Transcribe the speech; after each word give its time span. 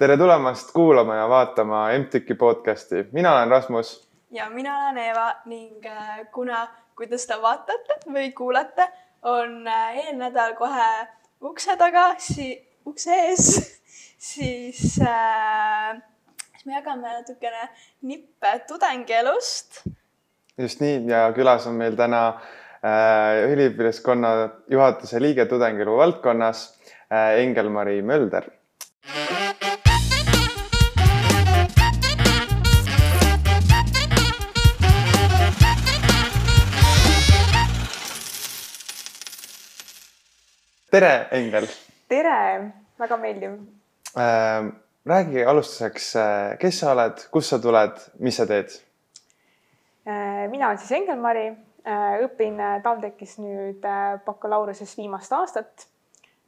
tere 0.00 0.16
tulemast 0.16 0.70
kuulama 0.72 1.14
ja 1.14 1.28
vaatama 1.28 1.88
MTÜK-i 1.98 2.34
podcasti, 2.34 3.02
mina 3.12 3.34
olen 3.34 3.50
Rasmus. 3.50 4.10
ja 4.30 4.50
mina 4.50 4.76
olen 4.78 4.98
Eeva 4.98 5.34
ning 5.44 5.86
äh, 5.86 6.20
kuna, 6.32 6.68
kui 6.96 7.06
te 7.06 7.18
seda 7.20 7.36
vaatate 7.42 7.98
või 8.08 8.30
kuulate, 8.32 8.86
on 9.28 9.66
äh, 9.68 9.98
eelnädal 10.04 10.54
kohe 10.56 10.86
ukse 11.44 11.76
taga, 11.76 12.14
ukse 12.88 13.18
ees, 13.26 13.50
siis 14.30 14.80
äh, 15.04 15.98
me 16.64 16.78
jagame 16.78 17.12
natukene 17.18 17.68
nippe 18.00 18.54
tudengielust. 18.68 19.82
just 20.58 20.80
nii 20.80 21.10
ja 21.10 21.26
külas 21.36 21.66
on 21.68 21.76
meil 21.76 21.98
täna 22.00 22.22
äh, 22.30 23.50
üliõpilaskonna 23.52 24.32
juhatuse 24.72 25.20
liige 25.20 25.44
tudengielu 25.44 25.98
valdkonnas 26.00 26.64
äh, 27.12 27.36
Engel-Mari 27.44 28.00
Mölder 28.00 28.48
tere, 40.90 41.28
Engel. 41.30 41.66
tere, 42.10 42.36
väga 42.98 43.16
meeldiv 43.16 43.52
äh,. 44.18 44.70
räägi 45.06 45.44
alustuseks, 45.44 46.16
äh, 46.16 46.56
kes 46.58 46.80
sa 46.80 46.92
oled, 46.92 47.20
kust 47.30 47.52
sa 47.52 47.58
tuled, 47.62 48.00
mis 48.18 48.36
sa 48.36 48.46
teed 48.50 48.72
äh,? 50.06 50.48
mina 50.50 50.66
olen 50.66 50.80
siis 50.82 50.96
Engel-Mari 50.98 51.44
äh,, 51.86 52.16
õpin 52.26 52.58
TalTechis 52.82 53.36
nüüd 53.38 53.86
bakalaureusest 54.26 54.98
viimast 54.98 55.32
aastat 55.32 55.86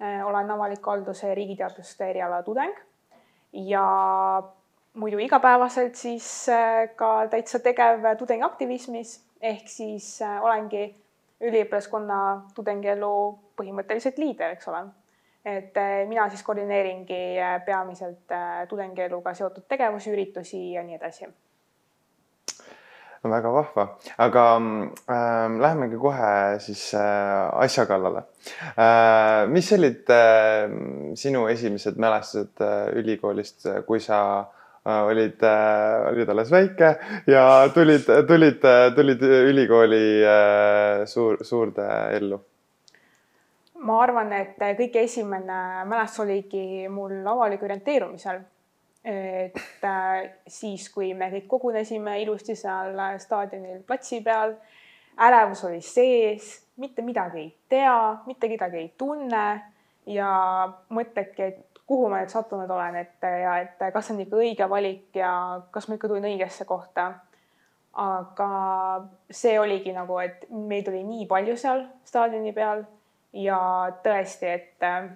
olen 0.03 0.51
avaliku 0.51 0.91
halduse 0.91 1.29
ja 1.29 1.35
riigiteaduste 1.39 2.09
eriala 2.11 2.41
tudeng 2.43 2.75
ja 3.71 3.85
muidu 4.99 5.21
igapäevaselt 5.23 5.95
siis 5.95 6.27
ka 6.99 7.13
täitsa 7.31 7.63
tegev 7.63 8.09
tudengiaktivismis 8.19 9.15
ehk 9.39 9.71
siis 9.71 10.17
olengi 10.43 10.89
üliõpilaskonna 11.39 12.19
tudengielu 12.57 13.15
põhimõtteliselt 13.57 14.19
liider, 14.23 14.57
eks 14.57 14.69
ole. 14.73 14.83
et 15.45 15.77
eh, 15.77 16.05
mina 16.07 16.29
siis 16.31 16.43
koordineeringi 16.47 17.23
eh, 17.35 17.57
peamiselt 17.67 18.31
eh, 18.31 18.67
tudengieluga 18.71 19.35
seotud 19.35 19.65
tegevusi, 19.69 20.13
üritusi 20.15 20.61
ja 20.77 20.85
nii 20.87 21.01
edasi. 21.01 21.27
väga 23.31 23.51
vahva, 23.55 23.85
aga 24.19 24.45
äh, 24.59 25.59
lähemegi 25.63 25.99
kohe 26.03 26.59
siis 26.59 26.89
äh, 26.99 27.51
asja 27.65 27.85
kallale 27.87 28.25
äh,. 28.75 29.47
mis 29.47 29.71
olid 29.73 30.11
äh, 30.11 30.67
sinu 31.15 31.47
esimesed 31.47 32.01
mälestused 32.03 32.65
äh, 32.67 32.91
ülikoolist, 32.99 33.69
kui 33.87 34.01
sa 34.01 34.19
äh, 34.41 35.05
olid 35.07 35.43
äh,, 35.43 36.09
olid 36.11 36.35
alles 36.35 36.51
väike 36.51 36.97
ja 37.31 37.45
tulid, 37.75 38.11
tulid, 38.27 38.67
tulid 38.97 39.23
ülikooli 39.23 40.07
äh, 40.27 41.05
suur, 41.07 41.39
suurde 41.47 41.87
ellu 42.19 42.41
ma 43.83 43.99
arvan, 44.03 44.33
et 44.37 44.59
kõige 44.79 45.03
esimene 45.07 45.85
mälestus 45.91 46.25
oligi 46.25 46.89
mul 46.91 47.27
avaliku 47.27 47.67
orienteerumisel. 47.67 48.41
et 49.05 49.85
äh, 49.85 50.31
siis, 50.47 50.87
kui 50.95 51.11
me 51.15 51.27
kõik 51.33 51.49
kogunesime 51.51 52.21
ilusti 52.23 52.55
seal 52.55 52.95
staadionil 53.19 53.81
platsi 53.83 54.21
peal, 54.23 54.55
ärevus 55.19 55.65
oli 55.67 55.81
sees, 55.83 56.53
mitte 56.79 57.03
midagi 57.03 57.41
ei 57.41 57.51
tea, 57.69 57.97
mitte 58.27 58.49
kedagi 58.49 58.79
ei 58.79 58.93
tunne 58.99 59.47
ja 60.07 60.31
mõtledki, 60.95 61.43
et 61.43 61.83
kuhu 61.87 62.07
ma 62.09 62.23
nüüd 62.23 62.31
sattunud 62.31 62.71
olen, 62.71 62.97
et 63.03 63.27
ja 63.43 63.59
et 63.65 63.83
kas 63.93 64.07
see 64.07 64.15
on 64.15 64.23
ikka 64.23 64.39
õige 64.39 64.71
valik 64.71 65.19
ja 65.19 65.33
kas 65.75 65.89
ma 65.89 65.99
ikka 65.99 66.09
tulin 66.09 66.31
õigesse 66.31 66.67
kohta. 66.69 67.13
aga 67.93 68.49
see 69.29 69.59
oligi 69.61 69.93
nagu, 69.93 70.17
et 70.23 70.47
meid 70.49 70.87
oli 70.89 71.03
nii 71.05 71.27
palju 71.29 71.59
seal 71.61 71.83
staadioni 72.09 72.55
peal 72.57 72.87
ja 73.33 73.59
tõesti, 74.05 74.47
et 74.47 74.85
äh, 74.85 75.09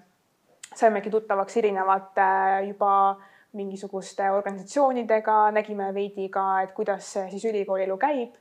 saimegi 0.75 1.11
tuttavaks 1.11 1.57
erinevate 1.57 2.25
äh, 2.25 2.59
juba 2.69 3.17
mingisuguste 3.57 4.31
organisatsioonidega, 4.31 5.51
nägime 5.57 5.93
veidi 5.95 6.29
ka, 6.33 6.47
et 6.65 6.75
kuidas 6.77 7.13
siis 7.31 7.45
ülikooli 7.45 7.87
elu 7.87 7.97
käib. 7.97 8.35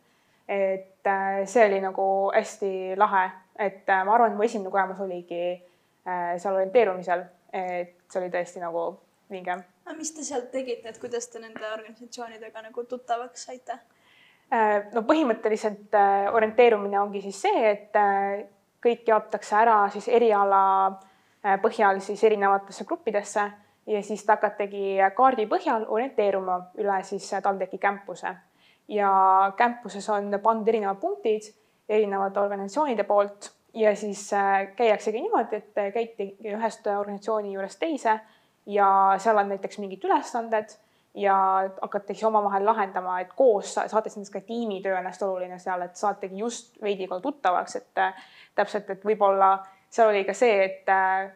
et 0.47 1.08
äh, 1.08 1.46
see 1.46 1.66
oli 1.66 1.80
nagu 1.81 2.31
hästi 2.35 2.96
lahe, 2.97 3.30
et 3.59 3.88
ma 3.88 4.14
arvan, 4.14 4.31
et 4.31 4.38
mu 4.38 4.44
esimene 4.44 4.69
kogemus 4.69 5.00
oligi 5.02 5.56
seal 6.06 6.53
orienteerumisel, 6.53 7.24
et 7.50 7.96
see 8.12 8.19
oli 8.22 8.30
tõesti 8.30 8.62
nagu 8.62 8.84
vinge. 9.31 9.56
aga 9.85 9.96
mis 9.97 10.12
te 10.14 10.24
seal 10.24 10.44
tegite, 10.52 10.90
et 10.90 11.00
kuidas 11.02 11.25
te 11.34 11.41
nende 11.41 11.66
organisatsioonidega 11.72 12.62
nagu 12.68 12.84
tuttavaks 12.84 13.47
saite? 13.50 13.80
no 14.94 15.02
põhimõtteliselt 15.02 15.96
orienteerumine 16.38 17.00
ongi 17.00 17.24
siis 17.24 17.41
see, 17.47 17.72
et 17.72 17.97
kõik 18.85 19.07
jaotatakse 19.09 19.56
ära 19.57 19.78
siis 19.94 20.07
eriala 20.07 20.62
äh, 20.88 21.57
põhjal 21.62 22.01
siis 22.03 22.23
erinevatesse 22.23 22.85
gruppidesse 22.85 23.46
ja 23.88 24.01
siis 24.03 24.23
te 24.25 24.34
hakategi 24.34 24.97
kaardi 25.18 25.47
põhjal 25.50 25.85
orienteeruma 25.90 26.59
üle 26.81 27.01
siis 27.03 27.28
TalTechi 27.44 27.81
campus'e. 27.81 28.35
ja 28.88 29.12
campus'es 29.57 30.09
on 30.13 30.40
pandud 30.44 30.68
erinevad 30.68 31.01
punktid 31.01 31.51
erinevate 31.90 32.40
organisatsioonide 32.40 33.03
poolt 33.03 33.51
ja 33.73 33.96
siis 33.96 34.34
äh, 34.34 34.72
käiaksegi 34.75 35.22
niimoodi, 35.22 35.56
et 35.56 35.94
käiti 35.94 36.31
ühest 36.53 36.88
organisatsiooni 36.88 37.53
juurest 37.53 37.79
teise 37.79 38.19
ja 38.66 38.90
seal 39.17 39.38
on 39.38 39.50
näiteks 39.50 39.78
mingid 39.79 40.03
ülesanded 40.03 40.78
ja 41.16 41.36
hakatakse 41.81 42.28
omavahel 42.28 42.66
lahendama, 42.66 43.20
et 43.20 43.34
koos 43.34 43.74
saate 43.74 44.09
siis 44.09 44.30
ka 44.30 44.42
tiimitöö 44.42 44.98
on 44.98 45.06
hästi 45.06 45.26
oluline 45.26 45.59
seal, 45.59 45.81
et 45.81 45.96
saategi 45.96 46.38
just 46.38 46.81
veidi 46.81 47.08
ka 47.08 47.20
tuttavaks, 47.20 47.76
et 47.76 48.03
täpselt, 48.56 48.90
et 48.90 49.06
võib-olla 49.06 49.53
seal 49.90 50.12
oli 50.12 50.26
ka 50.28 50.34
see, 50.36 50.58
et 50.66 50.92
äh, 50.92 51.31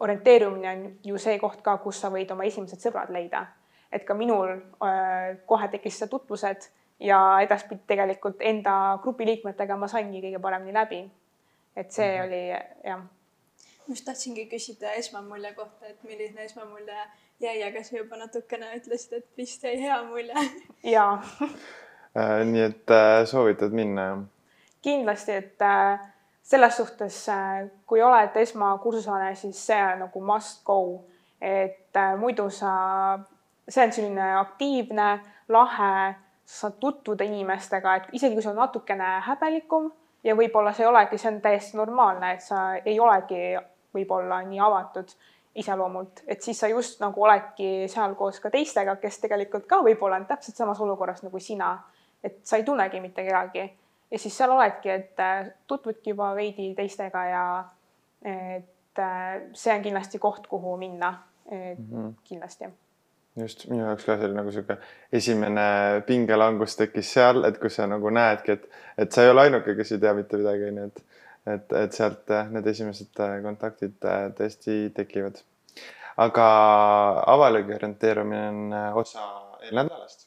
orienteerumine 0.00 0.72
on 0.72 0.82
ju 1.04 1.18
see 1.18 1.38
koht 1.38 1.62
ka, 1.62 1.76
kus 1.84 2.00
sa 2.02 2.10
võid 2.10 2.30
oma 2.34 2.46
esimesed 2.48 2.82
sõbrad 2.82 3.12
leida. 3.14 3.46
et 3.92 4.04
ka 4.06 4.14
minul 4.14 4.52
äh, 4.54 5.38
kohe 5.46 5.68
tekkisid 5.68 6.10
tutvused 6.10 6.68
ja 7.02 7.18
edaspidi 7.42 7.82
tegelikult 7.90 8.42
enda 8.46 8.98
grupi 9.02 9.26
liikmetega 9.26 9.76
ma 9.76 9.88
saingi 9.90 10.20
kõige 10.22 10.42
paremini 10.42 10.74
läbi. 10.74 11.10
et 11.76 11.92
see 11.92 12.06
mm 12.06 12.20
-hmm. 12.20 12.26
oli 12.26 12.90
jah. 12.90 13.00
ma 13.86 13.94
just 13.94 14.04
tahtsingi 14.04 14.46
küsida 14.46 14.92
esmamulje 14.92 15.52
kohta, 15.54 15.86
et 15.86 16.02
milline 16.02 16.44
esmamulje 16.44 16.96
jäi, 17.40 17.62
aga 17.64 17.82
sa 17.84 17.96
juba 17.96 18.18
natukene 18.20 18.70
ütlesid, 18.76 19.18
et 19.20 19.26
vist 19.38 19.64
jäi 19.64 19.76
hea 19.80 19.98
mulje. 20.04 20.46
jaa 20.94 21.12
äh, 22.16 22.40
nii 22.44 22.62
et 22.68 22.94
äh, 22.94 23.24
soovitad 23.28 23.74
minna, 23.76 24.06
jah? 24.10 24.24
kindlasti, 24.82 25.32
et 25.32 25.62
äh, 25.62 26.00
selles 26.42 26.76
suhtes, 26.76 27.26
kui 27.86 28.02
oled 28.02 28.36
esmakursuslane, 28.36 29.34
siis 29.38 29.66
see 29.66 29.78
on 29.84 30.06
nagu 30.06 30.24
must 30.24 30.64
go, 30.64 30.80
et 31.40 31.96
muidu 32.18 32.48
sa, 32.50 32.72
see 33.68 33.84
on 33.84 33.92
selline 33.92 34.32
aktiivne, 34.40 35.10
lahe, 35.48 35.92
sa 36.44 36.66
saad 36.66 36.80
tutvuda 36.82 37.24
inimestega, 37.24 37.94
et 37.96 38.08
isegi 38.18 38.34
kui 38.34 38.42
sa 38.42 38.50
oled 38.50 38.64
natukene 38.64 39.10
häbelikum 39.28 39.90
ja 40.26 40.34
võib-olla 40.36 40.72
see 40.74 40.84
ei 40.84 40.90
olegi, 40.90 41.18
see 41.20 41.30
on 41.30 41.42
täiesti 41.44 41.78
normaalne, 41.78 42.32
et 42.34 42.42
sa 42.42 42.64
ei 42.82 42.98
olegi 43.00 43.54
võib-olla 43.94 44.40
nii 44.48 44.60
avatud 44.64 45.14
iseloomult, 45.54 46.22
et 46.30 46.42
siis 46.42 46.58
sa 46.60 46.68
just 46.70 47.00
nagu 47.02 47.22
oledki 47.22 47.88
seal 47.90 48.14
koos 48.14 48.38
ka 48.40 48.50
teistega, 48.50 48.96
kes 49.02 49.18
tegelikult 49.18 49.66
ka 49.66 49.80
võib-olla 49.82 50.20
on 50.20 50.26
täpselt 50.28 50.56
samas 50.56 50.80
olukorras 50.80 51.24
nagu 51.26 51.38
sina. 51.38 51.78
et 52.22 52.36
sa 52.44 52.56
ei 52.56 52.64
tunnegi 52.64 53.00
mitte 53.00 53.24
kedagi 53.24 53.62
ja 54.10 54.18
siis 54.18 54.36
seal 54.36 54.50
oledki, 54.50 54.90
et 54.90 55.20
äh, 55.20 55.46
tutvudki 55.66 56.10
juba 56.10 56.34
veidi 56.34 56.74
teistega 56.76 57.24
ja 57.24 57.44
et 58.22 58.98
äh, 58.98 59.40
see 59.52 59.74
on 59.74 59.82
kindlasti 59.82 60.18
koht, 60.18 60.46
kuhu 60.46 60.76
minna. 60.76 61.14
Mm 61.50 61.76
-hmm. 61.76 62.12
kindlasti. 62.24 62.64
just 63.40 63.68
minu 63.68 63.84
jaoks 63.84 64.04
ka 64.04 64.16
see 64.16 64.26
oli 64.26 64.34
nagu 64.34 64.52
sihuke 64.52 64.76
esimene 65.12 65.62
pingelangus 66.06 66.76
tekkis 66.76 67.12
seal, 67.12 67.44
et 67.44 67.58
kus 67.58 67.76
sa 67.76 67.86
nagu 67.86 68.10
näedki, 68.10 68.52
et, 68.52 68.68
et 68.98 69.12
sa 69.12 69.22
ei 69.22 69.30
ole 69.30 69.40
ainuke, 69.40 69.74
kes 69.74 69.92
ei 69.92 69.98
tea 69.98 70.14
mitte 70.14 70.36
midagi, 70.36 70.64
onju, 70.64 70.84
et 70.84 71.04
et, 71.54 71.72
et 71.84 71.96
sealt 71.96 72.32
need 72.54 72.66
esimesed 72.72 73.22
kontaktid 73.44 74.08
äh, 74.08 74.26
tõesti 74.38 74.80
tekivad. 74.96 75.42
aga 76.20 76.46
avalik 77.32 77.70
orienteerumine 77.76 78.48
on 78.48 78.74
osa 79.00 79.28
eelnädalast 79.62 80.26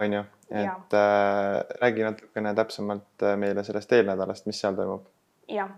on 0.00 0.12
ju, 0.12 0.22
et 0.50 0.94
äh, 0.94 1.58
räägi 1.82 2.06
natukene 2.06 2.54
täpsemalt 2.54 3.26
meile 3.36 3.64
sellest 3.66 3.92
eelnädalast, 3.92 4.46
mis 4.46 4.60
seal 4.60 4.76
toimub. 4.78 5.06
jah, 5.48 5.70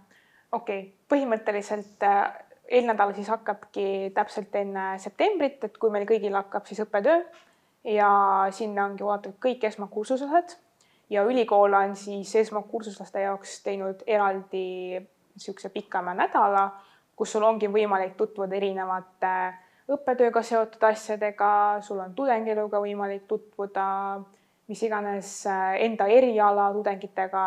okei 0.53 0.81
okay., 0.81 0.93
põhimõtteliselt 1.11 2.06
äh, 2.06 2.25
eelnädal 2.71 3.15
siis 3.17 3.29
hakkabki 3.32 4.12
täpselt 4.15 4.55
enne 4.55 4.93
septembrit, 5.03 5.62
et 5.65 5.79
kui 5.79 5.91
meil 5.91 6.06
kõigil 6.09 6.37
hakkab 6.38 6.69
siis 6.69 6.82
õppetöö 6.85 7.23
ja 7.97 8.11
sinna 8.55 8.87
ongi 8.87 9.05
oodatud 9.06 9.38
kõik 9.43 9.65
esmakursuslased 9.67 10.56
ja 11.11 11.25
ülikool 11.27 11.73
on 11.75 11.97
siis 11.97 12.35
esmakursuslaste 12.37 13.21
jaoks 13.21 13.62
teinud 13.62 14.05
eraldi 14.07 15.01
niisuguse 15.35 15.69
pikema 15.69 16.15
nädala, 16.15 16.69
kus 17.17 17.33
sul 17.33 17.45
ongi 17.45 17.69
võimalik 17.69 18.15
tutvuda 18.17 18.57
erinevate 18.57 19.35
õppetööga 19.91 20.43
seotud 20.47 20.85
asjadega, 20.87 21.51
sul 21.83 21.99
on 22.03 22.15
tudengieluga 22.15 22.81
võimalik 22.83 23.27
tutvuda, 23.29 23.85
mis 24.71 24.83
iganes 24.87 25.33
äh, 25.51 25.81
enda 25.87 26.07
eriala 26.07 26.71
tudengitega, 26.77 27.43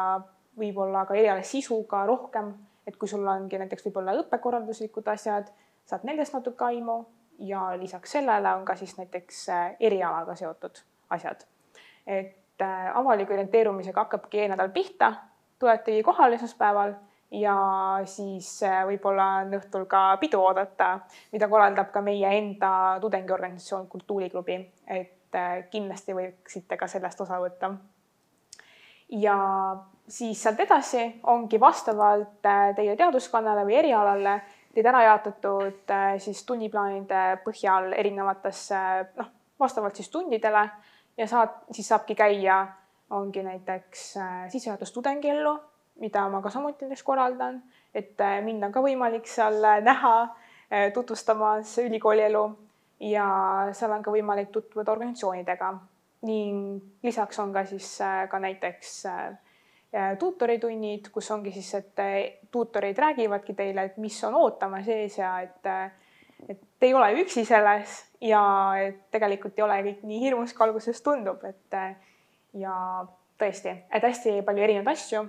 võib-olla 0.60 1.06
ka 1.08 1.16
eriala 1.16 1.44
sisuga 1.48 2.04
rohkem, 2.10 2.52
et 2.88 2.98
kui 3.00 3.08
sul 3.08 3.24
ongi 3.28 3.60
näiteks 3.62 3.88
võib-olla 3.88 4.18
õppekorralduslikud 4.20 5.08
asjad, 5.14 5.48
saad 5.88 6.04
nendest 6.08 6.36
natuke 6.36 6.68
aimu 6.68 7.00
ja 7.48 7.72
lisaks 7.80 8.18
sellele 8.18 8.52
on 8.60 8.66
ka 8.68 8.76
siis 8.76 8.98
näiteks 9.00 9.44
äh, 9.50 9.66
erialaga 9.80 10.36
seotud 10.36 10.84
asjad. 11.16 11.48
et 12.06 12.43
äh, 12.64 12.90
avaliku 12.98 13.36
orienteerumisega 13.36 14.06
hakkabki 14.06 14.44
eelnädal 14.44 14.72
pihta, 14.74 15.14
tuletegi 15.60 16.04
kohale 16.04 16.40
esmaspäeval 16.40 16.96
ja 17.32 17.56
siis 18.10 18.50
äh, 18.64 18.82
võib-olla 18.88 19.28
on 19.44 19.58
õhtul 19.60 19.88
ka 19.92 20.06
pidu 20.22 20.42
oodata, 20.42 20.96
mida 21.34 21.50
korraldab 21.52 21.92
ka 21.94 22.02
meie 22.02 22.32
enda 22.38 22.74
tudengiorganisatsioon 23.02 23.88
Kultuuriklubi, 23.92 24.60
et 24.88 25.20
kindlasti 25.74 26.14
võiksite 26.14 26.78
ka 26.78 26.88
sellest 26.88 27.22
osa 27.22 27.40
võtta. 27.42 27.72
ja 29.10 29.38
siis 30.08 30.44
sealt 30.44 30.60
edasi 30.60 31.06
ongi 31.32 31.60
vastavalt 31.60 32.42
teie 32.76 32.96
teaduskonnale 32.96 33.64
või 33.66 33.80
erialale 33.80 34.36
teid 34.74 34.90
ära 34.90 35.04
jaotatud 35.08 35.94
äh, 35.94 36.16
siis 36.22 36.44
tunniplaanide 36.50 37.24
põhjal 37.46 37.94
erinevatesse 37.98 38.80
noh, 39.20 39.30
vastavalt 39.60 40.00
siis 40.00 40.10
tundidele 40.14 40.66
ja 41.18 41.28
saad, 41.28 41.50
siis 41.72 41.88
saabki 41.88 42.16
käia, 42.16 42.68
ongi 43.10 43.44
näiteks 43.44 44.18
äh, 44.18 44.50
sissejuhatus 44.50 44.92
tudengiellu, 44.92 45.58
mida 46.02 46.26
ma 46.30 46.42
ka 46.42 46.50
samuti 46.50 46.86
näiteks 46.86 47.04
korraldan, 47.04 47.62
et 47.94 48.22
äh, 48.22 48.40
mind 48.44 48.64
on 48.64 48.72
ka 48.74 48.82
võimalik 48.82 49.30
seal 49.30 49.62
näha 49.84 50.16
tutvustamas 50.94 51.76
ülikooli 51.84 52.24
elu 52.26 52.44
ja 53.06 53.26
seal 53.78 53.92
on 53.94 54.02
ka 54.02 54.10
võimalik 54.12 54.50
tutvuda 54.50 54.96
organisatsioonidega. 54.96 55.68
Ning 56.26 57.04
lisaks 57.04 57.38
on 57.44 57.52
ka 57.54 57.62
siis 57.70 58.00
ka 58.32 58.40
näiteks 58.40 58.94
tuutoritunnid, 60.20 61.12
kus 61.14 61.30
ongi 61.36 61.52
siis, 61.54 61.70
et 61.78 62.02
tuutorid 62.52 62.98
räägivadki 62.98 63.54
teile, 63.54 63.84
et 63.92 64.00
mis 64.02 64.18
on 64.24 64.40
ootamas 64.40 64.88
ees 64.90 65.20
ja 65.20 65.36
et, 65.46 65.70
et 66.50 66.62
te 66.80 66.90
ei 66.90 66.94
ole 66.94 67.12
üksi 67.22 67.46
selles 67.46 68.00
ja 68.22 68.42
et 68.80 69.04
tegelikult 69.12 69.60
ei 69.60 69.66
ole 69.66 69.80
kõik 69.90 70.02
nii 70.08 70.20
hirmus, 70.24 70.54
kui 70.54 70.66
alguses 70.66 71.02
tundub, 71.06 71.44
et 71.48 71.78
eh, 71.80 71.96
ja 72.64 72.76
tõesti, 73.40 73.74
et 73.92 74.04
hästi 74.04 74.42
palju 74.46 74.64
erinevaid 74.64 74.94
asju. 74.94 75.24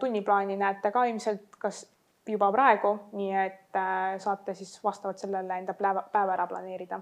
tunniplaani 0.00 0.56
näete 0.56 0.90
ka 0.90 1.04
ilmselt 1.10 1.58
kas 1.58 1.84
juba 2.26 2.48
praegu, 2.52 2.94
nii 3.12 3.34
et 3.36 3.76
saate 4.18 4.54
siis 4.54 4.78
vastavalt 4.84 5.20
sellele 5.20 5.58
enda 5.60 5.74
päeva, 5.76 6.06
päeva 6.12 6.32
ära 6.38 6.46
planeerida 6.48 7.00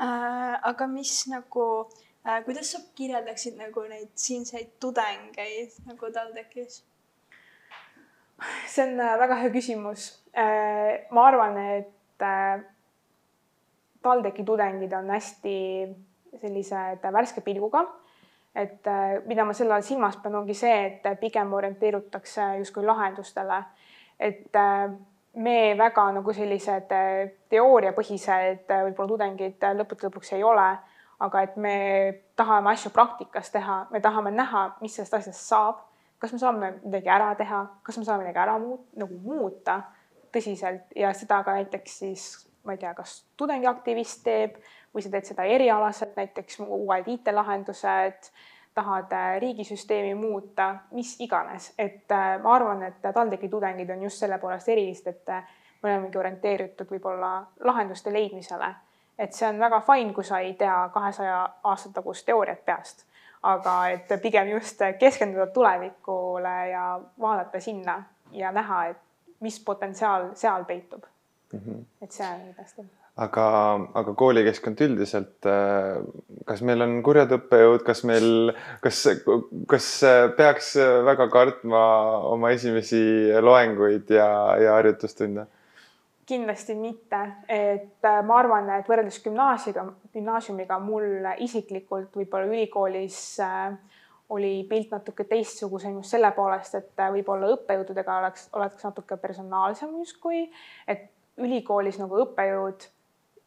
äh,. 0.00 0.58
aga 0.62 0.86
mis 0.90 1.22
nagu 1.30 1.66
äh, 1.86 2.06
Äh, 2.26 2.42
kuidas 2.44 2.72
sa 2.72 2.78
kirjeldaksid 2.98 3.54
nagu 3.54 3.84
neid 3.86 4.10
siinseid 4.18 4.72
tudengeid 4.82 5.76
nagu 5.86 6.08
TalTechis? 6.10 6.80
see 8.66 8.82
on 8.82 9.00
äh, 9.00 9.12
väga 9.20 9.36
hea 9.42 9.50
küsimus. 9.54 10.06
Äh, 10.34 11.06
ma 11.14 11.28
arvan, 11.28 11.54
et 11.76 11.92
TalTechi 14.02 14.44
tudengid 14.44 14.92
on 14.92 15.10
hästi 15.10 15.54
sellised 16.40 17.06
värske 17.12 17.40
pilguga. 17.40 17.84
et 18.56 18.88
mida 19.26 19.44
ma 19.44 19.52
selle 19.52 19.74
all 19.74 19.82
silmas 19.84 20.16
pean, 20.16 20.34
ongi 20.34 20.54
see, 20.56 20.76
et 20.86 21.20
pigem 21.20 21.52
orienteerutakse 21.52 22.56
justkui 22.58 22.84
lahendustele. 22.86 23.62
et 24.20 24.52
me 25.34 25.74
väga 25.78 26.12
nagu 26.12 26.32
sellised 26.32 26.92
teooriapõhised 27.48 28.68
võib-olla 28.68 29.08
tudengid 29.08 29.66
lõppude 29.76 30.08
lõpuks 30.08 30.32
ei 30.32 30.42
ole 30.42 30.70
aga 31.18 31.42
et 31.42 31.56
me 31.56 31.76
tahame 32.36 32.72
asju 32.72 32.92
praktikas 32.92 33.50
teha, 33.50 33.86
me 33.90 34.00
tahame 34.00 34.32
näha, 34.34 34.68
mis 34.82 34.96
sellest 34.96 35.14
asjast 35.20 35.48
saab, 35.48 35.80
kas 36.20 36.32
me 36.32 36.40
saame 36.40 36.72
midagi 36.84 37.12
ära 37.12 37.30
teha, 37.38 37.62
kas 37.84 37.98
me 37.98 38.04
saame 38.04 38.24
midagi 38.24 38.42
ära 38.44 38.58
muut-, 38.60 38.88
nagu 39.00 39.20
muuta 39.24 39.80
tõsiselt 40.36 40.92
ja 40.96 41.12
seda 41.16 41.40
ka 41.44 41.56
näiteks 41.56 41.98
siis 42.04 42.26
ma 42.66 42.72
ei 42.72 42.78
tea, 42.78 42.92
kas 42.94 43.24
tudengiaktivist 43.36 44.22
teeb 44.26 44.58
või 44.94 45.04
sa 45.04 45.10
teed 45.12 45.28
seda 45.28 45.46
erialaselt, 45.48 46.16
näiteks 46.18 46.60
uued 46.66 47.08
IT-lahendused, 47.12 48.30
tahad 48.76 49.12
äh, 49.12 49.36
riigisüsteemi 49.40 50.14
muuta, 50.14 50.74
mis 50.90 51.14
iganes, 51.20 51.72
et 51.78 52.12
äh, 52.12 52.34
ma 52.42 52.54
arvan, 52.54 52.82
et 52.82 52.98
TalTechi 53.02 53.48
tudengid 53.48 53.90
on 53.90 54.02
just 54.02 54.20
selle 54.20 54.38
poolest 54.38 54.68
erilised, 54.68 55.06
et 55.14 55.32
äh, 55.32 55.54
me 55.82 55.92
olemegi 55.92 56.18
orienteeritud 56.18 56.90
võib-olla 56.90 57.30
lahenduste 57.64 58.12
leidmisele. 58.12 58.74
Et 59.18 59.32
see 59.32 59.48
on 59.48 59.60
väga 59.60 59.80
fine, 59.86 60.12
kui 60.12 60.24
sa 60.24 60.42
ei 60.44 60.52
tea 60.60 60.74
kahesaja 60.92 61.38
aasta 61.64 61.94
tagust 61.94 62.26
teooriat 62.26 62.64
peast, 62.66 63.06
aga 63.48 63.78
et 63.94 64.12
pigem 64.20 64.50
just 64.52 64.82
keskenduda 64.98 65.46
tulevikule 65.54 66.56
ja 66.68 66.84
vaadata 67.20 67.60
sinna 67.60 68.02
ja 68.32 68.52
näha, 68.52 68.84
et 68.92 69.05
mis 69.40 69.58
potentsiaal 69.64 70.30
seal 70.34 70.64
peitub 70.64 71.04
mm. 71.52 71.58
-hmm. 71.58 71.82
et 72.02 72.12
see 72.12 72.28
on 72.28 72.46
kindlasti 72.46 72.86
aga, 73.16 73.46
aga 73.96 74.14
koolikeskkond 74.14 74.80
üldiselt, 74.86 75.48
kas 76.48 76.62
meil 76.68 76.84
on 76.84 76.98
kurjad 77.06 77.32
õppejõud, 77.38 77.84
kas 77.86 78.04
meil, 78.08 78.52
kas, 78.84 79.02
kas 79.70 79.90
peaks 80.36 80.74
väga 81.08 81.28
kartma 81.32 81.82
oma 82.28 82.52
esimesi 82.56 83.02
loenguid 83.40 84.10
ja, 84.10 84.28
ja 84.60 84.76
harjutustunde? 84.78 85.46
kindlasti 86.26 86.74
mitte, 86.74 87.20
et 87.46 88.02
äh, 88.02 88.22
ma 88.26 88.40
arvan, 88.40 88.66
et 88.74 88.88
võrreldes 88.90 89.20
gümnaasiumiga, 89.22 89.84
gümnaasiumiga 90.16 90.78
mul 90.82 91.28
isiklikult 91.44 92.16
võib-olla 92.18 92.50
ülikoolis 92.50 93.18
äh, 93.46 93.76
oli 94.28 94.66
pilt 94.68 94.90
natuke 94.90 95.24
teistsugusem 95.24 96.00
just 96.00 96.14
selle 96.14 96.30
poolest, 96.34 96.74
et 96.74 97.00
äh, 97.00 97.12
võib-olla 97.14 97.52
õppejõududega 97.54 98.18
oleks, 98.22 98.48
oleks 98.58 98.84
natuke 98.84 99.16
personaalsem 99.22 99.92
justkui, 100.00 100.46
et 100.88 101.08
ülikoolis 101.42 102.00
nagu 102.00 102.18
õppejõud, 102.24 102.88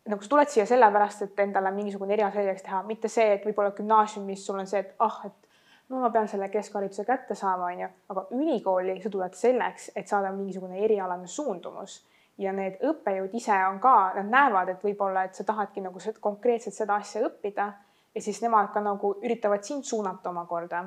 nagu 0.09 0.23
sa 0.23 0.31
tuled 0.31 0.51
siia 0.51 0.65
sellepärast, 0.69 1.25
et 1.25 1.43
endale 1.43 1.71
mingisugune 1.75 2.15
eriala 2.15 2.31
selgeks 2.35 2.63
teha, 2.65 2.83
mitte 2.87 3.11
see, 3.11 3.33
et 3.35 3.45
võib-olla 3.45 3.73
gümnaasiumis 3.75 4.45
sul 4.45 4.61
on 4.61 4.69
see, 4.69 4.85
et 4.85 4.95
ah, 5.03 5.19
et 5.27 5.49
no 5.89 5.99
ma 6.03 6.11
pean 6.13 6.29
selle 6.29 6.49
keskhariduse 6.53 7.05
kätte 7.05 7.35
saama, 7.35 7.73
onju, 7.73 7.89
aga 8.13 8.25
ülikooli 8.37 8.99
sa 9.03 9.11
tuled 9.11 9.35
selleks, 9.35 9.91
et 9.95 10.07
saada 10.07 10.31
mingisugune 10.35 10.79
erialane 10.85 11.27
suundumus. 11.27 12.03
Ja 12.39 12.53
need 12.55 12.77
õppejõud 12.87 13.33
ise 13.35 13.55
on 13.67 13.81
ka, 13.83 14.13
nad 14.15 14.29
näevad, 14.31 14.69
et 14.71 14.83
võib-olla, 14.85 15.25
et 15.27 15.35
sa 15.35 15.43
tahadki 15.43 15.83
nagu 15.83 15.99
konkreetselt 16.23 16.77
seda 16.77 16.95
asja 17.01 17.25
õppida 17.27 17.73
ja 18.16 18.21
siis 18.21 18.42
nemad 18.42 18.71
ka 18.73 18.81
nagu 18.83 19.13
üritavad 19.23 19.63
sind 19.63 19.83
suunata 19.83 20.30
omakorda. 20.30 20.85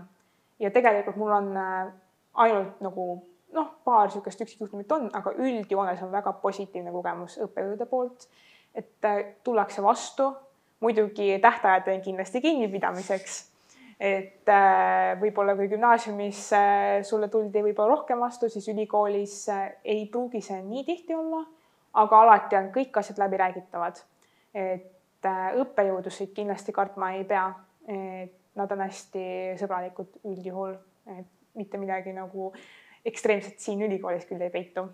ja 0.59 0.71
tegelikult 0.71 1.17
mul 1.17 1.31
on 1.33 1.57
äh, 1.57 1.93
ainult 2.35 2.81
nagu 2.81 3.07
noh, 3.53 3.69
paar 3.85 4.07
niisugust 4.07 4.41
üksikjuhtumit 4.41 4.93
on, 4.93 5.11
aga 5.13 5.33
üldjoones 5.37 6.03
on 6.03 6.13
väga 6.13 6.33
positiivne 6.43 6.93
kogemus 6.93 7.39
õppejõudude 7.47 7.87
poolt. 7.87 8.29
et 8.75 9.05
äh, 9.05 9.25
tullakse 9.45 9.83
vastu, 9.83 10.33
muidugi 10.81 11.39
tähtajad 11.43 11.89
on 11.95 12.03
kindlasti 12.03 12.41
kinnipidamiseks 12.41 13.41
et 14.03 14.49
äh, 14.51 15.13
võib-olla 15.21 15.55
kui 15.55 15.69
gümnaasiumis 15.71 16.47
sulle 17.07 17.29
tuldi 17.29 17.63
võib-olla 17.63 17.95
rohkem 17.95 18.19
vastu, 18.19 18.49
siis 18.51 18.67
ülikoolis 18.69 19.45
ei 19.85 20.09
pruugi 20.11 20.41
see 20.43 20.59
nii 20.63 20.83
tihti 20.85 21.15
olla, 21.15 21.45
aga 22.03 22.23
alati 22.25 22.59
on 22.59 22.73
kõik 22.75 22.99
asjad 22.99 23.21
läbiräägitavad. 23.23 24.03
et 24.55 24.92
õppejõudusid 25.63 26.33
kindlasti 26.35 26.73
kartma 26.73 27.13
ei 27.19 27.25
pea. 27.29 27.47
Nad 28.59 28.73
on 28.75 28.83
hästi 28.85 29.23
sõbralikud 29.61 30.19
üldjuhul, 30.29 30.75
et 31.19 31.31
mitte 31.59 31.79
midagi 31.81 32.13
nagu 32.15 32.53
ekstreemset 33.05 33.59
siin 33.61 33.81
ülikoolis 33.83 34.27
küll 34.29 34.43
ei 34.45 34.53
peitu 34.53 34.85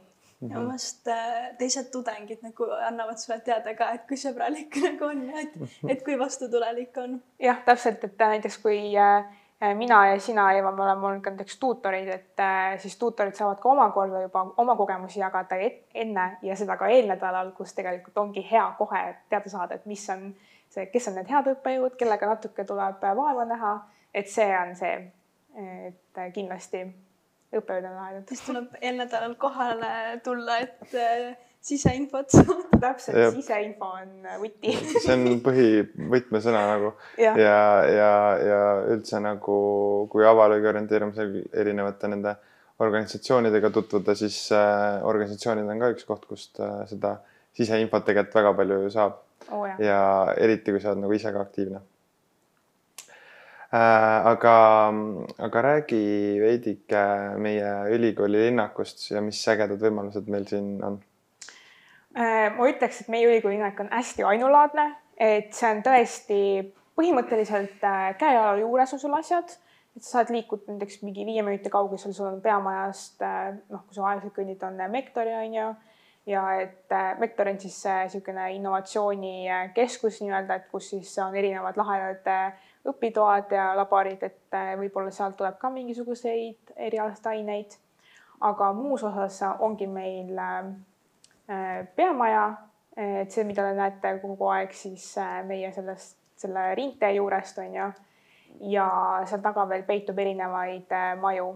ja 0.40 0.60
mhm. 0.60 0.68
vast 0.72 1.08
äh, 1.10 1.56
teised 1.58 1.90
tudengid 1.90 2.42
nagu 2.46 2.68
annavad 2.86 3.18
sulle 3.18 3.40
teada 3.42 3.74
ka, 3.78 3.90
et 3.96 4.06
kui 4.08 4.18
sõbralik 4.20 4.78
nagu 4.86 5.08
on 5.10 5.24
ja 5.26 5.42
et, 5.42 5.56
et 5.94 6.04
kui 6.06 6.18
vastutulelik 6.18 6.96
on. 7.02 7.18
jah, 7.42 7.58
täpselt, 7.66 8.04
et 8.06 8.22
näiteks 8.22 8.60
kui 8.62 8.78
äh, 8.94 9.26
mina 9.74 10.06
ja 10.06 10.20
sina, 10.20 10.52
Eva, 10.52 10.72
me 10.72 10.82
oleme 10.82 11.06
olnud 11.06 11.22
ka 11.22 11.30
näiteks 11.30 11.58
tuutorid, 11.58 12.08
et 12.08 12.40
äh, 12.40 12.78
siis 12.78 12.96
tuutorid 12.96 13.34
saavad 13.34 13.58
ka 13.58 13.68
omakorda 13.68 14.20
juba 14.22 14.44
oma 14.56 14.76
kogemusi 14.76 15.20
jagada 15.20 15.58
enne 15.94 16.28
ja 16.42 16.56
seda 16.56 16.76
ka 16.76 16.86
eelnädalal, 16.86 17.50
kus 17.56 17.74
tegelikult 17.74 18.18
ongi 18.18 18.46
hea 18.50 18.66
kohe 18.78 19.02
teada 19.28 19.50
saada, 19.50 19.74
et 19.74 19.86
mis 19.86 20.04
on 20.14 20.30
see, 20.70 20.86
kes 20.92 21.10
on 21.10 21.18
need 21.18 21.30
head 21.32 21.50
õppejõud, 21.54 21.96
kellega 21.98 22.30
natuke 22.30 22.64
tuleb 22.64 23.02
vaeva 23.02 23.44
näha, 23.48 23.74
et 24.14 24.30
see 24.30 24.48
on 24.60 24.74
see, 24.78 24.94
et 25.90 26.24
kindlasti 26.34 26.84
õppejõud 27.58 27.90
on 27.90 27.96
lahedad. 27.96 28.24
siis 28.28 28.46
tuleb 28.46 28.78
eelnädalal 28.80 29.34
kohale 29.40 30.20
tulla, 30.24 30.58
et 30.62 30.94
äh, 30.94 31.47
siseinfot 31.60 32.30
saada. 32.36 32.80
täpselt, 32.80 33.34
siseinfo 33.34 33.92
on 34.00 34.26
äh, 34.26 34.36
võti 34.42 34.74
see 35.04 35.14
on 35.14 35.40
põhivõtmesõna 35.44 36.64
nagu 36.72 36.92
ja, 37.20 37.32
ja, 37.38 37.56
ja, 37.92 38.12
ja 38.50 38.60
üldse 38.94 39.20
nagu, 39.22 39.56
kui 40.12 40.26
avalõige 40.26 40.70
orienteerumisel 40.72 41.40
erinevate 41.52 42.12
nende 42.12 42.36
organisatsioonidega 42.78 43.72
tutvuda, 43.74 44.14
siis 44.14 44.36
äh, 44.54 45.00
organisatsioonid 45.06 45.66
on 45.66 45.82
ka 45.82 45.90
üks 45.94 46.06
koht, 46.06 46.28
kust 46.30 46.60
äh, 46.62 46.84
seda 46.90 47.16
siseinfot 47.58 48.06
tegelikult 48.06 48.38
väga 48.38 48.54
palju 48.60 48.82
ju 48.84 48.90
saab 48.94 49.22
jaa. 49.48 49.76
ja 49.82 50.00
eriti, 50.38 50.72
kui 50.72 50.82
sa 50.82 50.92
oled 50.92 51.02
nagu 51.02 51.16
ise 51.16 51.32
ka 51.34 51.42
aktiivne. 51.42 51.80
aga, 53.68 54.54
aga 55.44 55.62
räägi 55.66 56.04
veidike 56.40 57.02
meie 57.42 57.72
ülikooli 57.92 58.46
linnakust 58.46 59.10
ja 59.10 59.20
mis 59.20 59.42
ägedad 59.52 59.82
võimalused 59.82 60.30
meil 60.32 60.46
siin 60.48 60.78
on. 60.84 61.00
Äh, 62.16 62.48
ma 62.56 62.64
ütleks, 62.70 63.02
et 63.02 63.08
meie 63.12 63.26
ülikooli 63.28 63.58
linnak 63.58 63.80
on 63.82 63.90
hästi 63.92 64.24
ainulaadne, 64.24 64.84
et 65.20 65.52
see 65.52 65.68
on 65.68 65.82
tõesti 65.84 66.38
põhimõtteliselt 66.96 67.84
äh, 67.84 68.14
käe-jala 68.18 68.54
juures 68.62 68.94
on 68.96 69.02
sul 69.02 69.16
asjad, 69.18 69.52
et 69.92 70.06
sa 70.06 70.16
saad 70.16 70.32
liikuda 70.32 70.72
näiteks 70.72 71.02
mingi 71.04 71.26
viie 71.28 71.44
minuti 71.44 71.68
kaugusel, 71.70 72.14
sul 72.16 72.30
on 72.30 72.40
peamajast 72.40 73.20
äh, 73.28 73.52
noh, 73.68 73.84
kui 73.84 73.98
sa 73.98 74.08
aeglaselt 74.08 74.34
kõnnid, 74.40 74.64
on 74.64 74.80
Mektori 74.94 75.36
on 75.36 75.58
ju 75.58 75.68
ja 76.32 76.46
et 76.62 76.96
Mektor 77.20 77.52
on 77.52 77.60
siis 77.60 77.76
niisugune 77.84 78.48
innovatsioonikeskus 78.56 80.22
nii-öelda, 80.24 80.58
et 80.62 80.72
kus 80.72 80.88
siis 80.94 81.12
on 81.20 81.36
erinevad 81.36 81.76
lahedad 81.76 82.32
õpitoad 82.88 83.52
ja 83.52 83.70
laborid, 83.76 84.24
et 84.24 84.60
võib-olla 84.80 85.12
sealt 85.12 85.36
tuleb 85.36 85.60
ka 85.60 85.70
mingisuguseid 85.76 86.72
erialaseid 86.88 87.34
aineid. 87.36 87.76
aga 88.40 88.72
muus 88.72 89.02
osas 89.04 89.42
ongi 89.58 89.86
meil 89.86 90.36
peamaja, 91.96 92.42
et 92.98 93.30
see, 93.32 93.44
mida 93.48 93.64
te 93.64 93.76
näete 93.78 94.14
kogu 94.22 94.50
aeg 94.52 94.72
siis 94.76 95.04
äh, 95.20 95.38
meie 95.46 95.70
sellest, 95.72 96.16
selle 96.38 96.74
ringtee 96.78 97.12
juurest 97.16 97.58
on 97.62 97.74
ju. 97.74 97.86
ja 98.72 98.88
seal 99.28 99.40
taga 99.44 99.68
veel 99.68 99.84
peitub 99.86 100.18
erinevaid 100.18 100.92
äh, 100.92 101.14
maju. 101.20 101.52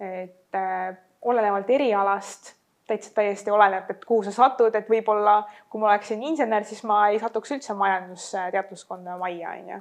et 0.00 0.58
äh, 0.58 0.96
olenevalt 1.22 1.70
erialast 1.70 2.54
täitsa 2.86 3.12
täiesti 3.14 3.50
oleneb, 3.50 3.90
et 3.90 4.04
kuhu 4.04 4.24
sa 4.26 4.32
satud, 4.34 4.74
et 4.74 4.88
võib-olla 4.90 5.42
kui 5.70 5.80
ma 5.80 5.92
oleksin 5.92 6.22
insener, 6.22 6.64
siis 6.66 6.82
ma 6.84 7.06
ei 7.08 7.20
satuks 7.22 7.54
üldse 7.54 7.76
majandusteaduskonda 7.78 9.16
majja, 9.20 9.54
onju. 9.60 9.78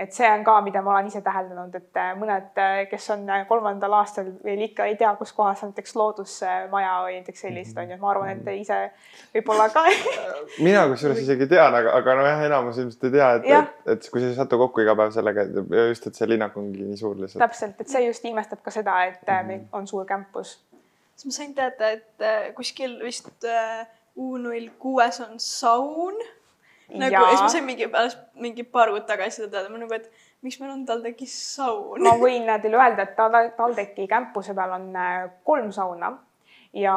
Et 0.00 0.14
see 0.16 0.28
on 0.32 0.44
ka, 0.46 0.56
mida 0.64 0.80
ma 0.84 0.94
olen 0.94 1.10
ise 1.10 1.20
täheldanud, 1.24 1.74
et 1.76 2.00
äh, 2.00 2.12
mõned, 2.18 2.60
kes 2.90 3.10
on 3.14 3.26
äh, 3.28 3.44
kolmandal 3.48 3.98
aastal 3.98 4.30
veel 4.44 4.64
ikka 4.64 4.88
ei 4.88 4.96
tea, 5.00 5.10
kus 5.18 5.34
kohas 5.36 5.60
on 5.66 5.74
näiteks 5.74 5.96
loodusmaja 6.00 6.94
või 7.04 7.18
näiteks 7.18 7.44
sellist 7.46 7.78
onju, 7.78 7.98
et 7.98 8.02
ma 8.02 8.12
arvan, 8.14 8.32
et 8.32 8.42
te 8.46 8.56
ise 8.56 8.80
võib-olla 9.34 9.68
ka 9.74 9.84
mina 10.66 10.86
kusjuures 10.90 11.20
isegi 11.24 11.50
tean, 11.50 11.76
aga, 11.76 11.94
aga 12.00 12.16
nojah, 12.22 12.44
enamus 12.48 12.80
ilmselt 12.80 13.08
ei 13.10 13.14
tea, 13.18 13.30
et 13.38 13.50
et, 13.60 13.76
et 13.94 14.10
kui 14.10 14.22
sa 14.22 14.30
ei 14.30 14.38
satu 14.38 14.58
kokku 14.60 14.84
iga 14.84 14.96
päev 14.98 15.14
sellega, 15.14 15.46
just, 15.90 16.08
et 16.08 16.18
see 16.18 16.28
linnak 16.30 16.56
ongi 16.60 16.88
nii 16.88 16.98
suur 17.00 17.16
lihtsalt. 17.20 17.42
täpselt, 17.44 17.80
et 17.80 17.92
see 17.92 18.04
just 18.06 18.26
ilmestab 18.28 18.64
ka 18.64 18.74
seda, 18.74 18.96
et 19.10 19.32
äh, 19.32 19.44
meil 19.46 19.64
on 19.76 19.88
suur 19.90 20.06
campus. 20.08 20.58
siis 21.14 21.30
ma 21.30 21.36
sain 21.36 21.54
teada, 21.56 21.94
et 21.96 22.26
äh, 22.26 22.52
kuskil 22.56 22.98
vist 23.04 23.32
äh, 23.44 23.86
U 24.20 24.36
null 24.36 24.66
kuues 24.78 25.20
on 25.22 25.38
saun. 25.40 26.16
Nagu 26.98 27.14
ja 27.14 27.26
siis 27.28 27.42
ma 27.42 27.48
sain 27.52 27.66
mingi 27.66 27.86
alles 27.92 28.16
mingi 28.40 28.64
paar 28.64 28.90
kuud 28.92 29.06
tagasi 29.08 29.42
seda 29.42 29.50
teada, 29.56 29.70
ma 29.72 29.78
nagu, 29.82 29.94
et 29.94 30.10
miks 30.42 30.58
meil 30.60 30.72
on 30.74 30.84
TalTechis 30.88 31.36
saun 31.56 32.02
ma 32.06 32.16
võin 32.20 32.48
teile 32.62 32.80
öelda, 32.80 33.06
et 33.06 33.14
Tal- 33.18 33.52
TalTechi 33.56 34.08
campuse 34.10 34.54
peal 34.56 34.74
on 34.78 34.90
äh, 34.96 35.22
kolm 35.46 35.70
sauna 35.74 36.12
ja 36.76 36.96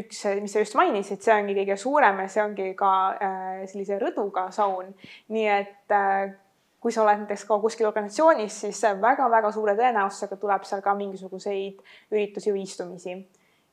üks, 0.00 0.22
mis 0.40 0.52
sa 0.52 0.62
just 0.62 0.76
mainisid, 0.78 1.20
see 1.22 1.34
ongi 1.34 1.56
kõige 1.58 1.76
suurem 1.80 2.22
ja 2.22 2.28
see 2.32 2.44
ongi 2.44 2.70
ka 2.78 2.92
äh, 3.16 3.64
sellise 3.70 3.98
rõduga 4.00 4.48
saun. 4.54 4.94
nii 5.28 5.50
et 5.56 5.96
äh, 5.96 6.32
kui 6.80 6.92
sa 6.92 7.04
oled 7.04 7.24
näiteks 7.24 7.44
ka 7.44 7.58
kuskil 7.60 7.90
organisatsioonis, 7.90 8.62
siis 8.64 8.80
väga-väga 9.02 9.52
suure 9.52 9.76
tõenäosusega 9.76 10.38
tuleb 10.40 10.64
seal 10.64 10.80
ka 10.84 10.94
mingisuguseid 10.96 11.82
üritusi 12.12 12.54
või 12.54 12.64
istumisi. 12.64 13.20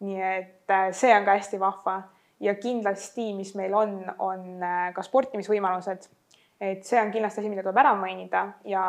nii 0.04 0.22
et 0.22 0.78
see 0.94 1.14
on 1.16 1.26
ka 1.26 1.38
hästi 1.40 1.60
vahva 1.60 2.02
ja 2.40 2.56
kindlasti, 2.56 3.32
mis 3.34 3.54
meil 3.56 3.74
on, 3.74 4.00
on 4.20 4.48
äh, 4.64 4.88
ka 4.96 5.04
sportimisvõimalused. 5.06 6.10
Et 6.62 6.82
see 6.86 6.98
on 6.98 7.12
kindlasti 7.14 7.44
asi, 7.44 7.50
mida 7.52 7.62
tuleb 7.62 7.78
ära 7.78 7.94
mainida. 7.98 8.44
Ja 8.66 8.84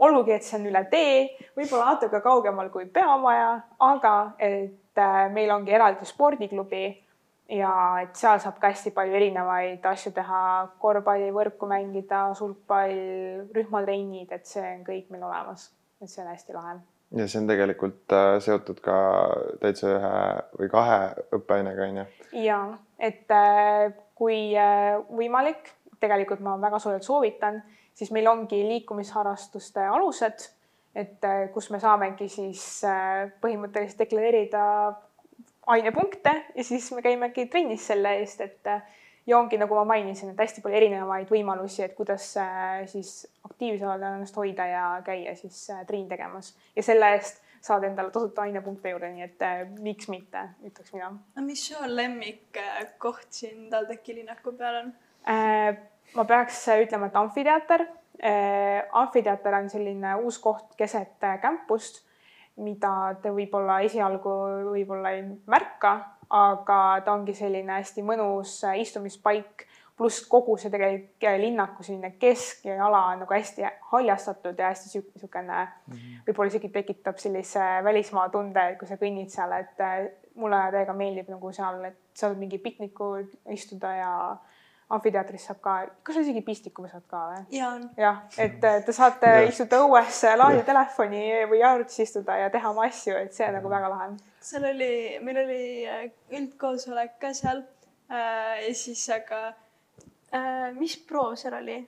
olgugi, 0.00 0.32
et 0.32 0.46
see 0.46 0.56
on 0.56 0.68
üle 0.70 0.84
tee, 0.92 1.26
võib-olla 1.58 1.94
natuke 1.94 2.22
kaugemal 2.24 2.70
kui 2.72 2.86
peamaja, 2.88 3.52
aga 3.84 4.14
et 4.38 5.00
äh, 5.00 5.26
meil 5.32 5.52
ongi 5.52 5.76
eraldi 5.76 6.08
spordiklubi 6.08 6.84
ja 7.50 7.72
et 8.04 8.14
seal 8.16 8.40
saab 8.40 8.60
ka 8.62 8.70
hästi 8.70 8.92
palju 8.96 9.16
erinevaid 9.18 9.84
asju 9.92 10.14
teha, 10.16 10.42
korvpalli, 10.80 11.32
võrku 11.34 11.68
mängida, 11.70 12.28
sulgpall, 12.38 12.96
rühmatrennid, 13.56 14.30
et 14.32 14.48
see 14.48 14.64
on 14.64 14.86
kõik 14.86 15.10
meil 15.12 15.26
olemas, 15.28 15.68
et 16.00 16.08
see 16.08 16.24
on 16.24 16.32
hästi 16.32 16.56
lahe. 16.56 16.78
Ja 17.16 17.26
see 17.28 17.40
on 17.40 17.48
tegelikult 17.50 18.14
äh, 18.14 18.36
seotud 18.42 18.78
ka 18.84 18.94
täitsa 19.62 19.90
ühe 19.96 20.14
või 20.60 20.70
kahe 20.72 21.00
õppeainega 21.36 21.88
onju. 21.88 22.06
ja 22.44 22.60
et 22.98 23.34
äh, 23.34 23.90
kui 24.18 24.54
äh, 24.58 24.94
võimalik, 25.10 25.72
tegelikult 26.00 26.42
ma 26.44 26.56
väga 26.62 26.78
soojalt 26.82 27.06
soovitan, 27.06 27.60
siis 27.94 28.12
meil 28.14 28.30
ongi 28.30 28.62
liikumisharrastuste 28.68 29.84
alused, 29.90 30.46
et 30.96 31.26
kus 31.54 31.68
me 31.70 31.78
saamegi 31.78 32.26
siis 32.32 32.62
põhimõtteliselt 33.42 34.00
deklareerida 34.00 34.62
ainepunkte 35.70 36.32
ja 36.56 36.64
siis 36.66 36.88
me 36.96 37.02
käimegi 37.04 37.44
trennis 37.52 37.84
selle 37.92 38.16
eest, 38.18 38.40
et 38.40 38.70
ja 39.26 39.38
ongi, 39.38 39.58
nagu 39.60 39.74
ma 39.74 39.84
mainisin, 39.92 40.32
et 40.32 40.40
hästi 40.40 40.62
palju 40.64 40.76
erinevaid 40.76 41.30
võimalusi, 41.30 41.84
et 41.84 41.94
kuidas 41.98 42.32
äh, 42.40 42.82
siis 42.90 43.28
aktiivsena 43.46 43.96
ennast 43.98 44.36
hoida 44.36 44.66
ja 44.66 44.88
käia 45.06 45.36
siis 45.38 45.62
äh, 45.70 45.84
trenni 45.86 46.08
tegemas 46.10 46.54
ja 46.76 46.84
selle 46.86 47.14
eest 47.16 47.42
saad 47.60 47.84
endale 47.84 48.10
tasuta 48.10 48.46
ainepunkte 48.46 48.92
juurde, 48.92 49.10
nii 49.12 49.26
et 49.26 49.44
äh, 49.44 49.62
miks 49.84 50.08
mitte, 50.12 50.46
ütleks 50.66 50.94
mina 50.96 51.10
aga 51.12 51.44
mis 51.44 51.64
su 51.68 51.80
lemmikkoht 51.86 53.28
siin 53.36 53.68
TalTechi 53.72 54.16
linnaku 54.20 54.54
peal 54.58 54.82
on? 54.84 54.92
Äh, 55.28 55.74
ma 56.16 56.26
peaks 56.28 56.64
ütlema, 56.80 57.10
et 57.10 57.18
amfiteater. 57.20 57.86
amfiteater 59.00 59.54
on 59.56 59.68
selline 59.72 60.14
uus 60.20 60.38
koht 60.42 60.74
keset 60.76 61.24
äh, 61.24 61.38
campust, 61.40 62.02
mida 62.60 63.14
te 63.22 63.32
võib-olla 63.32 63.78
esialgu 63.86 64.32
võib-olla 64.72 65.14
ei 65.16 65.22
märka, 65.48 65.94
aga 66.30 66.78
ta 67.04 67.12
ongi 67.12 67.34
selline 67.34 67.74
hästi 67.80 68.04
mõnus 68.06 68.60
äh, 68.68 68.78
istumispaik, 68.84 69.66
pluss 69.98 70.22
kogu 70.30 70.56
see 70.56 70.70
tegelikult 70.72 71.26
äh, 71.28 71.38
linnaku 71.42 71.84
selline 71.84 72.14
keskala 72.20 73.02
on 73.12 73.24
nagu 73.24 73.34
hästi 73.34 73.66
haljastatud 73.90 74.58
ja 74.58 74.70
hästi 74.70 75.02
niisugune 75.02 75.64
võib-olla 76.28 76.52
isegi 76.52 76.70
tekitab 76.72 77.18
sellise 77.20 77.66
välismaa 77.84 78.28
tunde, 78.32 78.64
kui 78.78 78.88
sa 78.88 78.96
kõnnid 79.00 79.32
seal, 79.34 79.52
et 79.58 79.82
äh, 79.84 80.06
mulle 80.38 80.62
täiega 80.72 80.94
meeldib 80.96 81.28
nagu 81.34 81.52
seal, 81.52 81.82
et 81.90 81.98
saad 82.16 82.38
mingi 82.38 82.62
piknikul 82.62 83.26
istuda 83.52 83.92
ja 83.98 84.14
amfiteatris 84.90 85.46
saab 85.48 85.60
ka, 85.64 85.74
kas 86.02 86.16
sa 86.16 86.22
isegi 86.24 86.42
pistiku 86.46 86.86
saad 86.90 87.04
ka 87.10 87.22
või? 87.28 87.42
ja 87.54 87.70
jah, 87.98 88.22
et 88.42 88.58
te 88.60 88.94
saate 88.96 89.30
Jah. 89.36 89.48
istuda 89.48 89.82
õues, 89.84 90.22
laadida 90.40 90.64
telefoni 90.66 91.22
või 91.50 91.62
arvutis 91.66 92.02
istuda 92.06 92.38
ja 92.40 92.50
teha 92.52 92.72
oma 92.72 92.88
asju, 92.88 93.14
et 93.20 93.36
see 93.36 93.46
on 93.46 93.56
nagu 93.58 93.70
väga 93.72 93.92
lahe. 93.92 94.10
seal 94.50 94.66
oli, 94.72 94.92
meil 95.26 95.42
oli 95.44 95.62
äh, 95.86 96.04
üldkoosolek 96.38 97.18
ka 97.22 97.32
seal 97.36 97.62
äh, 98.10 98.66
ja 98.66 98.74
siis 98.74 99.06
aga 99.14 99.46
äh, 100.34 100.70
mis 100.78 100.98
proov 101.06 101.38
seal 101.40 101.58
oli? 101.62 101.78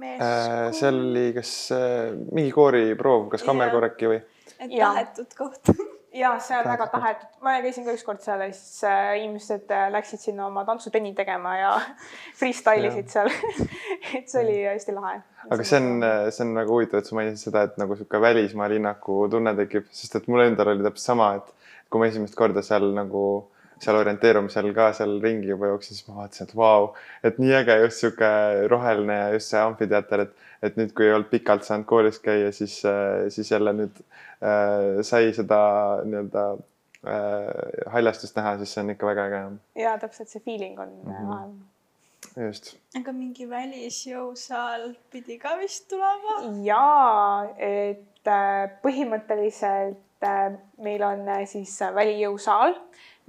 mees 0.00 0.20
Äh, 0.24 0.70
seal 0.76 1.00
oli 1.00 1.30
kas 1.36 1.54
äh, 1.76 2.12
mingi 2.32 2.52
kooriproov, 2.54 3.28
kas 3.32 3.42
Jaa. 3.42 3.50
kammerkorreki 3.52 4.12
või? 4.12 4.20
et 4.58 4.76
tahetud 4.76 5.34
koht 5.36 5.72
ja 6.14 6.32
see 6.40 6.58
on 6.58 6.68
väga 6.68 6.86
Tahetud. 6.92 7.28
ma 7.40 7.54
käisin 7.64 7.86
ka 7.86 7.94
ükskord 7.96 8.20
seal 8.24 8.44
ja 8.44 8.48
siis 8.52 8.84
äh, 8.88 9.14
inimesed 9.22 9.70
äh, 9.72 9.86
läksid 9.92 10.20
sinna 10.20 10.46
oma 10.46 10.64
tantsutenni 10.68 11.14
tegema 11.18 11.56
ja 11.56 11.72
freestyle 12.38 12.90
isid 12.90 13.12
seal. 13.12 13.30
et 14.18 14.28
see 14.28 14.42
oli 14.44 14.58
hästi 14.66 14.96
lahe. 14.96 15.22
aga 15.48 15.64
see 15.64 15.80
on, 15.80 16.06
see 16.30 16.46
on 16.46 16.54
nagu 16.58 16.76
huvitav, 16.76 17.02
et 17.02 17.10
sa 17.10 17.18
mainisid 17.18 17.48
seda, 17.48 17.64
et 17.68 17.80
nagu 17.80 17.96
sihuke 17.98 18.20
välismaa 18.20 18.68
linnaku 18.72 19.24
tunne 19.32 19.56
tekib, 19.58 19.88
sest 19.94 20.20
et 20.20 20.28
mul 20.32 20.44
endal 20.46 20.74
oli 20.74 20.86
täpselt 20.86 21.12
sama, 21.12 21.32
et 21.40 21.72
kui 21.90 22.02
ma 22.02 22.08
esimest 22.08 22.36
korda 22.38 22.64
seal 22.64 22.92
nagu 22.96 23.24
seal 23.82 23.98
orienteerumisel 23.98 24.70
ka 24.76 24.90
seal 24.96 25.16
ringi 25.22 25.50
juba 25.50 25.72
jooksin, 25.72 25.96
siis 25.98 26.08
ma 26.08 26.20
vaatasin, 26.22 26.48
et 26.48 26.56
vau, 26.56 26.90
et 27.26 27.38
nii 27.42 27.54
äge 27.60 27.78
just 27.84 28.02
sihuke 28.04 28.32
roheline 28.70 29.18
ja 29.18 29.30
just 29.36 29.52
see 29.52 29.62
amfiteater, 29.62 30.26
et, 30.26 30.48
et 30.62 30.78
nüüd, 30.80 30.94
kui 30.96 31.08
ei 31.08 31.16
olnud 31.16 31.30
pikalt 31.32 31.66
saanud 31.66 31.88
koolis 31.90 32.20
käia, 32.22 32.52
siis, 32.54 32.78
siis 33.34 33.50
jälle 33.50 33.74
nüüd 33.80 33.98
äh, 33.98 35.02
sai 35.06 35.32
seda 35.36 35.58
nii-öelda 36.06 36.46
äh, 36.54 37.90
haljastust 37.96 38.38
näha, 38.38 38.56
siis 38.62 38.72
see 38.76 38.86
on 38.86 38.94
ikka 38.94 39.10
väga 39.10 39.28
äge, 39.28 39.44
ja 39.82 39.98
täpselt 40.02 40.30
see 40.32 40.44
feeling 40.46 40.80
on 40.80 40.96
mm 41.02 41.12
Mhm. 41.12 41.30
lahe 41.34 41.52
just. 42.36 42.76
aga 42.98 43.12
mingi 43.16 43.46
välisjõusaal 43.50 44.92
pidi 45.12 45.38
ka 45.42 45.56
vist 45.60 45.88
tulema. 45.90 46.38
ja 46.64 47.48
et 47.58 48.30
äh, 48.30 48.70
põhimõtteliselt 48.84 50.26
äh, 50.26 50.56
meil 50.78 51.02
on 51.06 51.26
äh, 51.28 51.44
siis 51.50 51.74
välijõusaal, 51.94 52.76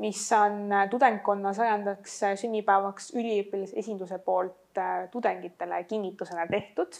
mis 0.04 0.32
on 0.36 0.72
äh, 0.72 0.90
tudengkonna 0.90 1.54
sajandaks 1.56 2.18
äh, 2.28 2.36
sünnipäevaks 2.40 3.14
üliõpilasesinduse 3.16 4.20
poolt 4.26 4.78
äh, 4.78 5.08
tudengitele 5.12 5.84
kingitusena 5.88 6.48
tehtud. 6.48 7.00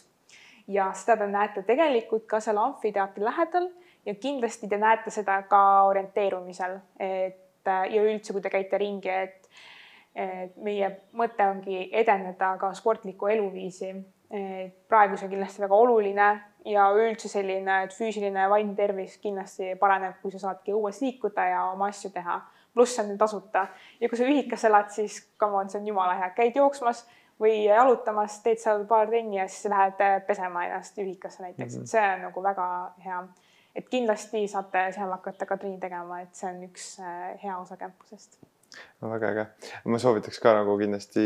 ja 0.68 0.86
seda 0.96 1.18
te 1.20 1.26
näete 1.28 1.62
tegelikult 1.68 2.24
ka 2.32 2.40
seal 2.40 2.58
amfiteatri 2.62 3.26
lähedal 3.26 3.68
ja 4.06 4.14
kindlasti 4.16 4.70
te 4.72 4.80
näete 4.80 5.12
seda 5.12 5.42
ka 5.52 5.60
orienteerumisel, 5.90 6.78
et 7.00 7.68
ja 7.68 8.04
üldse, 8.04 8.32
kui 8.32 8.42
te 8.42 8.52
käite 8.52 8.80
ringi, 8.80 9.10
et 9.10 9.50
et 10.16 10.56
meie 10.62 10.88
mõte 11.18 11.46
ongi 11.50 11.88
edeneda 11.92 12.52
ka 12.62 12.70
sportlikku 12.78 13.28
eluviisi. 13.34 13.94
praegu 14.88 15.18
see 15.18 15.26
on 15.26 15.32
kindlasti 15.32 15.62
väga 15.62 15.76
oluline 15.76 16.28
ja 16.66 16.88
üldse 16.96 17.30
selline, 17.30 17.84
et 17.84 17.94
füüsiline 17.94 18.46
ja 18.46 18.50
vaimne 18.50 18.76
tervis 18.76 19.18
kindlasti 19.18 19.76
paraneb, 19.80 20.16
kui 20.22 20.32
sa 20.32 20.40
saadki 20.40 20.74
õues 20.74 21.02
liikuda 21.02 21.48
ja 21.50 21.64
oma 21.72 21.90
asju 21.92 22.14
teha. 22.14 22.40
Pluss 22.74 22.96
see 22.96 23.06
on 23.06 23.18
tasuta 23.18 23.68
ja 24.00 24.10
kui 24.10 24.18
sa 24.20 24.28
ühikas 24.30 24.66
elad, 24.70 24.90
siis 24.94 25.20
come 25.40 25.60
on, 25.60 25.70
see 25.70 25.82
on 25.82 25.88
jumala 25.88 26.16
hea, 26.20 26.30
käid 26.38 26.58
jooksmas 26.58 27.06
või 27.42 27.64
jalutamas, 27.66 28.40
teed 28.46 28.62
seal 28.62 28.86
paar 28.90 29.10
trenni 29.10 29.40
ja 29.40 29.48
siis 29.50 29.70
lähed 29.72 30.02
pesema 30.28 30.68
ennast 30.68 30.98
ühikasse 31.02 31.44
näiteks 31.44 31.74
mm, 31.74 31.80
-hmm. 31.80 31.84
et 31.84 31.96
see 31.96 32.08
on 32.16 32.26
nagu 32.28 32.44
väga 32.44 32.68
hea. 33.06 33.24
et 33.76 33.90
kindlasti 33.90 34.48
saate 34.48 34.92
seal 34.96 35.12
hakata 35.12 35.46
ka 35.46 35.58
trenni 35.58 35.80
tegema, 35.80 36.22
et 36.22 36.36
see 36.36 36.50
on 36.50 36.66
üks 36.70 36.90
äh, 37.02 37.38
hea 37.44 37.58
osa 37.58 37.78
campusest 37.78 38.38
no 39.02 39.10
väga 39.10 39.32
äge, 39.34 39.46
ma 39.86 40.00
soovitaks 40.02 40.40
ka 40.40 40.54
nagu 40.60 40.78
kindlasti 40.78 41.26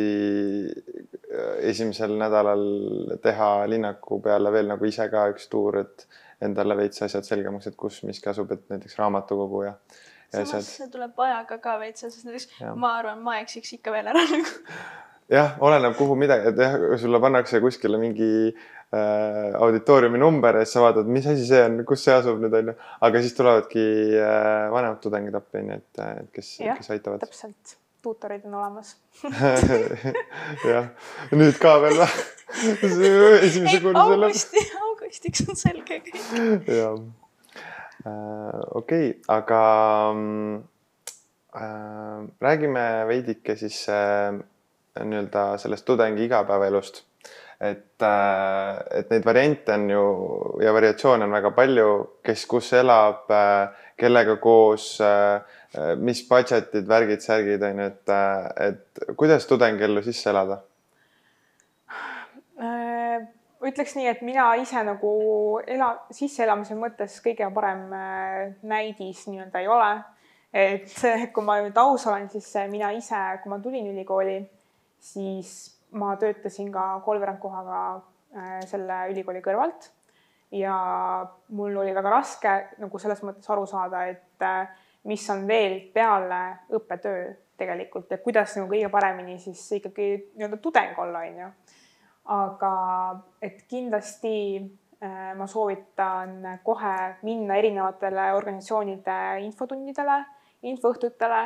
äh, 0.68 1.58
esimesel 1.72 2.16
nädalal 2.20 2.64
teha 3.24 3.52
linnaku 3.70 4.22
peale 4.24 4.52
veel 4.52 4.72
nagu 4.74 4.86
ise 4.86 5.10
ka 5.12 5.28
üks 5.34 5.50
tuur, 5.52 5.80
et 5.84 6.08
endale 6.42 6.78
veits 6.78 7.02
asjad 7.06 7.26
selgemaks, 7.26 7.70
et 7.70 7.80
kus 7.80 8.04
miski 8.08 8.30
asub, 8.30 8.52
et 8.54 8.70
näiteks 8.70 8.98
raamatukogu 9.00 9.64
ja. 9.68 9.74
Samas 10.34 10.70
see 10.78 10.88
tuleb 10.92 11.20
ajaga 11.28 11.60
ka 11.64 11.76
veits, 11.82 12.04
sest 12.06 12.26
näiteks 12.28 12.50
ja. 12.60 12.74
ma 12.76 12.98
arvan, 13.00 13.22
ma 13.24 13.38
eksiks 13.44 13.76
ikka 13.78 13.94
veel 13.96 14.10
ära 14.12 14.24
nagu. 14.28 14.54
jah, 15.32 15.56
oleneb, 15.64 15.96
kuhu 16.00 16.18
midagi, 16.20 16.52
et 16.52 16.62
jah, 16.64 16.78
sulle 17.02 17.22
pannakse 17.24 17.62
kuskile 17.64 18.00
mingi 18.02 18.30
äh, 18.52 19.56
auditooriumi 19.60 20.20
number 20.22 20.60
ja 20.60 20.66
siis 20.66 20.78
sa 20.78 20.86
vaatad, 20.86 21.10
mis 21.12 21.28
asi 21.32 21.48
see 21.48 21.64
on, 21.64 21.82
kus 21.88 22.06
see 22.08 22.16
asub 22.16 22.40
nüüd 22.44 22.56
onju, 22.62 22.78
aga 23.08 23.24
siis 23.26 23.36
tulevadki 23.40 23.84
äh, 24.22 24.70
vanemad 24.74 25.04
tudengid 25.04 25.38
appi 25.40 25.62
onju, 25.64 25.82
et, 25.82 26.08
et 26.24 26.32
kes, 26.36 26.56
kes 26.64 26.96
aitavad. 26.96 27.24
täpselt, 27.24 27.78
tuutorid 28.04 28.48
on 28.48 28.58
olemas 28.62 28.96
jah, 30.72 30.92
nüüd 31.36 31.62
ka 31.62 31.78
veel 31.84 32.02
või? 32.04 32.10
esimese 33.48 33.80
kursuse 33.84 33.94
lõpp. 33.94 34.28
augusti, 34.32 34.66
augustiks 34.82 35.48
on 35.48 35.60
selge 35.60 36.02
kõik. 36.08 36.28
jah 36.68 36.92
äh,, 36.96 37.08
okei 38.76 39.10
okay,, 39.10 39.22
aga 39.28 39.62
äh, 41.56 42.22
räägime 42.42 42.86
veidike 43.08 43.56
siis 43.56 43.84
äh, 43.90 44.38
nii-öelda 44.98 45.50
sellest 45.62 45.86
tudengi 45.86 46.26
igapäevaelust 46.26 47.04
et, 47.60 48.02
äh, 48.02 49.00
et 49.00 49.10
neid 49.10 49.26
variante 49.26 49.74
on 49.74 49.90
ju 49.90 50.04
ja 50.62 50.74
variatsioone 50.74 51.26
on 51.26 51.34
väga 51.34 51.52
palju, 51.58 51.90
kes 52.26 52.46
kus 52.50 52.72
elab, 52.78 53.26
äh, 53.34 53.88
kellega 53.98 54.38
koos, 54.42 54.90
äh, 55.02 55.42
mis 55.98 56.22
budget'id, 56.30 56.86
värgid, 56.88 57.24
särgid 57.26 57.64
on 57.66 57.82
ju, 57.82 57.92
et, 57.92 58.16
et 58.68 59.16
kuidas 59.18 59.50
tudengiellu 59.50 60.04
sisse 60.06 60.30
elada? 60.30 60.62
Ütleks 63.68 63.96
nii, 63.98 64.08
et 64.12 64.22
mina 64.26 64.50
ise 64.62 64.84
nagu 64.88 65.12
ela, 65.68 65.94
sisseelamise 66.14 66.78
mõttes 66.80 67.18
kõige 67.24 67.50
parem 67.54 67.88
näidis 68.68 69.26
nii-öelda 69.30 69.64
ei 69.64 69.68
ole. 69.72 69.90
et 70.54 70.94
kui 71.34 71.44
ma 71.44 71.60
nüüd 71.62 71.78
aus 71.78 72.08
olen, 72.08 72.30
siis 72.32 72.48
mina 72.72 72.92
ise, 72.96 73.20
kui 73.44 73.52
ma 73.52 73.60
tulin 73.64 73.92
ülikooli, 73.92 74.40
siis 75.00 75.78
ma 75.92 76.16
töötasin 76.20 76.72
ka 76.72 76.88
kolmveerandkohaga 77.06 77.82
äh, 78.36 78.58
selle 78.68 79.04
ülikooli 79.12 79.42
kõrvalt 79.46 79.92
ja 80.52 80.76
mul 81.50 81.76
oli 81.78 81.96
väga 81.96 82.12
raske 82.12 82.54
nagu 82.82 83.00
selles 83.00 83.24
mõttes 83.24 83.50
aru 83.52 83.66
saada, 83.68 84.06
et 84.08 84.44
äh, 84.44 84.70
mis 85.08 85.24
on 85.32 85.46
veel 85.48 85.80
peale 85.94 86.42
õppetöö 86.76 87.28
tegelikult 87.58 88.12
ja 88.12 88.20
kuidas 88.22 88.56
nagu 88.58 88.70
kõige 88.72 88.90
paremini 88.94 89.38
siis 89.42 89.64
ikkagi 89.80 90.10
nii-öelda 90.36 90.60
tudeng 90.62 91.00
olla, 91.02 91.24
on 91.26 91.42
ju. 91.42 91.50
Aga 92.28 92.72
et 93.42 93.64
kindlasti 93.70 94.34
äh, 94.60 95.32
ma 95.38 95.48
soovitan 95.48 96.60
kohe 96.64 96.96
minna 97.24 97.56
erinevatele 97.56 98.32
organisatsioonide 98.36 99.18
infotundidele, 99.46 100.20
infoõhtutele, 100.68 101.42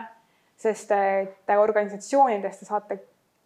sest 0.57 0.91
et 0.95 1.55
organisatsioonidest 1.57 2.63
te 2.63 2.69
saate 2.69 2.99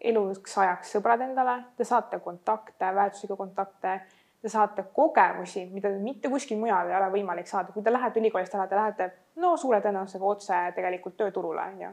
eluks 0.06 0.58
ajaks 0.62 0.96
sõbrad 0.96 1.24
endale, 1.26 1.58
te 1.78 1.88
saate 1.88 2.20
kontakte, 2.24 2.92
väärtuslikke 2.96 3.38
kontakte, 3.40 4.00
te 4.42 4.52
saate 4.52 4.84
kogemusi, 4.94 5.66
mida 5.74 5.90
mitte 6.00 6.30
kuskil 6.30 6.60
mujal 6.62 6.92
ei 6.92 6.98
ole 6.98 7.08
võimalik 7.16 7.48
saada, 7.50 7.74
kui 7.74 7.84
te 7.84 7.94
lähete 7.94 8.22
ülikoolist 8.22 8.54
ära, 8.56 8.68
te 8.70 8.78
lähete 8.78 9.08
no 9.42 9.56
suure 9.58 9.80
tõenäosusega 9.82 10.28
otse 10.30 10.60
tegelikult 10.76 11.18
tööturule 11.18 11.64
onju. 11.72 11.90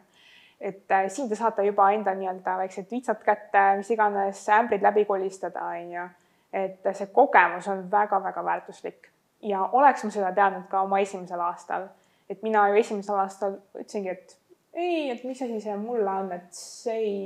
Et 0.63 0.91
äh, 0.91 1.09
siin 1.11 1.29
te 1.29 1.37
saate 1.37 1.65
juba 1.67 1.91
enda 1.91 2.15
nii-öelda 2.15 2.57
väiksed 2.63 2.91
vitsad 2.91 3.23
kätte, 3.27 3.63
mis 3.81 3.91
iganes 3.91 4.43
ämbrid 4.49 4.83
läbi 4.83 5.05
kolistada 5.05 5.65
onju. 5.75 6.09
et 6.53 6.85
see 6.93 7.07
kogemus 7.07 7.69
on 7.69 7.87
väga-väga 7.91 8.45
väärtuslik 8.45 9.09
ja 9.43 9.65
oleks 9.73 10.05
ma 10.05 10.11
seda 10.11 10.33
teadnud 10.37 10.69
ka 10.71 10.83
oma 10.87 11.01
esimesel 11.01 11.41
aastal, 11.41 11.89
et 12.31 12.43
mina 12.43 12.69
ju 12.69 12.79
esimesel 12.81 13.19
aastal 13.19 13.57
ütlesingi, 13.75 14.13
et 14.13 14.37
ei, 14.75 15.11
et 15.11 15.25
mis 15.25 15.43
asi 15.43 15.61
see 15.61 15.77
mulle 15.77 16.11
on, 16.11 16.33
et 16.33 16.49
see 16.57 16.99
ei 16.99 17.23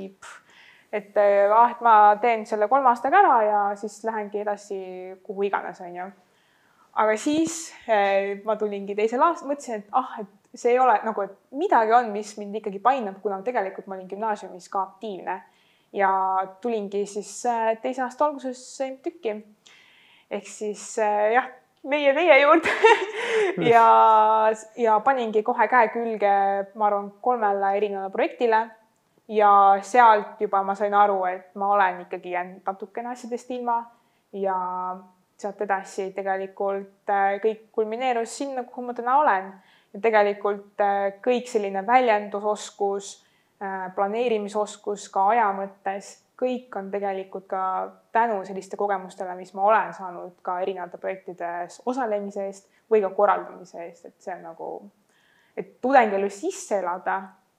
et 0.91 1.17
ah, 1.51 1.71
et 1.71 1.81
ma 1.83 2.15
teen 2.21 2.45
selle 2.47 2.69
kolme 2.71 2.89
aastaga 2.89 3.19
ära 3.19 3.35
ja 3.43 3.59
siis 3.79 3.99
lähengi 4.07 4.39
edasi 4.39 4.79
kuhu 5.23 5.47
iganes, 5.49 5.81
onju. 5.83 6.07
aga 7.03 7.17
siis 7.19 7.57
eh, 7.87 8.39
ma 8.45 8.55
tulingi 8.55 8.95
teisel 8.95 9.21
aastal, 9.21 9.51
mõtlesin, 9.51 9.83
et 9.83 9.97
ah, 9.99 10.15
et 10.23 10.31
see 10.55 10.71
ei 10.71 10.79
ole 10.79 10.99
nagu, 11.03 11.21
et 11.21 11.35
midagi 11.51 11.93
on, 11.93 12.09
mis 12.11 12.37
mind 12.37 12.55
ikkagi 12.59 12.79
painab, 12.79 13.21
kuna 13.21 13.41
tegelikult 13.45 13.87
ma 13.87 13.95
olin 13.95 14.09
gümnaasiumis 14.09 14.69
ka 14.69 14.81
aktiivne. 14.81 15.41
Ja 15.93 16.09
tulingi 16.61 17.05
siis 17.07 17.45
äh, 17.45 17.77
teise 17.81 18.03
aasta 18.03 18.25
alguses 18.25 18.61
MTÜK-i 18.91 19.37
ehk 20.31 20.47
siis 20.47 20.97
äh, 20.99 21.31
jah, 21.33 21.47
meie 21.83 22.13
teie 22.13 22.41
juurde. 22.41 22.73
Ja, 23.61 24.51
ja 24.77 24.97
paningi 25.05 25.41
kohe 25.45 25.67
käe 25.69 25.87
külge, 25.93 26.31
ma 26.77 26.87
arvan, 26.87 27.11
kolmele 27.21 27.69
erinevale 27.77 28.11
projektile. 28.13 28.59
Ja 29.31 29.51
sealt 29.81 30.41
juba 30.41 30.63
ma 30.65 30.75
sain 30.75 30.93
aru, 30.93 31.19
et 31.29 31.55
ma 31.59 31.69
olen 31.75 32.01
ikkagi 32.05 32.33
jäänud 32.33 32.65
natukene 32.67 33.11
asjadest 33.13 33.51
ilma. 33.55 33.77
Ja 34.33 34.57
sealt 35.37 35.61
edasi 35.61 36.09
tegelikult 36.15 37.13
äh, 37.13 37.37
kõik 37.43 37.67
kulmineerus 37.75 38.37
sinna, 38.39 38.65
kuhu 38.65 38.87
ma 38.87 38.97
täna 38.97 39.19
olen. 39.21 39.51
Ja 39.97 40.01
tegelikult 40.01 40.81
äh, 40.83 41.17
kõik 41.23 41.49
selline 41.49 41.81
väljendusoskus, 41.87 43.11
äh, 43.61 43.87
planeerimisoskus 43.95 45.07
ka 45.13 45.27
aja 45.33 45.47
mõttes, 45.57 46.11
kõik 46.37 46.75
on 46.77 46.91
tegelikult 46.93 47.47
ka 47.49 47.63
tänu 48.13 48.43
selliste 48.45 48.77
kogemustele, 48.77 49.33
mis 49.39 49.53
ma 49.57 49.65
olen 49.65 49.93
saanud 49.97 50.35
ka 50.45 50.59
erinevate 50.61 50.99
projektides 51.01 51.81
osalemise 51.89 52.45
eest 52.45 52.69
või 52.91 53.01
ka 53.01 53.09
korraldamise 53.17 53.81
eest, 53.87 54.05
et 54.05 54.21
see 54.21 54.35
on 54.35 54.45
nagu, 54.51 54.69
et 55.57 55.79
tudengielu 55.81 56.29
sisse 56.29 56.77
elada 56.77 57.17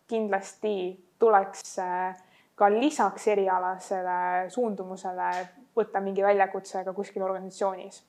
kindlasti 0.08 0.76
tuleks 1.18 1.74
äh, 1.82 2.14
ka 2.54 2.70
lisaks 2.70 3.26
erialasele 3.34 4.46
suundumusele 4.54 5.32
võtta 5.78 6.00
mingi 6.02 6.22
väljakutse 6.22 6.84
ka 6.86 6.94
kuskil 6.94 7.26
organisatsioonis. 7.26 8.04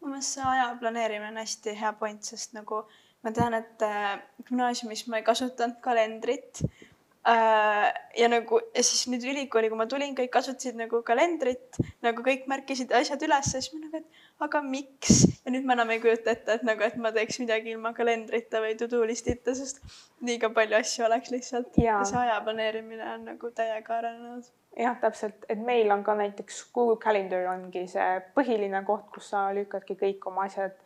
mu 0.00 0.10
meelest 0.10 0.36
see 0.36 0.44
aja 0.44 0.74
planeerimine 0.80 1.30
on 1.30 1.40
hästi 1.40 1.78
hea 1.78 1.92
point, 1.92 2.22
sest 2.22 2.52
nagu 2.52 2.82
ma 3.24 3.32
tean, 3.32 3.56
et 3.56 3.82
äh, 3.84 4.18
gümnaasiumis 4.48 5.06
ma 5.08 5.20
ei 5.20 5.26
kasutanud 5.26 5.80
kalendrit 5.84 6.60
Äh, 7.28 7.94
ja 8.20 8.26
nagu 8.28 8.58
ja 8.76 8.82
siis 8.84 9.06
nüüd 9.08 9.22
ülikooli, 9.24 9.70
kui 9.72 9.78
ma 9.80 9.86
tulin, 9.88 10.10
kõik 10.12 10.28
kasutasid 10.34 10.76
nagu 10.76 10.98
kalendrit, 11.08 11.78
nagu 12.04 12.20
kõik 12.20 12.44
märkisid 12.52 12.92
asjad 12.92 13.24
üles, 13.24 13.48
siis 13.48 13.70
ma 13.72 13.80
nagu, 13.80 14.02
et 14.02 14.44
aga 14.44 14.60
miks? 14.60 15.22
ja 15.40 15.54
nüüd 15.54 15.64
ma 15.64 15.72
enam 15.72 15.94
ei 15.94 16.02
kujuta 16.02 16.34
ette, 16.34 16.58
et 16.58 16.66
nagu, 16.68 16.84
et 16.84 16.98
ma 17.00 17.14
teeks 17.16 17.40
midagi 17.40 17.72
ilma 17.72 17.94
kalendrita 17.96 18.60
või 18.60 18.76
to 18.76 18.90
do 18.92 19.00
list'ita, 19.08 19.56
sest 19.56 19.80
liiga 20.20 20.52
palju 20.52 20.76
asju 20.76 21.08
oleks 21.08 21.32
lihtsalt 21.32 21.80
ja, 21.80 21.94
ja 21.94 22.04
see 22.10 22.20
aja 22.26 22.36
planeerimine 22.44 23.08
on 23.14 23.24
nagu 23.30 23.52
täiega 23.56 24.02
arenenud. 24.02 24.52
jah, 24.84 25.00
täpselt, 25.00 25.48
et 25.48 25.64
meil 25.64 25.96
on 25.96 26.04
ka 26.04 26.18
näiteks 26.20 26.60
Google 26.76 27.00
Calendar 27.00 27.48
ongi 27.54 27.86
see 27.88 28.18
põhiline 28.36 28.84
koht, 28.84 29.08
kus 29.16 29.32
sa 29.32 29.46
lükkadki 29.56 29.96
kõik 29.96 30.28
oma 30.28 30.44
asjad 30.50 30.76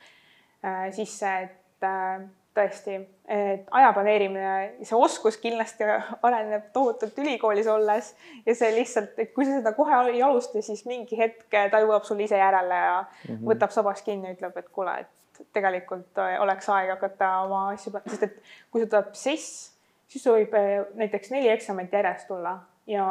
äh, 0.62 0.87
sisse, 0.94 1.35
et 1.48 1.59
äh, 1.86 2.22
tõesti, 2.58 2.96
et 3.30 3.68
aja 3.74 3.90
planeerimine, 3.94 4.54
see 4.86 4.98
oskus 4.98 5.38
kindlasti 5.40 5.86
areneb 6.26 6.70
tohutult 6.74 7.18
ülikoolis 7.22 7.68
olles 7.70 8.10
ja 8.46 8.54
see 8.56 8.72
lihtsalt, 8.74 9.14
et 9.20 9.32
kui 9.34 9.46
sa 9.46 9.58
seda 9.58 9.74
kohe 9.76 10.00
ei 10.12 10.22
alusta, 10.24 10.62
siis 10.64 10.84
mingi 10.88 11.18
hetk 11.18 11.46
ta 11.52 11.82
jõuab 11.82 12.06
sulle 12.08 12.26
ise 12.26 12.40
järele 12.40 12.80
ja 12.82 12.98
mm 13.02 13.34
-hmm. 13.34 13.46
võtab 13.52 13.74
sabast 13.74 14.04
kinni 14.04 14.34
ütleb, 14.34 14.56
et 14.56 14.68
kuule, 14.74 14.98
et 15.04 15.44
tegelikult 15.54 16.18
oleks 16.40 16.68
aeg 16.74 16.90
hakata 16.96 17.30
oma 17.46 17.68
asju, 17.74 17.92
sest 18.06 18.22
et 18.22 18.40
kui 18.70 18.82
sul 18.82 18.90
tuleb 18.90 19.14
sess, 19.14 19.70
siis 20.08 20.24
sul 20.24 20.40
võib 20.40 20.58
näiteks 20.94 21.30
neli 21.30 21.48
eksamit 21.48 21.92
järjest 21.92 22.28
tulla 22.28 22.58
ja 22.86 23.06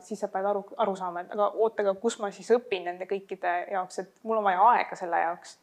siis 0.00 0.20
sa 0.20 0.28
pead 0.28 0.44
aru, 0.44 0.64
aru 0.76 0.96
saama, 0.96 1.20
et 1.20 1.32
aga 1.32 1.48
oota, 1.54 1.82
aga 1.82 1.94
kus 1.94 2.18
ma 2.18 2.30
siis 2.30 2.50
õpin 2.50 2.84
nende 2.84 3.06
kõikide 3.06 3.52
jaoks, 3.70 3.98
et 3.98 4.10
mul 4.22 4.40
on 4.42 4.44
vaja 4.44 4.70
aega 4.74 4.96
selle 4.96 5.20
jaoks 5.20 5.58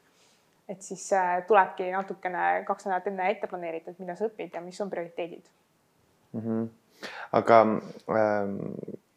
et 0.70 0.82
siis 0.82 1.08
äh, 1.14 1.42
tulebki 1.48 1.90
natukene 1.92 2.64
kaks 2.68 2.86
nädalat 2.86 3.08
enne 3.08 3.32
ette 3.32 3.48
planeerida, 3.48 3.92
et 3.92 4.00
mida 4.00 4.16
sa 4.16 4.30
õpid 4.30 4.54
ja 4.56 4.62
mis 4.62 4.82
on 4.82 4.90
prioriteedid 4.90 5.50
mm. 6.34 6.42
-hmm 6.42 6.70
aga 7.32 7.62
ähm, 8.10 8.58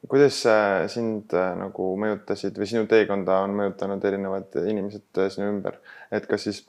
kuidas 0.08 0.46
äh, 0.46 0.88
sind 0.88 1.32
äh, 1.32 1.54
nagu 1.58 1.90
mõjutasid 2.00 2.56
või 2.58 2.68
sinu 2.70 2.88
teekonda 2.90 3.40
on 3.44 3.56
mõjutanud 3.58 4.04
erinevad 4.04 4.56
inimesed 4.64 5.22
sinu 5.34 5.50
ümber, 5.52 5.78
et 6.12 6.26
kas 6.30 6.46
siis 6.48 6.62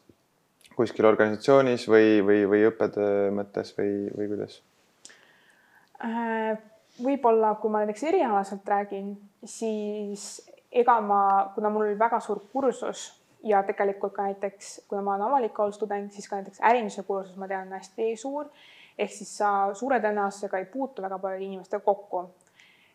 kuskil 0.75 1.07
organisatsioonis 1.07 1.87
või, 1.87 2.19
või, 2.25 2.43
või 2.51 2.63
õppetöö 2.69 3.29
mõttes 3.35 3.71
või, 3.77 4.09
või 4.15 4.31
kuidas? 4.33 4.59
Äh, 6.03 6.57
võib-olla, 7.03 7.55
kui 7.61 7.71
ma 7.71 7.83
näiteks 7.83 8.03
erialaselt 8.11 8.67
räägin, 8.67 9.13
siis 9.47 10.43
ega 10.75 10.99
ma, 11.01 11.21
kuna 11.55 11.71
mul 11.71 11.87
oli 11.87 11.99
väga 11.99 12.19
suur 12.23 12.43
kursus 12.51 13.07
ja 13.45 13.63
tegelikult 13.63 14.13
ka 14.13 14.25
näiteks, 14.25 14.79
kuna 14.89 15.01
ma 15.01 15.13
olen 15.15 15.27
avaliku 15.27 15.61
halduse 15.61 15.79
tudeng, 15.79 16.09
siis 16.11 16.29
ka 16.29 16.39
näiteks 16.39 16.63
ärinduse 16.65 17.03
kursus 17.03 17.37
ma 17.37 17.47
tean 17.47 17.71
hästi 17.73 18.15
suur. 18.17 18.49
ehk 18.97 19.11
siis 19.11 19.37
sa 19.37 19.49
suure 19.75 19.99
tõenäosusega 19.99 20.57
ei 20.57 20.65
puutu 20.71 21.03
väga 21.03 21.19
paljude 21.19 21.45
inimestega 21.45 21.83
kokku. 21.83 22.23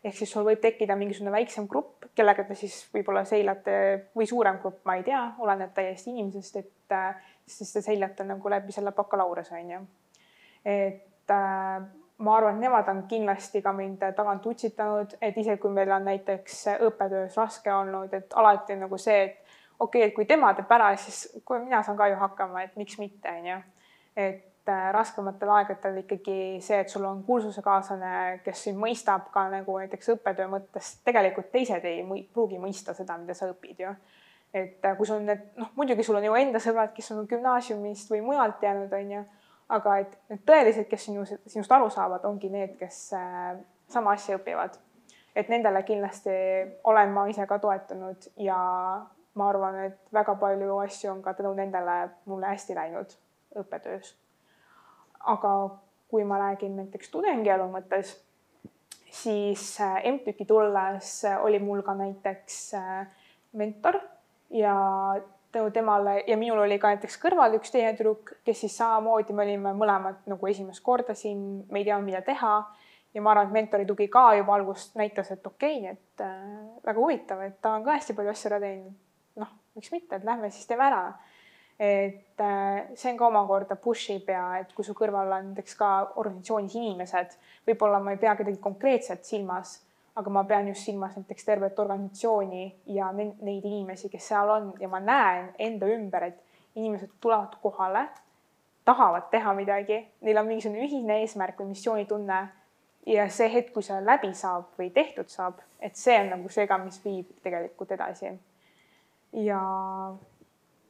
ehk 0.04 0.16
siis 0.16 0.32
sul 0.32 0.44
võib 0.44 0.60
tekkida 0.60 0.96
mingisugune 0.96 1.32
väiksem 1.32 1.68
grupp, 1.68 2.08
kellega 2.14 2.44
te 2.44 2.54
siis 2.54 2.82
võib-olla 2.94 3.24
seilate 3.24 3.76
või 4.16 4.26
suurem 4.26 4.58
grupp, 4.58 4.84
ma 4.84 4.96
ei 4.96 5.06
tea, 5.06 5.22
oleneb 5.38 5.74
täiesti 5.74 6.10
inimesest, 6.10 6.56
et 6.56 6.96
siis 7.46 7.72
te 7.72 7.82
seilate 7.82 8.24
nagu 8.24 8.50
läbi 8.50 8.72
selle 8.72 8.92
bakalaureuse 8.92 9.54
on 9.54 9.70
ju. 9.70 9.80
et 10.64 11.30
äh, 11.30 11.82
ma 12.20 12.36
arvan, 12.36 12.54
et 12.54 12.60
nemad 12.60 12.88
on 12.88 13.04
kindlasti 13.08 13.62
ka 13.62 13.72
mind 13.72 14.02
tagant 14.16 14.46
utsitanud, 14.46 15.14
et 15.22 15.36
isegi 15.36 15.60
kui 15.60 15.72
meil 15.72 15.92
on 15.94 16.04
näiteks 16.04 16.64
õppetöös 16.88 17.36
raske 17.40 17.72
olnud, 17.72 18.12
et 18.14 18.34
alati 18.36 18.76
on 18.76 18.84
nagu 18.84 18.98
see, 19.00 19.22
et 19.24 19.39
okei 19.80 20.00
okay,, 20.00 20.08
et 20.08 20.14
kui 20.14 20.28
tema 20.28 20.52
teeb 20.54 20.70
ära, 20.76 20.92
siis 21.00 21.42
kui 21.44 21.58
mina 21.62 21.82
saan 21.82 21.98
ka 21.98 22.08
ju 22.10 22.18
hakkama, 22.20 22.64
et 22.66 22.76
miks 22.76 22.98
mitte, 23.00 23.32
on 23.32 23.46
ju. 23.46 23.58
et 24.20 24.68
äh, 24.68 24.86
raskematel 24.92 25.52
aegadel 25.56 26.00
ikkagi 26.02 26.36
see, 26.64 26.80
et 26.84 26.92
sul 26.92 27.04
on 27.08 27.22
kursusekaaslane, 27.24 28.40
kes 28.44 28.64
sind 28.66 28.80
mõistab 28.80 29.30
ka 29.34 29.46
nagu 29.52 29.78
näiteks 29.80 30.12
õppetöö 30.16 30.48
mõttes, 30.52 30.96
tegelikult 31.06 31.50
teised 31.52 31.84
ei 31.88 32.02
mõi, 32.06 32.24
pruugi 32.34 32.60
mõista 32.60 32.94
seda, 32.96 33.16
mida 33.20 33.36
sa 33.38 33.48
õpid 33.52 33.84
ju. 33.86 33.94
et 34.54 34.84
äh, 34.84 34.96
kui 34.98 35.08
sul 35.08 35.22
need, 35.24 35.46
noh, 35.56 35.70
muidugi 35.78 36.04
sul 36.04 36.18
on 36.20 36.26
ju 36.28 36.36
enda 36.36 36.60
sõbrad, 36.62 36.92
kes 36.94 37.12
on 37.14 37.26
gümnaasiumist 37.30 38.10
või 38.12 38.20
mujalt 38.26 38.62
jäänud, 38.62 38.92
on 38.92 39.14
ju, 39.16 39.24
aga 39.70 39.96
et 40.02 40.18
need 40.32 40.42
tõelised, 40.46 40.88
kes 40.90 41.08
sinu, 41.08 41.24
sinust 41.24 41.72
aru 41.72 41.88
saavad, 41.94 42.26
ongi 42.28 42.50
need, 42.52 42.76
kes 42.80 42.98
äh, 43.16 43.54
sama 43.88 44.16
asja 44.18 44.36
õpivad. 44.36 44.76
et 45.34 45.48
nendele 45.48 45.82
kindlasti 45.86 46.30
olen 46.84 47.12
ma 47.14 47.22
ise 47.30 47.46
ka 47.46 47.58
toetunud 47.62 48.24
ja 48.42 48.58
ma 49.34 49.48
arvan, 49.48 49.78
et 49.86 49.98
väga 50.12 50.34
palju 50.40 50.78
asju 50.84 51.12
on 51.12 51.22
ka 51.22 51.34
tänu 51.38 51.52
nendele 51.54 51.96
mulle 52.30 52.50
hästi 52.50 52.74
läinud 52.74 53.14
õppetöös. 53.60 54.14
aga 55.20 55.52
kui 56.10 56.24
ma 56.24 56.38
räägin 56.38 56.76
näiteks 56.76 57.10
tudengielu 57.10 57.66
mõttes, 57.70 58.14
siis 59.10 59.80
äh, 59.80 60.00
MTÜK-i 60.12 60.44
tulles 60.44 61.10
oli 61.42 61.58
mul 61.58 61.82
ka 61.86 61.94
näiteks 61.94 62.74
äh, 62.74 63.06
mentor 63.52 64.00
ja 64.50 64.74
tänu 65.52 65.70
temale 65.70 66.24
ja 66.26 66.36
minul 66.36 66.58
oli 66.58 66.78
ka 66.78 66.94
näiteks 66.94 67.18
kõrval 67.22 67.54
üks 67.58 67.70
teine 67.74 67.92
tüdruk, 67.98 68.32
kes 68.44 68.64
siis 68.64 68.76
samamoodi, 68.78 69.34
me 69.34 69.44
olime 69.44 69.74
mõlemad 69.76 70.24
nagu 70.30 70.50
esimest 70.50 70.82
korda 70.82 71.14
siin, 71.14 71.66
me 71.70 71.82
ei 71.82 71.84
teadnud, 71.84 72.06
mida 72.06 72.22
teha. 72.26 72.54
ja 73.14 73.22
ma 73.22 73.32
arvan, 73.32 73.48
et 73.48 73.52
mentori 73.52 73.86
tugi 73.86 74.06
ka 74.08 74.34
juba 74.38 74.54
algust 74.54 74.94
näitas, 74.98 75.30
et 75.30 75.46
okei 75.46 75.78
okay,, 75.78 75.94
et 75.94 76.26
äh, 76.26 76.42
väga 76.86 76.98
huvitav, 76.98 77.42
et 77.42 77.60
ta 77.62 77.74
on 77.74 77.84
ka 77.84 77.98
hästi 77.98 78.14
palju 78.18 78.34
asju 78.34 78.50
ära 78.50 78.60
teinud 78.62 78.98
miks 79.74 79.92
mitte, 79.92 80.16
et 80.16 80.24
lähme 80.24 80.50
siis 80.50 80.66
teeme 80.66 80.86
ära. 80.86 81.04
et 81.80 82.40
äh, 82.44 82.90
see 82.94 83.08
on 83.12 83.16
ka 83.16 83.28
omakorda 83.30 83.76
push 83.80 84.10
ib 84.12 84.26
ja 84.28 84.58
et 84.60 84.72
kui 84.76 84.84
su 84.84 84.92
kõrval 84.92 85.30
on 85.32 85.46
näiteks 85.50 85.78
ka 85.78 85.90
organisatsioonis 86.20 86.74
inimesed, 86.76 87.36
võib-olla 87.68 88.02
ma 88.04 88.12
ei 88.12 88.20
pea 88.20 88.34
kedagi 88.36 88.60
konkreetselt 88.60 89.24
silmas, 89.24 89.78
aga 90.20 90.30
ma 90.30 90.42
pean 90.44 90.68
just 90.68 90.84
silmas 90.84 91.16
näiteks 91.16 91.48
tervet 91.48 91.78
organisatsiooni 91.78 92.66
ja 92.92 93.08
neid 93.16 93.64
inimesi, 93.64 94.10
kes 94.12 94.28
seal 94.28 94.52
on 94.52 94.74
ja 94.80 94.90
ma 94.92 95.00
näen 95.00 95.54
enda 95.58 95.88
ümber, 95.88 96.28
et 96.28 96.42
inimesed 96.76 97.16
tulevad 97.20 97.56
kohale, 97.62 98.04
tahavad 98.84 99.30
teha 99.32 99.56
midagi, 99.56 100.02
neil 100.20 100.42
on 100.42 100.52
mingisugune 100.52 100.84
ühine 100.84 101.22
eesmärk 101.24 101.64
või 101.64 101.72
missioonitunne 101.72 102.42
ja 103.06 103.28
see 103.32 103.48
hetk, 103.56 103.72
kui 103.72 103.88
see 103.88 104.04
läbi 104.04 104.34
saab 104.36 104.76
või 104.76 104.92
tehtud 104.92 105.32
saab, 105.32 105.64
et 105.80 105.96
see 105.96 106.20
on 106.20 106.32
nagu 106.36 106.52
see 106.52 106.68
ka, 106.68 106.76
mis 106.84 107.00
viib 107.04 107.32
tegelikult 107.40 107.96
edasi 107.96 108.34
ja 109.32 109.60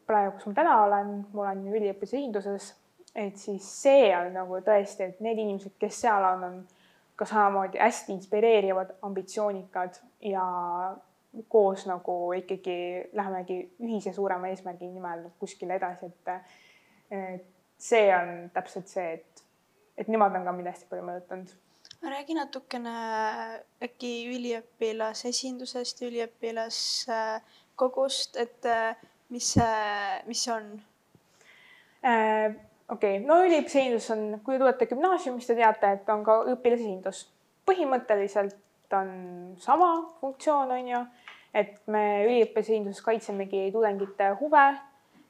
praegu, 0.07 0.37
kus 0.37 0.47
ma 0.51 0.55
täna 0.57 0.77
olen, 0.85 1.15
ma 1.33 1.47
olen 1.47 1.65
üliõpilase 1.71 2.19
esinduses, 2.19 2.73
et 3.15 3.39
siis 3.39 3.67
see 3.83 4.11
on 4.17 4.33
nagu 4.35 4.61
tõesti, 4.67 5.07
et 5.11 5.23
need 5.25 5.39
inimesed, 5.39 5.77
kes 5.81 6.03
seal 6.05 6.27
on, 6.33 6.45
on 6.47 6.59
ka 7.21 7.29
samamoodi 7.29 7.79
hästi 7.79 8.15
inspireerivad, 8.17 8.95
ambitsioonikad 9.07 10.01
ja 10.31 10.45
koos 11.49 11.87
nagu 11.87 12.33
ikkagi 12.39 12.77
lähemegi 13.13 13.61
ühise 13.85 14.13
suurema 14.13 14.51
eesmärgi 14.51 14.89
nimel 14.91 15.29
kuskile 15.39 15.77
edasi, 15.79 16.11
et 16.11 17.47
see 17.81 18.07
on 18.15 18.51
täpselt 18.55 18.91
see, 18.91 19.19
et, 19.19 19.45
et 19.99 20.09
nemad 20.11 20.35
on 20.37 20.47
ka 20.47 20.55
mind 20.57 20.73
hästi 20.73 20.89
palju 20.91 21.07
mõjutanud. 21.07 21.53
Räägi 22.01 22.35
natukene 22.35 22.93
äkki 23.85 24.11
üliõpilasesindusest, 24.33 26.01
üliõpilas 26.07 26.79
äh, 27.13 27.59
kogust, 27.81 28.37
et 28.41 28.67
äh, 28.69 28.97
mis 29.33 29.55
see, 29.57 30.19
mis 30.29 30.45
see 30.45 30.55
on 30.55 30.73
äh,? 32.05 32.59
okei 32.91 33.19
okay., 33.19 33.27
no 33.27 33.41
üliõpilasesindus 33.45 34.11
on, 34.15 34.25
kui 34.45 34.57
te 34.57 34.63
tulete 34.63 34.89
gümnaasiumist, 34.91 35.51
te 35.51 35.59
teate, 35.59 35.95
et 35.99 36.13
on 36.13 36.25
ka 36.27 36.41
õpilasesindus. 36.55 37.25
põhimõtteliselt 37.69 38.97
on 38.97 39.11
sama 39.63 39.91
funktsioon, 40.21 40.73
on 40.75 40.89
ju, 40.91 41.01
et 41.55 41.77
me 41.87 42.05
üliõpilasesinduses 42.27 43.05
kaitsemegi 43.07 43.69
tudengite 43.75 44.33
huve. 44.41 44.67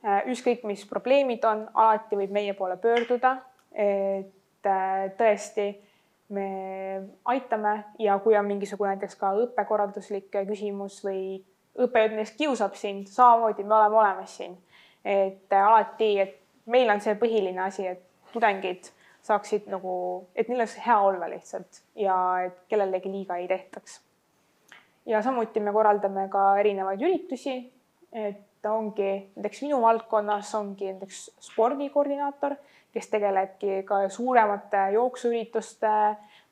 Äh, 0.01 0.25
ükskõik, 0.33 0.65
mis 0.65 0.87
probleemid 0.89 1.45
on, 1.45 1.67
alati 1.77 2.17
võib 2.17 2.33
meie 2.33 2.57
poole 2.57 2.79
pöörduda. 2.81 3.37
et 3.71 4.67
äh, 4.67 5.11
tõesti 5.19 5.69
me 6.35 6.47
aitame 7.25 7.85
ja 7.99 8.17
kui 8.19 8.37
on 8.39 8.47
mingisugune 8.47 8.95
näiteks 8.95 9.15
ka 9.19 9.31
õppekorralduslik 9.45 10.31
küsimus 10.49 11.01
või 11.05 11.43
õppejõud 11.79 12.17
näiteks 12.17 12.37
kiusab 12.39 12.75
sind, 12.79 13.07
samamoodi 13.13 13.65
me 13.65 13.75
oleme 13.75 13.97
olemas 13.97 14.37
siin. 14.37 14.59
et 15.05 15.53
äh, 15.53 15.67
alati, 15.67 16.19
et 16.21 16.37
meil 16.67 16.91
on 16.91 17.01
see 17.01 17.15
põhiline 17.17 17.63
asi, 17.65 17.87
et 17.87 18.03
tudengid 18.33 18.91
saaksid 19.25 19.69
nagu, 19.71 19.95
et 20.35 20.49
neil 20.49 20.61
oleks 20.61 20.77
hea 20.85 20.99
olla 21.01 21.29
lihtsalt 21.31 21.83
ja 21.97 22.17
et 22.47 22.63
kellelegi 22.69 23.13
liiga 23.13 23.37
ei 23.37 23.49
tehtaks. 23.49 24.01
ja 25.07 25.23
samuti 25.23 25.61
me 25.61 25.73
korraldame 25.73 26.29
ka 26.29 26.59
erinevaid 26.59 27.03
üritusi, 27.03 27.57
et 28.13 28.67
ongi 28.67 29.33
näiteks 29.37 29.63
minu 29.63 29.81
valdkonnas 29.83 30.55
ongi 30.55 30.93
näiteks 30.93 31.31
spordikoordinaator, 31.41 32.55
kes 32.93 33.09
tegelebki 33.09 33.83
ka 33.89 34.09
suuremate 34.09 34.91
jooksuürituste, 34.93 35.93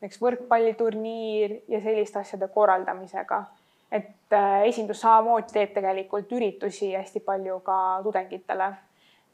näiteks 0.01 0.21
võrkpalliturniir 0.23 1.61
ja 1.69 1.81
selliste 1.85 2.23
asjade 2.23 2.49
korraldamisega 2.49 3.45
et 3.93 4.33
äh, 4.33 4.63
esindus 4.69 5.01
samamoodi 5.01 5.53
teeb 5.53 5.73
tegelikult 5.77 6.33
üritusi 6.33 6.93
hästi 6.95 7.21
palju 7.25 7.61
ka 7.65 7.79
tudengitele. 8.03 8.73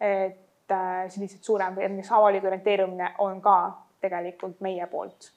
et 0.00 0.70
äh, 0.70 1.08
sellised 1.08 1.42
suurem, 1.42 1.74
näiteks 1.74 2.12
avalik 2.12 2.44
orienteerumine 2.44 3.14
on 3.18 3.40
ka 3.40 3.56
tegelikult 4.00 4.60
meie 4.60 4.86
poolt. 4.86 5.30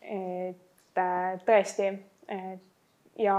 et 0.00 0.98
äh, 0.98 1.40
tõesti 1.44 1.92
ja 3.18 3.36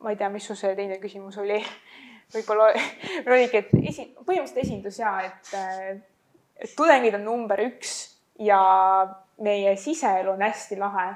ma 0.00 0.10
ei 0.10 0.16
tea, 0.16 0.28
mis 0.28 0.46
su 0.46 0.54
see 0.58 0.74
teine 0.76 0.98
küsimus 1.00 1.38
oli 1.38 1.60
võib-olla 2.34 2.70
oligi, 3.26 3.62
et 3.62 3.74
esi, 3.88 4.08
põhimõtteliselt 4.20 4.64
esindus 4.64 4.98
ja 5.00 5.16
et, 5.26 5.52
et 6.60 6.76
tudengid 6.76 7.16
on 7.20 7.24
number 7.24 7.60
üks 7.64 7.94
ja 8.38 8.60
meie 9.42 9.76
siseelu 9.76 10.32
on 10.32 10.42
hästi 10.42 10.78
lahe 10.80 11.12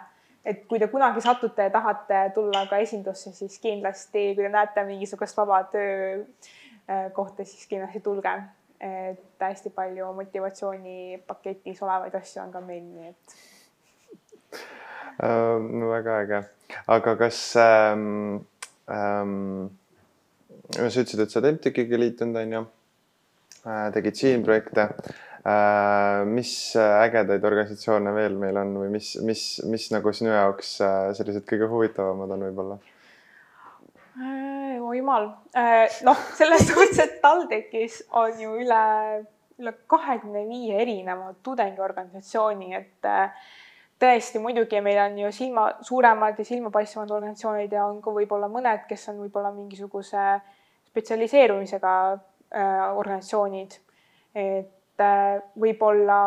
et 0.47 0.63
kui 0.71 0.79
te 0.79 0.87
kunagi 0.91 1.23
satute 1.25 1.67
ja 1.67 1.73
tahate 1.75 2.21
tulla 2.35 2.65
ka 2.71 2.79
esindusse, 2.83 3.33
siis 3.35 3.59
kindlasti, 3.63 4.29
kui 4.37 4.45
te 4.45 4.53
näete 4.53 4.85
mingisugust 4.87 5.39
vaba 5.39 5.63
töö 5.73 6.23
äh, 6.87 7.43
siis 7.43 7.67
kindlasti 7.67 8.01
tulge. 8.01 8.37
et 8.81 9.41
hästi 9.41 9.71
palju 9.73 10.11
motivatsioonipaketis 10.13 11.79
olevaid 11.83 12.15
asju 12.19 12.43
on 12.43 12.51
ka 12.53 12.61
meil, 12.61 12.83
nii 12.85 13.07
et 13.09 13.37
uh,. 15.25 15.57
no 15.65 15.89
väga 15.95 16.19
äge, 16.27 16.41
aga 16.87 17.15
kas 17.17 17.39
ähm,, 17.57 18.45
ähm, 18.93 19.71
sa 20.75 20.91
ütlesid, 20.91 21.23
et 21.25 21.33
sa 21.33 21.41
oled 21.41 21.57
MTÜK-iga 21.57 22.03
liitunud, 22.03 22.37
on 22.43 22.53
ju 22.53 22.63
äh,, 23.65 23.89
tegid 23.97 24.21
siin 24.21 24.45
projekte 24.45 24.91
mis 26.27 26.51
ägedaid 26.81 27.45
organisatsioone 27.45 28.13
veel 28.17 28.35
meil 28.41 28.57
on 28.59 28.73
või 28.81 28.89
mis, 28.97 29.13
mis, 29.23 29.43
mis 29.69 29.89
nagu 29.95 30.13
sinu 30.17 30.33
jaoks 30.33 30.73
äh, 30.83 30.97
sellised 31.19 31.47
kõige 31.47 31.69
huvitavamad 31.71 32.33
on 32.35 32.47
võib-olla? 32.49 32.79
Äh, 34.17 34.81
oi 34.81 34.97
jumal, 34.99 35.29
noh, 36.09 36.25
selles 36.39 36.67
suhtes, 36.71 36.99
et 37.05 37.21
TalTechis 37.23 38.01
on 38.17 38.41
ju 38.43 38.57
üle, 38.65 38.83
üle 39.61 39.75
kahekümne 39.93 40.47
viie 40.49 40.81
erineva 40.83 41.31
tudengiorganisatsiooni, 41.47 42.73
et 42.81 43.11
tõesti, 44.01 44.41
muidugi 44.43 44.81
meil 44.85 45.01
on 45.05 45.19
ju 45.21 45.33
silma, 45.33 45.67
suuremad 45.85 46.39
ja 46.39 46.45
silmapaistvad 46.45 47.11
organisatsioonid 47.11 47.73
ja 47.73 47.87
on 47.89 48.01
ka 48.05 48.13
võib-olla 48.15 48.49
mõned, 48.53 48.85
kes 48.89 49.09
on 49.13 49.23
võib-olla 49.25 49.53
mingisuguse 49.55 50.25
spetsialiseerumisega 50.91 51.93
äh, 52.13 52.97
organisatsioonid. 52.97 53.79
et 54.35 54.67
äh, 54.67 54.73
võib-olla 55.61 56.21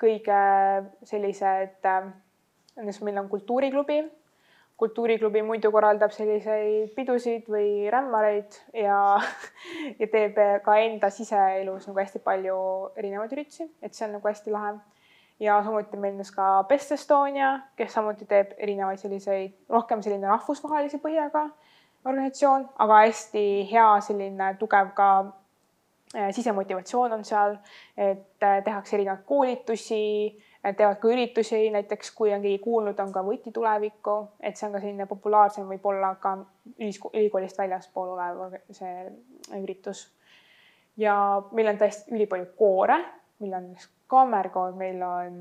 kõige 0.00 0.40
sellised 1.06 1.86
äh,, 1.86 2.10
näiteks 2.76 3.00
meil 3.06 3.18
on 3.22 3.30
kultuuriklubi 3.30 4.02
kultuuriklubi 4.82 5.42
muidu 5.46 5.70
korraldab 5.70 6.10
selliseid 6.10 6.90
pidusid 6.96 7.46
või 7.50 7.90
rämmareid 7.92 8.56
ja, 8.74 8.96
ja 10.00 10.08
teeb 10.10 10.38
ka 10.64 10.74
enda 10.82 11.10
siseelus 11.14 11.86
nagu 11.86 12.00
hästi 12.02 12.22
palju 12.24 12.56
erinevaid 12.98 13.34
üritusi, 13.36 13.68
et 13.82 13.94
see 13.94 14.08
on 14.08 14.16
nagu 14.16 14.28
hästi 14.30 14.54
lahe. 14.54 14.72
ja 15.42 15.60
samuti 15.62 16.00
meil 16.02 16.18
on 16.18 16.32
ka 16.34 16.48
Best 16.68 16.92
Estonia, 16.92 17.52
kes 17.76 17.94
samuti 17.94 18.26
teeb 18.26 18.56
erinevaid 18.58 18.98
selliseid, 18.98 19.54
rohkem 19.70 20.02
selline 20.02 20.26
rahvusvahelise 20.26 20.98
põhjaga 21.02 21.46
organisatsioon, 22.04 22.66
aga 22.82 22.98
hästi 23.04 23.46
hea 23.70 23.88
selline 24.08 24.54
tugev 24.58 24.90
ka 24.98 25.08
äh, 25.20 25.32
sisemotivatsioon 26.12 27.12
on 27.12 27.24
seal, 27.24 27.56
et 27.96 28.42
äh, 28.42 28.62
tehakse 28.64 28.96
erinevaid 28.96 29.24
koolitusi 29.26 30.02
teevad 30.62 31.00
ka 31.02 31.08
üritusi, 31.10 31.70
näiteks 31.74 32.12
kui 32.14 32.32
on 32.34 32.42
keegi 32.42 32.60
kuulnud, 32.62 32.98
on 33.02 33.12
ka 33.12 33.24
Võti 33.26 33.50
tulevikku, 33.54 34.16
et 34.40 34.56
see 34.56 34.68
on 34.68 34.76
ka 34.76 34.82
selline 34.82 35.06
populaarsem, 35.10 35.66
võib-olla 35.66 36.14
ka 36.22 36.36
ülikoolist 36.78 37.58
väljaspool 37.58 38.12
olev 38.14 38.60
see 38.70 39.08
üritus. 39.58 40.06
ja 40.96 41.16
meil 41.52 41.72
on 41.72 41.80
tõesti 41.80 42.14
ülipalju 42.14 42.46
koore, 42.58 43.00
meil 43.42 43.58
on 43.58 43.68
kammerkoor, 44.06 44.76
meil 44.78 45.02
on, 45.02 45.36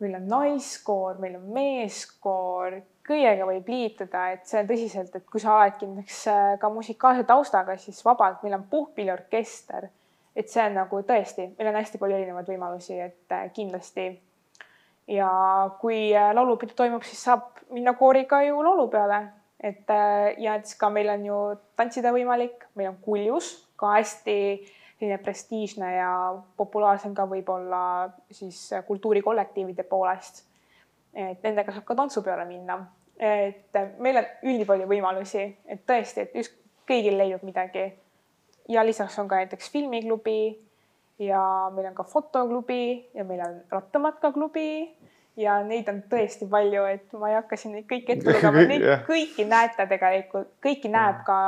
meil 0.00 0.18
on 0.18 0.28
naiskoor, 0.28 1.20
meil 1.22 1.36
on 1.38 1.46
meeskoor, 1.54 2.80
kõigega 3.06 3.46
võib 3.46 3.68
liituda, 3.70 4.24
et 4.34 4.48
see 4.50 4.64
tõsiselt, 4.66 5.14
et 5.14 5.26
kui 5.30 5.40
sa 5.42 5.54
oledki 5.58 5.86
näiteks 5.86 6.24
ka 6.60 6.70
musikaalse 6.72 7.24
taustaga, 7.28 7.76
siis 7.78 8.02
vabalt, 8.04 8.42
meil 8.42 8.58
on 8.58 8.66
puhkpilliorkester 8.70 9.88
et 10.36 10.52
see 10.52 10.62
on 10.68 10.76
nagu 10.76 11.00
tõesti, 11.08 11.48
meil 11.56 11.70
on 11.70 11.78
hästi 11.80 12.00
palju 12.00 12.18
erinevaid 12.18 12.48
võimalusi, 12.52 13.00
et 13.00 13.34
äh, 13.34 13.48
kindlasti. 13.56 14.10
ja 15.08 15.30
kui 15.80 16.10
äh, 16.14 16.32
laulupidu 16.34 16.74
toimub, 16.76 17.04
siis 17.06 17.22
saab 17.28 17.62
minna 17.72 17.94
kooriga 17.96 18.42
ju 18.44 18.60
laulupeole, 18.62 19.20
et 19.60 19.90
äh, 19.90 20.34
ja 20.42 20.58
et 20.58 20.66
siis 20.66 20.78
ka 20.78 20.90
meil 20.92 21.08
on 21.14 21.24
ju 21.24 21.38
tantsida 21.76 22.12
võimalik, 22.12 22.68
meil 22.74 22.92
on 22.92 22.98
kuljus 23.02 23.54
ka 23.80 23.94
hästi 23.96 24.36
selline 24.98 25.18
prestiižne 25.20 25.94
ja 25.94 26.10
populaarsem 26.56 27.14
ka 27.16 27.26
võib-olla 27.28 27.80
siis 28.32 28.70
kultuurikollektiivide 28.86 29.84
poolest. 29.88 30.44
et 31.16 31.42
nendega 31.44 31.72
saab 31.72 31.84
ka 31.88 31.94
tantsupeole 31.96 32.44
minna, 32.44 32.76
et 33.18 33.78
meil 33.98 34.20
on 34.20 34.26
ülipalju 34.42 34.88
võimalusi, 34.90 35.44
et 35.66 35.86
tõesti, 35.88 36.26
et 36.26 36.34
just 36.34 36.56
kõigil 36.88 37.16
leidub 37.18 37.42
midagi 37.46 37.88
ja 38.68 38.84
lisaks 38.86 39.18
on 39.18 39.28
ka 39.28 39.40
näiteks 39.40 39.70
filmiklubi 39.72 40.40
ja 41.18 41.42
meil 41.74 41.90
on 41.90 41.94
ka 41.94 42.04
fotoklubi 42.04 43.10
ja 43.14 43.24
meil 43.24 43.40
on 43.46 43.60
rattamatkaklubi 43.70 44.68
ja 45.36 45.56
neid 45.64 45.88
on 45.92 46.02
tõesti 46.10 46.48
palju, 46.50 46.84
et 46.88 47.12
ma 47.20 47.30
ei 47.30 47.36
hakka 47.36 47.58
siin 47.60 47.74
neid 47.76 47.88
kõiki 47.90 48.14
ette 48.16 48.32
lugema, 48.32 48.64
neid 48.70 48.86
kõiki 49.08 49.46
näete 49.48 49.86
tegelikult, 49.90 50.52
kõiki 50.64 50.90
näeb 50.92 51.22
ka 51.26 51.38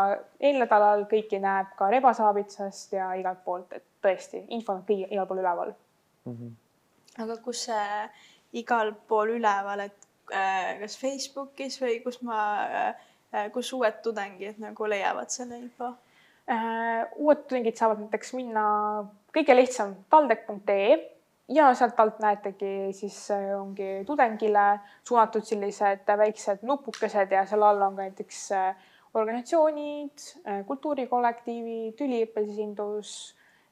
eelnädalal, 0.40 1.04
kõiki 1.10 1.40
näeb 1.42 1.72
ka 1.78 1.90
Rebasaavitsast 1.94 2.96
ja 2.96 3.10
igalt 3.20 3.44
poolt, 3.44 3.72
et 3.76 3.84
tõesti, 4.04 4.44
info 4.56 4.76
on 4.76 4.84
kõigi 4.88 5.08
igal 5.08 5.28
pool 5.28 5.42
üleval 5.44 5.72
mm. 5.72 6.34
-hmm. 6.34 6.52
aga 7.24 7.38
kus 7.44 7.64
see 7.68 8.08
igal 8.60 8.92
pool 9.08 9.36
üleval, 9.38 9.86
et 9.88 10.07
kas 10.28 10.98
Facebookis 11.00 11.80
või 11.82 12.00
kus 12.04 12.20
ma 12.22 12.40
äh,, 12.64 13.48
kus 13.52 13.72
uued 13.76 14.02
tudengid 14.04 14.60
nagu 14.62 14.88
leiavad 14.88 15.32
selle 15.32 15.58
info? 15.60 15.94
Äh, 16.48 17.04
uued 17.20 17.44
tudengid 17.44 17.76
saavad 17.76 18.00
näiteks 18.00 18.32
minna 18.32 18.64
kõige 19.36 19.52
lihtsam 19.56 19.90
taldek.ee 20.08 20.94
ja 21.52 21.66
sealt 21.76 21.98
alt 22.00 22.22
näetegi 22.24 22.94
siis 22.96 23.18
äh, 23.34 23.50
ongi 23.58 24.04
tudengile 24.08 24.78
suunatud 25.04 25.44
sellised 25.44 26.08
väiksed 26.22 26.64
nupukesed 26.64 27.34
ja 27.36 27.44
seal 27.48 27.66
all 27.68 27.84
on 27.84 27.98
ka 27.98 28.06
näiteks 28.06 28.40
äh, 28.56 28.88
organisatsioonid, 29.18 30.24
kultuurikollektiivid, 30.68 32.00
üliõpilasesindus, 32.04 33.12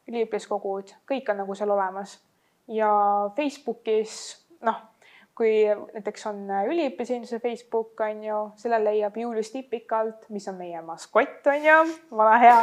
üliõpilaskogud, 0.09 0.95
kõik 1.07 1.29
on 1.29 1.37
nagu 1.43 1.55
seal 1.55 1.71
olemas. 1.71 2.17
ja 2.67 2.89
Facebookis 3.37 4.15
noh 4.65 4.81
kui 5.37 5.51
näiteks 5.93 6.25
on 6.31 6.39
üliõpilasesinduse 6.49 7.39
Facebook 7.39 8.01
on 8.01 8.23
ju, 8.25 8.39
selle 8.57 8.79
leiab 8.81 9.17
Julius 9.21 9.51
Tipikalt, 9.53 10.25
mis 10.33 10.47
on 10.49 10.57
meie 10.57 10.81
maskott 10.81 11.45
on 11.51 11.67
ju, 11.67 11.77
vana 12.17 12.39
hea, 12.41 12.57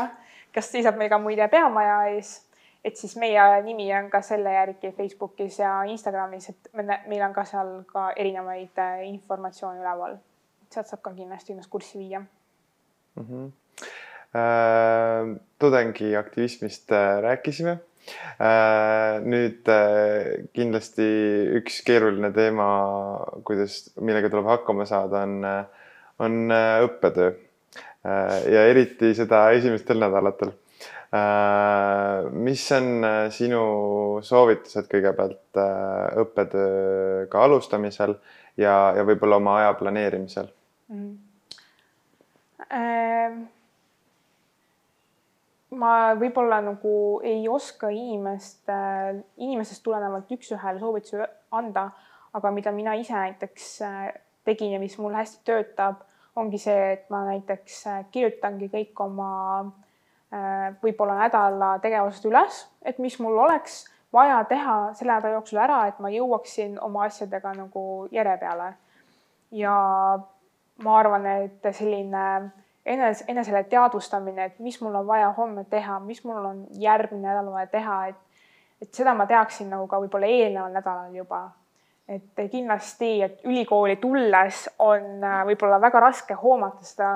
kes 0.55 0.73
seisab 0.73 0.99
meil 0.99 1.13
ka 1.13 1.21
muide 1.23 1.47
peamaja 1.53 2.01
ees. 2.15 2.41
et 2.85 2.99
siis 3.01 3.15
meie 3.17 3.45
nimi 3.65 3.87
on 3.97 4.11
ka 4.13 4.21
selle 4.21 4.53
järgi 4.53 4.91
Facebookis 4.93 5.59
ja 5.59 5.71
Instagramis, 5.89 6.51
et 6.51 6.69
me, 6.77 6.99
meil 7.07 7.23
on 7.25 7.33
ka 7.33 7.47
seal 7.49 7.71
ka 7.89 8.11
erinevaid 8.17 8.83
äh, 8.83 9.07
informatsioone 9.09 9.81
üleval. 9.81 10.19
sealt 10.71 10.91
saab 10.91 11.03
ka 11.03 11.15
kindlasti 11.15 11.55
ennast 11.55 11.71
kurssi 11.71 11.99
viia 11.99 12.21
mm. 12.21 13.25
-hmm. 13.25 13.53
Äh, 14.35 15.41
tudengiaktivismist 15.59 16.93
äh, 16.93 17.21
rääkisime 17.23 17.79
Äh, 17.79 17.94
nüüd 19.25 19.71
äh, 19.71 20.45
kindlasti 20.57 21.07
üks 21.61 21.81
keeruline 21.87 22.33
teema, 22.35 22.67
kuidas, 23.47 23.95
millega 24.01 24.31
tuleb 24.33 24.51
hakkama 24.51 24.87
saada, 24.89 25.25
on, 25.25 25.47
on 26.25 26.55
äh, 26.55 26.83
õppetöö. 26.89 27.33
ja 28.05 28.67
eriti 28.69 29.15
seda 29.17 29.47
esimestel 29.57 29.97
nädalatel. 29.97 30.51
mis 32.45 32.65
on 32.77 33.07
sinu 33.33 33.63
soovitused 34.27 34.91
kõigepealt 34.91 35.61
õppetööga 36.21 37.45
alustamisel 37.47 38.17
ja, 38.61 38.75
ja 38.99 39.07
võib-olla 39.09 39.39
oma 39.41 39.57
aja 39.63 39.73
planeerimisel 39.79 40.51
mm.? 40.93 41.15
Ma 45.79 46.15
võib-olla 46.19 46.61
nagu 46.65 47.21
ei 47.27 47.47
oska 47.51 47.91
inimest, 47.93 48.71
inimesest 49.37 49.83
tulenevalt 49.85 50.31
üks-ühele 50.35 50.81
soovitusi 50.83 51.23
anda, 51.55 51.89
aga 52.35 52.51
mida 52.51 52.73
mina 52.75 52.95
ise 52.99 53.15
näiteks 53.15 53.71
äh, 53.87 54.11
tegin 54.45 54.75
ja 54.75 54.83
mis 54.83 54.97
mul 54.99 55.15
hästi 55.15 55.43
töötab, 55.47 56.03
ongi 56.37 56.59
see, 56.59 56.93
et 56.97 57.09
ma 57.15 57.25
näiteks 57.29 57.81
äh, 57.91 58.05
kirjutangi 58.15 58.69
kõik 58.73 59.03
oma 59.05 59.31
äh, 59.63 60.75
võib-olla 60.83 61.19
nädala 61.23 61.75
tegevused 61.85 62.27
üles, 62.31 62.65
et 62.83 62.99
mis 63.03 63.19
mul 63.23 63.39
oleks 63.47 63.85
vaja 64.15 64.43
teha 64.51 64.77
selle 64.99 65.17
nädala 65.17 65.39
jooksul 65.39 65.63
ära, 65.63 65.81
et 65.91 66.01
ma 66.03 66.11
jõuaksin 66.13 66.79
oma 66.83 67.07
asjadega 67.09 67.55
nagu 67.59 67.85
järje 68.15 68.37
peale. 68.43 68.75
ja 69.55 69.75
ma 70.83 70.99
arvan, 70.99 71.27
et 71.47 71.67
selline 71.71 72.27
enes, 72.87 73.25
enesele 73.29 73.65
teadvustamine, 73.65 74.45
et 74.45 74.59
mis 74.59 74.81
mul 74.83 74.95
on 74.95 75.07
vaja 75.07 75.33
homme 75.37 75.65
teha, 75.71 75.99
mis 76.05 76.25
mul 76.25 76.45
on 76.45 76.63
järgmine 76.81 77.29
nädal 77.29 77.53
vaja 77.53 77.67
teha, 77.73 77.99
et 78.13 78.23
et 78.83 78.93
seda 78.93 79.15
ma 79.17 79.25
teaksin 79.25 79.71
nagu 79.73 79.87
ka 79.89 79.97
võib-olla 80.03 80.29
eelneval 80.29 80.73
nädalal 80.75 81.15
juba. 81.17 81.45
et 82.09 82.41
kindlasti, 82.53 83.23
et 83.25 83.39
ülikooli 83.49 83.97
tulles 83.97 84.67
on 84.79 85.23
äh, 85.25 85.39
võib-olla 85.49 85.79
väga 85.81 86.03
raske 86.05 86.35
hoomata 86.37 86.85
seda 86.85 87.07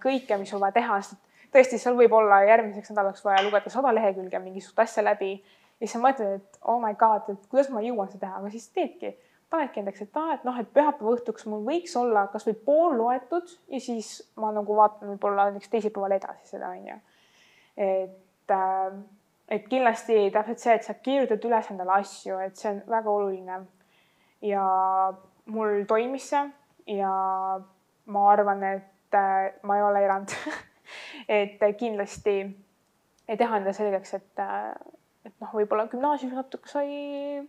kõike, 0.00 0.38
mis 0.40 0.48
sul 0.48 0.62
vaja 0.62 0.72
teha, 0.78 1.00
sest 1.04 1.20
tõesti, 1.52 1.76
seal 1.76 1.98
võib 1.98 2.14
olla 2.16 2.38
järgmiseks 2.48 2.94
nädalaks 2.94 3.24
vaja 3.26 3.42
lugeda 3.44 3.68
sada 3.68 3.92
lehekülge 3.92 4.40
mingisugust 4.40 4.80
asja 4.86 5.04
läbi 5.04 5.34
ja 5.34 5.82
siis 5.82 5.92
sa 5.98 6.00
mõtled, 6.00 6.40
et 6.40 6.58
oh 6.64 6.80
my 6.80 6.94
god, 6.96 7.28
et 7.28 7.44
kuidas 7.50 7.68
ma 7.74 7.84
jõuan 7.84 8.08
seda 8.08 8.24
teha, 8.24 8.40
aga 8.40 8.54
siis 8.54 8.70
teedki 8.72 9.12
panedki 9.50 9.80
endaks, 9.80 10.02
et 10.04 10.16
aa, 10.20 10.34
et 10.36 10.44
noh, 10.44 10.56
et 10.60 10.68
pühapäeva 10.74 11.14
õhtuks 11.16 11.46
mul 11.48 11.62
võiks 11.66 11.94
olla 11.96 12.26
kasvõi 12.32 12.56
pool 12.66 12.98
loetud 13.00 13.48
ja 13.72 13.80
siis 13.80 14.10
ma 14.36 14.50
nagu 14.52 14.76
vaatan 14.76 15.14
võib-olla 15.14 15.48
näiteks 15.48 15.72
teisipäeval 15.72 16.16
edasi 16.18 16.52
seda 16.52 16.72
onju. 16.74 16.98
et 17.76 18.52
äh, 18.54 18.98
et 19.48 19.64
kindlasti 19.68 20.28
täpselt 20.32 20.60
see, 20.60 20.74
et 20.76 20.84
sa 20.84 20.94
kirjutad 20.94 21.44
üles 21.48 21.70
endale 21.72 21.96
asju, 22.02 22.36
et 22.44 22.60
see 22.60 22.74
on 22.74 22.82
väga 22.92 23.10
oluline. 23.10 23.60
ja 24.44 24.64
mul 25.46 25.84
toimis 25.88 26.28
see 26.30 26.98
ja 26.98 27.12
ma 28.06 28.30
arvan, 28.32 28.62
et 28.64 29.16
äh, 29.16 29.52
ma 29.62 29.76
ei 29.76 29.82
ole 29.82 30.04
erand 30.04 30.34
et 31.40 31.64
kindlasti 31.80 32.40
teha 33.28 33.56
endale 33.56 33.74
selgeks, 33.76 34.14
et 34.20 34.44
äh, 34.44 34.72
et 35.28 35.34
noh, 35.42 35.50
võib-olla 35.52 35.86
gümnaasiumis 35.92 36.36
natuke 36.38 36.70
sai 36.70 36.88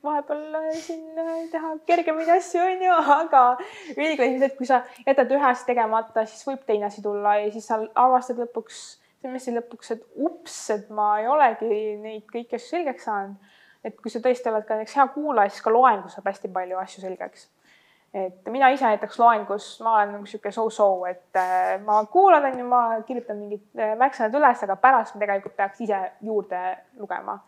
vahepeal 0.04 0.58
äh, 0.60 0.70
siin 0.84 1.20
äh, 1.20 1.36
teha 1.52 1.74
kergemaid 1.88 2.32
asju, 2.36 2.62
onju, 2.66 2.96
aga 3.20 3.44
ülikoolis, 3.96 4.44
et 4.46 4.58
kui 4.58 4.68
sa 4.70 4.82
jätad 5.06 5.32
ühe 5.36 5.46
asja 5.52 5.70
tegemata, 5.72 6.26
siis 6.30 6.48
võib 6.48 6.66
teine 6.68 6.90
asi 6.90 7.04
tulla 7.06 7.38
ja 7.40 7.52
siis 7.54 7.70
sa 7.70 7.80
avastad 8.04 8.42
lõpuks, 8.44 8.82
semestri 9.24 9.56
lõpuks, 9.56 9.94
et 9.96 10.04
ups, 10.30 10.58
et 10.76 10.92
ma 10.96 11.14
ei 11.22 11.30
olegi 11.32 11.80
neid 12.02 12.28
kõiki 12.32 12.60
asju 12.60 12.76
selgeks 12.78 13.08
saanud. 13.10 13.56
et 13.84 13.96
kui 13.96 14.12
sa 14.12 14.20
tõesti 14.20 14.52
oled 14.52 14.66
ka 14.68 14.76
näiteks 14.76 14.98
hea 15.00 15.08
kuulaja, 15.14 15.52
siis 15.54 15.64
ka 15.64 15.72
loengus 15.72 16.18
saab 16.18 16.26
hästi 16.28 16.52
palju 16.52 16.80
asju 16.82 17.06
selgeks. 17.06 17.48
Et 18.14 18.48
mina 18.50 18.70
ise 18.74 18.88
näiteks 18.88 19.20
loengus, 19.22 19.68
ma 19.86 19.96
olen 19.98 20.16
nagu 20.16 20.30
sihuke 20.30 20.52
so-so, 20.54 21.06
et 21.10 21.38
äh, 21.38 21.76
ma 21.86 22.02
kuulan, 22.10 22.48
onju, 22.50 22.66
ma 22.70 22.82
kirjutan 23.06 23.38
mingid 23.38 23.66
äh, 23.78 23.94
märksõnad 24.00 24.38
üles, 24.40 24.64
aga 24.66 24.78
pärast 24.82 25.16
ma 25.16 25.22
tegelikult 25.24 25.56
peaks 25.58 25.84
ise 25.86 26.00
juurde 26.26 26.62
lugema. 26.98 27.40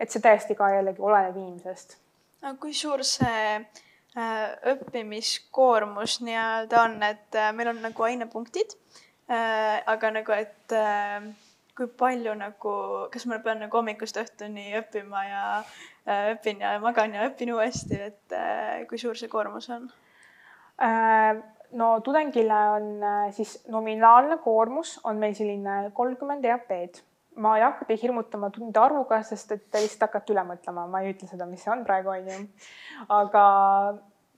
et 0.00 0.10
see 0.10 0.20
täiesti 0.20 0.56
ka 0.58 0.68
jällegi 0.72 1.00
oleneb 1.00 1.36
inimesest. 1.36 1.96
no 2.42 2.56
kui 2.60 2.74
suur 2.76 3.04
see 3.06 3.54
äh, 3.56 4.42
õppimiskoormus 4.74 6.18
nii-öelda 6.26 6.82
on, 6.82 6.98
et 7.08 7.40
meil 7.56 7.72
on 7.72 7.80
nagu 7.88 8.08
ainepunktid 8.08 8.76
aga 9.32 10.10
nagu, 10.12 10.34
et 10.36 10.74
kui 11.72 11.86
palju 11.96 12.34
nagu, 12.36 12.72
kas 13.14 13.24
ma 13.30 13.38
pean 13.40 13.62
nagu 13.64 13.78
hommikust 13.78 14.18
õhtuni 14.20 14.74
õppima 14.76 15.22
ja 15.24 15.44
õpin 16.34 16.60
ja 16.60 16.74
magan 16.82 17.14
ja 17.16 17.24
õpin 17.30 17.54
uuesti, 17.54 17.96
et 18.10 18.36
kui 18.90 19.00
suur 19.00 19.16
see 19.16 19.32
koormus 19.32 19.70
on? 19.72 19.88
Äh, 20.80 21.40
no 21.78 21.88
tudengile 22.00 22.60
on 22.76 22.86
äh, 23.02 23.32
siis 23.32 23.58
nominaalne 23.68 24.38
koormus 24.44 24.98
on 25.04 25.18
meil 25.20 25.34
selline 25.34 25.90
kolmkümmend 25.94 26.44
EAP-d. 26.44 27.02
ma 27.42 27.54
ei 27.56 27.62
hakka 27.64 27.86
teid 27.88 28.02
hirmutama 28.02 28.50
tundide 28.52 28.80
arvuga, 28.80 29.22
sest 29.24 29.54
et 29.54 29.62
te 29.72 29.80
lihtsalt 29.80 30.02
hakkate 30.04 30.34
üle 30.34 30.42
mõtlema, 30.44 30.84
ma 30.86 31.00
ei 31.00 31.14
ütle 31.14 31.28
seda, 31.30 31.46
mis 31.48 31.62
see 31.64 31.72
on 31.72 31.84
praegu, 31.86 32.12
onju. 32.12 32.42
aga 33.08 33.44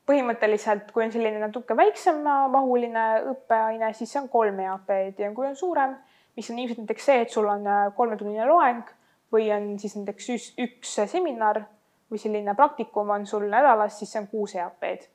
põhimõtteliselt, 0.07 0.93
kui 0.95 1.03
on 1.03 1.11
selline 1.11 1.41
natuke 1.43 1.75
väiksemahuline 1.75 3.07
õppeaine, 3.33 3.91
siis 3.99 4.13
see 4.15 4.21
on 4.23 4.29
kolm 4.31 4.61
EAP-d 4.63 5.25
ja 5.25 5.33
kui 5.35 5.49
on 5.49 5.59
suurem 5.59 5.97
mis 6.37 6.51
on 6.51 6.59
ilmselt 6.59 6.79
näiteks 6.83 7.07
see, 7.07 7.21
et 7.23 7.31
sul 7.31 7.49
on 7.49 7.67
äh, 7.67 7.89
kolmetunnine 7.97 8.47
loeng 8.49 8.89
või 9.33 9.49
on 9.55 9.75
siis 9.79 9.97
näiteks 9.99 10.31
üks 10.63 10.95
seminar 11.11 11.65
või 12.11 12.21
selline 12.21 12.55
praktikum 12.59 13.11
on 13.11 13.27
sul 13.27 13.47
nädalas, 13.51 13.99
siis 13.99 14.13
see 14.13 14.23
on 14.23 14.31
kuus 14.31 14.55
EAP-d. 14.59 15.09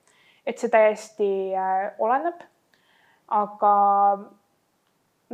Et 0.49 0.57
see 0.57 0.71
täiesti 0.73 1.29
äh, 1.53 1.91
oleneb. 2.01 2.41
aga 3.29 3.73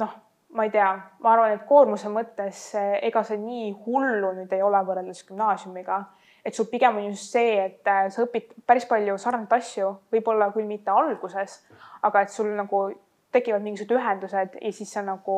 noh, 0.01 0.15
ma 0.55 0.65
ei 0.67 0.71
tea, 0.73 0.89
ma 1.23 1.31
arvan, 1.31 1.53
et 1.55 1.63
koormuse 1.69 2.11
mõttes 2.11 2.67
äh, 2.75 2.97
ega 3.07 3.23
see 3.23 3.39
nii 3.39 3.71
hullu 3.85 4.33
nüüd 4.35 4.51
ei 4.55 4.63
ole 4.65 4.81
võrreldes 4.87 5.23
gümnaasiumiga, 5.29 6.01
et 6.45 6.55
sul 6.55 6.67
pigem 6.71 6.99
on 6.99 7.07
just 7.07 7.31
see, 7.37 7.55
et 7.63 7.87
sa 8.11 8.25
õpid 8.27 8.51
päris 8.67 8.85
palju 8.89 9.15
sarnaseid 9.21 9.55
asju, 9.57 9.93
võib-olla 10.13 10.51
küll 10.53 10.67
mitte 10.67 10.91
alguses, 10.91 11.61
aga 12.03 12.25
et 12.25 12.35
sul 12.35 12.51
nagu 12.59 12.89
tekivad 13.35 13.63
mingisugused 13.63 13.97
ühendused 13.97 14.59
ja 14.61 14.71
siis 14.75 14.91
sa 14.91 15.03
nagu 15.03 15.37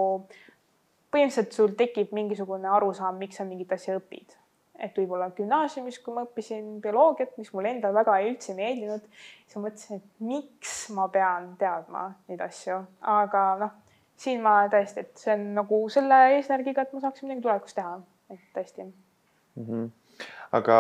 põhimõtteliselt 1.13 1.55
sul 1.55 1.77
tekib 1.77 2.11
mingisugune 2.15 2.69
arusaam, 2.69 3.17
miks 3.21 3.39
sa 3.39 3.45
mingit 3.47 3.71
asja 3.73 3.95
õpid. 3.97 4.35
Et 4.83 4.97
võib-olla 4.97 5.29
gümnaasiumis, 5.37 5.99
kui 6.03 6.15
ma 6.15 6.23
õppisin 6.27 6.77
bioloogiat, 6.83 7.35
mis 7.41 7.51
mulle 7.53 7.73
endale 7.75 7.97
väga 7.97 8.17
üldse 8.27 8.53
ei 8.53 8.57
meeldinud, 8.59 9.05
siis 9.45 9.57
ma 9.57 9.63
mõtlesin, 9.67 10.01
et 10.01 10.25
miks 10.31 10.75
ma 10.95 11.07
pean 11.13 11.51
teadma 11.61 12.07
neid 12.29 12.43
asju, 12.45 12.79
aga 13.13 13.43
noh, 13.63 13.75
siin 14.17 14.41
ma 14.45 14.59
tõesti, 14.71 15.05
et 15.05 15.23
see 15.23 15.33
on 15.35 15.45
nagu 15.57 15.81
selle 15.93 16.21
eesmärgiga, 16.37 16.85
et 16.85 16.95
ma 16.95 17.03
saaksin 17.03 17.29
midagi 17.29 17.45
tulevikus 17.47 17.77
teha, 17.77 17.95
et 18.33 18.43
tõesti 18.55 18.85
mm. 18.85 19.65
-hmm. 19.67 19.89
aga 20.59 20.79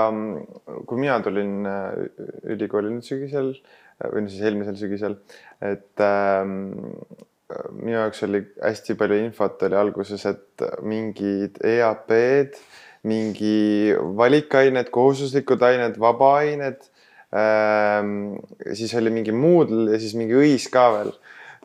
kui 0.89 1.01
mina 1.01 1.19
tulin 1.25 1.65
äh, 1.65 2.07
ülikooli 2.55 2.93
nüüd 2.93 3.05
sügisel 3.05 3.55
või 4.03 4.25
no 4.25 4.29
siis 4.29 4.43
eelmisel 4.45 4.77
sügisel, 4.77 5.17
et 5.61 6.05
ähm, 6.05 6.75
minu 7.79 7.95
jaoks 7.95 8.23
oli 8.27 8.41
hästi 8.61 8.95
palju 8.99 9.17
infot 9.23 9.63
oli 9.67 9.77
alguses, 9.79 10.25
et 10.29 10.65
mingid 10.85 11.57
EAP-d, 11.63 12.59
mingi 13.07 13.95
valikained, 14.17 14.91
kohustuslikud 14.93 15.63
ained, 15.67 15.99
vabaained 16.01 16.85
ähm,. 17.35 18.37
siis 18.73 18.93
oli 18.95 19.11
mingi 19.13 19.35
Moodle 19.35 19.91
ja 19.95 19.99
siis 19.99 20.15
mingi 20.19 20.37
õis 20.37 20.69
ka 20.71 20.87
veel. 20.95 21.13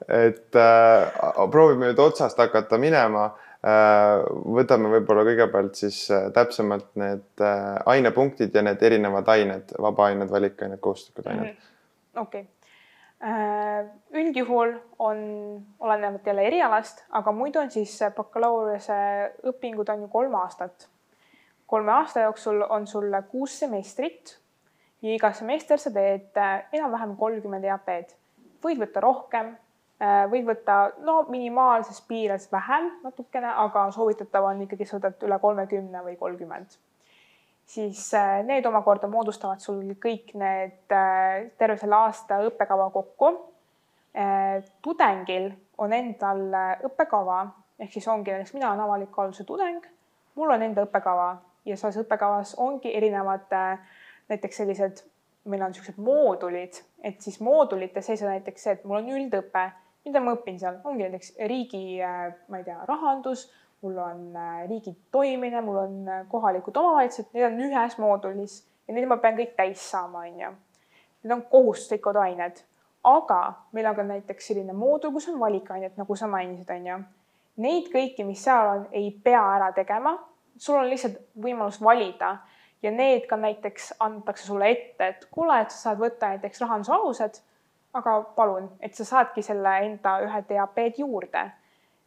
et 0.08 0.58
äh, 0.58 1.22
proovime 1.50 1.90
nüüd 1.90 2.00
otsast 2.02 2.38
hakata 2.42 2.78
minema 2.82 3.28
äh,. 3.62 4.22
võtame 4.58 4.90
võib-olla 4.96 5.26
kõigepealt 5.28 5.78
siis 5.78 6.04
äh, 6.10 6.30
täpsemalt 6.34 6.90
need 6.98 7.44
äh, 7.44 7.76
ainepunktid 7.96 8.54
ja 8.54 8.64
need 8.66 8.82
erinevad 8.82 9.28
ained, 9.34 9.76
vabaained, 9.78 10.30
valikained, 10.30 10.80
kohustuslikud 10.80 11.30
ained 11.30 11.46
mm. 11.46 11.52
-hmm 11.52 11.70
okei 12.16 12.40
okay. 12.40 12.50
Äh, 13.22 13.84
üldjuhul 14.10 14.72
on, 14.98 15.18
olenevalt 15.78 16.26
jälle 16.26 16.42
erialast, 16.42 17.04
aga 17.10 17.32
muidu 17.32 17.60
on 17.60 17.68
siis 17.70 17.92
bakalaureuse 18.16 18.96
õpingud 19.46 19.92
on 19.94 20.02
ju 20.02 20.08
kolm 20.10 20.34
aastat. 20.34 20.88
Kolme 21.72 21.92
aasta 21.92 22.26
jooksul 22.26 22.60
on 22.68 22.86
sul 22.86 23.14
kuus 23.30 23.58
semestrit 23.62 24.36
ja 25.02 25.14
iga 25.14 25.32
semester 25.32 25.80
sa 25.80 25.90
teed 25.90 26.36
äh, 26.36 26.64
enam-vähem 26.76 27.16
kolmkümmend 27.16 27.64
EAP-d. 27.64 28.16
võid 28.62 28.80
võtta 28.82 29.00
rohkem, 29.02 29.54
äh, 30.02 30.24
võid 30.30 30.44
võtta 30.50 30.76
no 31.02 31.22
minimaalses 31.32 32.02
piires 32.08 32.48
vähem 32.52 32.90
natukene, 33.02 33.54
aga 33.64 33.86
soovitatav 33.94 34.50
on 34.50 34.60
ikkagi, 34.66 34.86
sa 34.86 34.98
võtad 34.98 35.24
üle 35.28 35.38
kolmekümne 35.42 36.04
või 36.04 36.18
kolmkümmend 36.20 36.76
siis 37.72 38.04
äh, 38.18 38.42
need 38.44 38.66
omakorda 38.68 39.08
moodustavad 39.08 39.62
sul 39.62 39.94
kõik 40.02 40.34
need 40.36 40.92
terve 40.92 41.78
selle 41.80 41.96
aasta 41.96 42.42
õppekava 42.48 42.90
kokku. 42.92 43.30
Tudengil 44.84 45.46
on 45.80 45.94
endal 45.96 46.42
õppekava 46.84 47.38
ehk 47.80 47.94
siis 47.94 48.08
ongi 48.08 48.30
näiteks 48.30 48.52
mina 48.54 48.68
olen 48.70 48.84
avaliku 48.84 49.22
halduse 49.22 49.46
tudeng, 49.48 49.86
mul 50.36 50.52
on 50.52 50.62
enda 50.62 50.84
õppekava 50.84 51.30
ja 51.64 51.76
selles 51.76 52.00
õppekavas 52.02 52.54
ongi 52.60 52.94
erinevad 52.96 53.50
näiteks 54.28 54.62
sellised, 54.62 55.02
meil 55.44 55.62
on 55.62 55.72
niisugused 55.72 55.98
moodulid, 56.02 56.78
et 57.02 57.20
siis 57.20 57.40
moodulite 57.40 58.02
sees 58.02 58.22
on 58.22 58.30
näiteks 58.32 58.62
see, 58.66 58.76
et 58.76 58.84
mul 58.84 59.00
on 59.00 59.10
üldõpe, 59.14 59.64
mida 60.06 60.22
ma 60.22 60.36
õpin 60.36 60.58
seal, 60.58 60.78
ongi 60.84 61.06
näiteks 61.06 61.34
riigi, 61.50 61.82
ma 62.48 62.62
ei 62.62 62.66
tea, 62.66 62.78
rahandus 62.88 63.48
mul 63.82 63.98
on 63.98 64.36
äh, 64.36 64.68
riigi 64.68 64.96
toimimine, 65.12 65.60
mul 65.60 65.76
on 65.76 66.08
äh, 66.08 66.28
kohalikud 66.28 66.76
omavalitsused, 66.76 67.30
need 67.34 67.46
on 67.46 67.60
ühes 67.60 67.98
moodulis 67.98 68.60
ja 68.88 68.94
neid 68.94 69.08
ma 69.10 69.18
pean 69.22 69.38
kõik 69.38 69.56
täis 69.58 69.82
saama, 69.90 70.22
onju. 70.28 70.52
Need 71.22 71.34
on 71.34 71.42
kohustuslikud 71.50 72.18
ained, 72.22 72.62
aga 73.06 73.40
meil 73.74 73.88
on 73.90 73.98
ka 73.98 74.06
näiteks 74.06 74.50
selline 74.50 74.74
moodul, 74.76 75.12
kus 75.14 75.28
on 75.32 75.40
valikained, 75.40 75.96
nagu 75.98 76.16
sa 76.18 76.30
mainisid, 76.30 76.70
onju. 76.70 77.00
Neid 77.62 77.90
kõiki, 77.92 78.24
mis 78.26 78.42
seal 78.44 78.70
on, 78.76 78.86
ei 78.94 79.10
pea 79.24 79.42
ära 79.56 79.72
tegema. 79.76 80.14
Sul 80.62 80.78
on 80.78 80.90
lihtsalt 80.90 81.18
võimalus 81.42 81.80
valida. 81.82 82.36
Ja 82.82 82.90
need 82.90 83.28
ka 83.30 83.36
näiteks 83.38 83.92
antakse 84.02 84.46
sulle 84.46 84.70
ette, 84.70 85.06
et 85.06 85.26
kuule, 85.30 85.60
et 85.62 85.70
sa 85.70 85.88
saad 85.88 86.00
võtta 86.02 86.32
näiteks 86.32 86.62
rahanduse 86.64 86.92
alused, 86.94 87.36
aga 87.94 88.14
palun, 88.36 88.70
et 88.82 88.94
sa 88.98 89.06
saadki 89.06 89.42
selle 89.46 89.74
enda 89.86 90.16
ühe 90.24 90.40
DAP-d 90.48 90.98
juurde. 91.02 91.44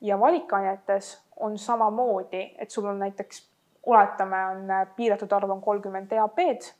Ja 0.03 0.19
valikainetes 0.19 1.13
on 1.39 1.55
samamoodi, 1.57 2.43
et 2.59 2.71
sul 2.71 2.89
on 2.91 2.99
näiteks, 2.99 3.45
oletame, 3.85 4.41
on 4.51 4.71
äh, 4.71 4.87
piiratud 4.97 5.31
arv 5.31 5.55
on 5.55 5.63
kolmkümmend 5.63 6.11
DAP-d, 6.11 6.73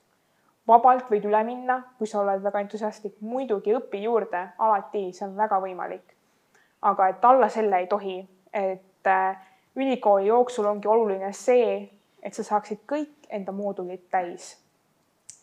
vabalt 0.67 1.07
võid 1.11 1.29
üle 1.29 1.43
minna, 1.47 1.79
kui 1.97 2.07
sa 2.09 2.19
oled 2.19 2.43
väga 2.43 2.65
entusiastlik, 2.65 3.15
muidugi 3.21 3.75
õpi 3.77 4.03
juurde, 4.03 4.43
alati, 4.59 5.07
see 5.15 5.27
on 5.27 5.38
väga 5.39 5.61
võimalik. 5.63 6.11
aga 6.85 7.07
et 7.09 7.23
alla 7.25 7.47
selle 7.49 7.77
ei 7.81 7.88
tohi, 7.89 8.19
et 8.53 9.07
äh, 9.07 9.38
ülikooli 9.75 10.27
jooksul 10.27 10.65
ongi 10.65 10.88
oluline 10.88 11.31
see, 11.33 11.79
et 12.23 12.33
sa 12.33 12.43
saaksid 12.43 12.83
kõik 12.89 13.29
enda 13.29 13.51
moodulid 13.51 14.07
täis. 14.11 14.55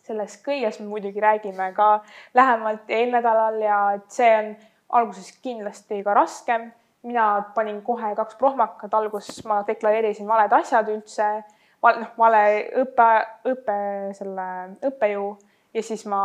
sellest 0.02 0.42
kõigest 0.42 0.80
me 0.80 0.88
muidugi 0.90 1.20
räägime 1.20 1.72
ka 1.76 2.02
lähemalt 2.34 2.90
eelnädalal 2.90 3.60
ja 3.62 3.80
et 3.94 4.10
see 4.10 4.30
on 4.38 4.54
alguses 4.98 5.30
kindlasti 5.42 6.02
ka 6.02 6.14
raskem 6.14 6.72
mina 7.02 7.44
panin 7.54 7.82
kohe 7.82 8.14
kaks 8.14 8.36
prohmakat, 8.38 8.94
alguses 8.94 9.44
ma 9.44 9.62
deklareerisin 9.66 10.28
valed 10.28 10.52
asjad 10.54 10.90
üldse, 10.92 11.28
noh, 11.82 12.12
vale 12.18 12.42
õppe, 12.82 13.08
õppe, 13.52 13.78
selle 14.18 14.48
õppejõu 14.90 15.32
ja 15.74 15.82
siis 15.82 16.04
ma 16.10 16.22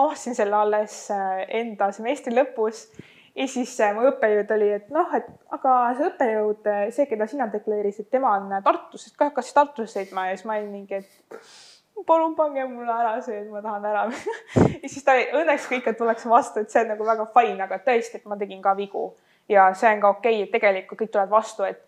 avastasin 0.00 0.38
selle 0.38 0.56
alles 0.56 0.96
äh, 1.14 1.44
enda 1.60 1.90
semestri 1.94 2.34
lõpus 2.34 2.88
ja 3.36 3.46
siis 3.48 3.72
äh, 3.80 3.94
mu 3.94 4.04
õppejõud 4.10 4.54
oli, 4.56 4.70
et 4.80 4.88
noh, 4.94 5.10
et 5.16 5.28
aga 5.54 5.74
see 5.96 6.08
õppejõud, 6.10 6.70
äh, 6.70 6.86
see, 6.94 7.06
keda 7.10 7.28
sina 7.30 7.46
deklareerisid, 7.52 8.10
tema 8.10 8.34
on 8.38 8.52
Tartus, 8.64 9.06
et 9.06 9.16
kas 9.16 9.30
hakkas 9.30 9.52
Tartusse 9.56 10.00
sõitma? 10.00 10.28
Ja 10.30 10.38
siis 10.38 10.48
ma 10.48 10.58
olin 10.58 10.72
mingi, 10.74 11.00
et 11.00 12.04
palun 12.06 12.34
pange 12.36 12.64
mulle 12.68 12.92
ära 12.92 13.14
see, 13.24 13.42
et 13.42 13.50
ma 13.52 13.62
tahan 13.64 13.86
ära 13.90 14.06
ja 14.82 14.88
siis 14.88 15.04
ta 15.04 15.16
oli, 15.16 15.28
õnneks 15.42 15.68
kõik 15.70 15.90
tullakse 15.98 16.30
vastu, 16.30 16.64
et 16.64 16.72
see 16.72 16.84
on 16.84 16.94
nagu 16.94 17.06
väga 17.06 17.28
fine, 17.34 17.60
aga 17.66 17.80
tõesti, 17.86 18.20
et 18.20 18.28
ma 18.30 18.38
tegin 18.40 18.62
ka 18.64 18.74
vigu. 18.78 19.10
Ja 19.50 19.70
see 19.74 19.90
on 19.94 20.02
ka 20.02 20.14
okei 20.16 20.40
okay,, 20.40 20.46
et 20.46 20.54
tegelikult 20.54 21.00
kõik 21.00 21.12
tulevad 21.14 21.32
vastu, 21.32 21.66
et, 21.66 21.80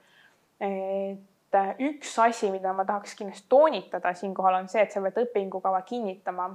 et 0.60 1.82
üks 1.86 2.14
asi, 2.22 2.50
mida 2.50 2.72
ma 2.74 2.84
tahaks 2.88 3.14
kindlasti 3.18 3.46
toonitada 3.52 4.14
siinkohal 4.18 4.62
on 4.62 4.70
see, 4.72 4.82
et 4.82 4.94
sa 4.94 5.02
pead 5.04 5.20
õpingukava 5.26 5.82
kinnitama. 5.86 6.50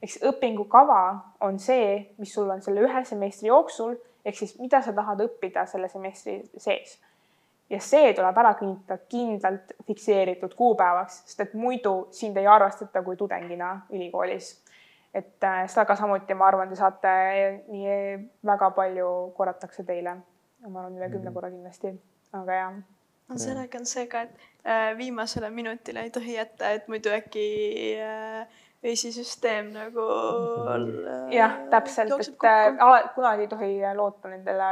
siis 0.00 0.20
õpingukava 0.24 1.00
on 1.44 1.58
see, 1.58 2.14
mis 2.18 2.32
sul 2.34 2.48
on 2.50 2.62
selle 2.64 2.86
ühe 2.86 3.04
semestri 3.04 3.50
jooksul, 3.50 3.98
ehk 4.24 4.36
siis 4.36 4.58
mida 4.60 4.82
sa 4.82 4.92
tahad 4.96 5.22
õppida 5.24 5.66
selle 5.66 5.88
semestri 5.88 6.40
sees. 6.56 6.98
ja 7.70 7.78
see 7.80 8.12
tuleb 8.14 8.38
ära 8.42 8.54
kinnitada 8.58 8.98
kindlalt 9.08 9.74
fikseeritud 9.86 10.54
kuupäevaks, 10.58 11.22
sest 11.26 11.40
et 11.46 11.54
muidu 11.54 12.08
sind 12.10 12.36
ei 12.36 12.46
arvestata 12.46 13.02
kui 13.02 13.16
tudengina 13.16 13.80
ülikoolis. 13.90 14.52
et 15.14 15.44
äh, 15.44 15.64
seda 15.68 15.84
ka 15.84 15.96
samuti, 15.96 16.34
ma 16.34 16.46
arvan, 16.46 16.68
te 16.68 16.76
saate 16.76 17.10
nii 17.68 17.98
väga 18.46 18.70
palju 18.70 19.10
korratakse 19.36 19.84
teile. 19.84 20.16
ma 20.68 20.80
arvan, 20.80 20.96
üle 20.98 21.10
kümne 21.10 21.32
korra 21.32 21.50
kindlasti, 21.50 21.94
aga 22.32 22.62
jah 22.62 22.80
no 23.30 23.38
sellega 23.38 23.78
on 23.78 23.86
see 23.86 24.06
ka, 24.10 24.24
et 24.26 24.48
äh, 24.66 24.96
viimasele 24.98 25.50
minutile 25.54 26.02
ei 26.06 26.10
tohi 26.10 26.34
jätta, 26.34 26.72
et 26.74 26.88
muidu 26.90 27.12
äkki 27.14 27.46
äh, 28.02 28.60
öisisüsteem 28.84 29.72
nagu 29.74 30.06
äh, 30.70 31.34
jah, 31.34 31.58
täpselt, 31.70 32.16
et 32.20 32.48
äh, 32.48 32.72
ala, 32.78 33.02
kunagi 33.14 33.46
ei 33.46 33.48
tohi 33.48 33.74
loota 33.94 34.32
nendele, 34.32 34.70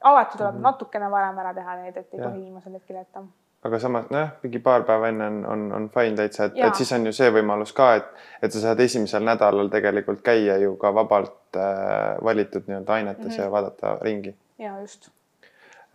alati 0.00 0.38
tuleb 0.38 0.54
mm 0.54 0.58
-hmm. 0.58 0.62
natukene 0.62 1.10
varem 1.10 1.38
ära 1.38 1.54
teha 1.54 1.76
need, 1.82 1.96
et 1.96 2.14
ei 2.14 2.20
ja. 2.20 2.28
tohi 2.28 2.40
viimasel 2.40 2.72
hetkel 2.72 2.96
jätta 2.96 3.24
aga 3.62 3.78
samas 3.78 4.10
nojah, 4.10 4.30
mingi 4.42 4.58
paar 4.58 4.82
päeva 4.82 5.08
enne 5.08 5.26
on, 5.26 5.44
on, 5.46 5.60
on 5.72 5.88
fine 5.94 6.16
täitsa, 6.18 6.44
et, 6.44 6.58
et 6.66 6.74
siis 6.74 6.92
on 6.96 7.06
ju 7.06 7.12
see 7.14 7.30
võimalus 7.30 7.72
ka, 7.76 7.94
et, 8.00 8.08
et 8.42 8.54
sa 8.54 8.62
saad 8.64 8.80
esimesel 8.80 9.22
nädalal 9.22 9.70
tegelikult 9.70 10.22
käia 10.26 10.56
ju 10.62 10.74
ka 10.80 10.90
vabalt 10.94 11.58
äh, 11.58 12.18
valitud 12.24 12.66
nii-öelda 12.66 12.92
ainetes 12.92 13.24
mm 13.26 13.30
-hmm. 13.30 13.42
ja 13.42 13.50
vaadata 13.50 13.98
ringi. 14.02 14.34
ja 14.58 14.80
just 14.80 15.10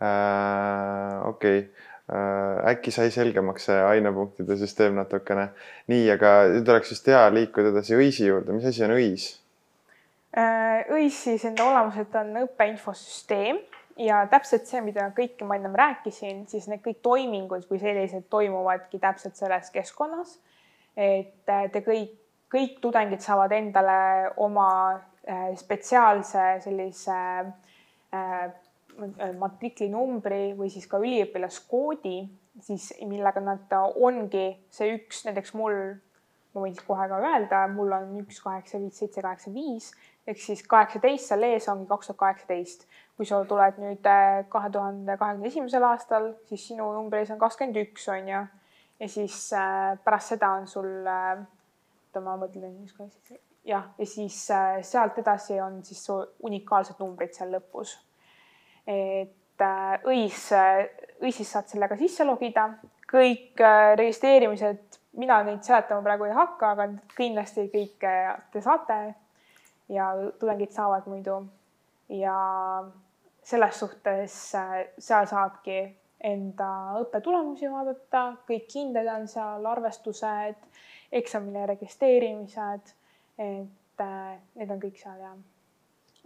äh,. 0.02 1.28
okei 1.28 1.58
okay. 1.58 1.70
Äh,, 2.08 2.70
äkki 2.72 2.92
sai 2.94 3.10
selgemaks 3.14 3.68
see 3.68 3.78
ainepunktide 3.90 4.56
süsteem 4.60 4.96
natukene. 4.98 5.48
nii, 5.92 6.06
aga 6.14 6.32
nüüd 6.52 6.68
oleks 6.72 6.92
vist 6.94 7.10
hea 7.10 7.24
liikuda 7.34 7.72
edasi 7.74 7.96
õisi 7.98 8.28
juurde, 8.28 8.54
mis 8.56 8.68
asi 8.68 8.84
on 8.86 8.94
õis? 8.96 9.28
Äh, 10.36 10.84
õis 10.94 11.22
siis 11.24 11.44
enda 11.48 11.66
olemuselt 11.68 12.14
on 12.20 12.34
õppeinfosüsteem 12.44 13.60
ja 14.04 14.22
täpselt 14.30 14.68
see, 14.68 14.82
mida 14.84 15.08
kõike 15.16 15.46
ma 15.48 15.56
ennem 15.58 15.74
rääkisin, 15.78 16.44
siis 16.50 16.68
need 16.70 16.84
kõik 16.84 17.00
toimingud 17.02 17.66
kui 17.68 17.80
sellised 17.82 18.28
toimuvadki 18.30 19.00
täpselt 19.02 19.36
selles 19.40 19.72
keskkonnas. 19.74 20.38
et 20.96 21.48
äh, 21.48 21.68
te 21.72 21.84
kõik, 21.86 22.16
kõik 22.52 22.80
tudengid 22.82 23.20
saavad 23.22 23.52
endale 23.52 24.32
oma 24.36 24.70
spetsiaalse 25.60 26.44
sellise 26.64 27.16
matriklinumbri 29.38 30.52
või 30.58 30.68
siis 30.72 30.88
ka 30.90 31.00
üliõpilaskoodi, 31.02 32.18
siis 32.64 32.90
millega 33.06 33.42
nad 33.44 33.72
ongi 33.94 34.50
see 34.74 34.94
üks, 34.96 35.24
näiteks 35.28 35.54
mul, 35.58 35.76
ma 36.54 36.64
võin 36.64 36.78
kohe 36.86 37.08
ka 37.10 37.18
öelda, 37.22 37.64
mul 37.70 37.94
on 37.94 38.14
üks 38.24 38.40
kaheksa 38.42 38.80
viis 38.82 38.98
seitse 38.98 39.22
kaheksa 39.22 39.54
viis 39.54 39.92
ehk 40.28 40.40
siis 40.42 40.62
kaheksateist 40.68 41.30
seal 41.30 41.46
ees 41.48 41.68
ongi 41.72 41.88
kaks 41.88 42.10
tuhat 42.10 42.20
kaheksateist. 42.24 42.86
kui 43.16 43.26
sa 43.26 43.40
tuled 43.50 43.78
nüüd 43.82 44.04
äh, 44.06 44.44
kahe 44.52 44.68
tuhande 44.70 45.16
kahekümne 45.18 45.48
esimesel 45.50 45.82
aastal, 45.82 46.28
siis 46.46 46.68
sinu 46.68 46.84
numbris 46.94 47.32
on 47.34 47.40
kakskümmend 47.40 47.80
üks, 47.80 48.04
on 48.12 48.28
ju. 48.30 48.42
ja 49.00 49.08
siis 49.08 49.38
äh, 49.56 49.96
pärast 50.04 50.34
seda 50.34 50.52
on 50.60 50.68
sul, 50.70 50.90
oota 51.08 52.22
ma 52.22 52.36
mõtlen, 52.38 52.76
jah, 53.66 53.88
ja 53.98 54.06
siis 54.06 54.38
sealt 54.92 55.18
edasi 55.18 55.58
on 55.64 55.80
siis 55.84 56.04
su 56.06 56.20
unikaalsed 56.46 57.00
numbrid 57.02 57.34
seal 57.34 57.56
lõpus 57.56 57.96
et 58.88 59.64
äh, 59.64 60.06
õis, 60.08 60.48
õisis 61.20 61.50
saad 61.52 61.68
sellega 61.68 61.98
sisse 62.00 62.24
logida, 62.24 62.70
kõik 63.08 63.60
äh, 63.60 63.92
registreerimised, 64.00 65.00
mina 65.20 65.42
neid 65.44 65.64
seletama 65.66 66.04
praegu 66.04 66.28
ei 66.28 66.36
hakka, 66.36 66.72
aga 66.72 66.88
kindlasti 67.16 67.68
kõike 67.72 68.14
te 68.52 68.62
saate. 68.64 69.00
Ja 69.88 70.10
tudengid 70.40 70.74
saavad 70.76 71.06
muidu. 71.08 71.38
Ja 72.12 72.36
selles 73.44 73.78
suhtes 73.80 74.36
äh, 74.56 74.78
seal 75.00 75.28
saabki 75.28 75.80
enda 76.28 76.70
õppetulemusi 77.00 77.70
vaadata, 77.72 78.24
kõik 78.48 78.72
hinded 78.74 79.08
on 79.12 79.28
seal, 79.30 79.68
arvestused, 79.70 80.64
eksamile 81.14 81.62
registreerimised, 81.70 82.90
et 83.38 84.02
need 84.58 84.72
on 84.74 84.82
kõik 84.82 84.98
seal 84.98 85.22
ja 85.22 85.30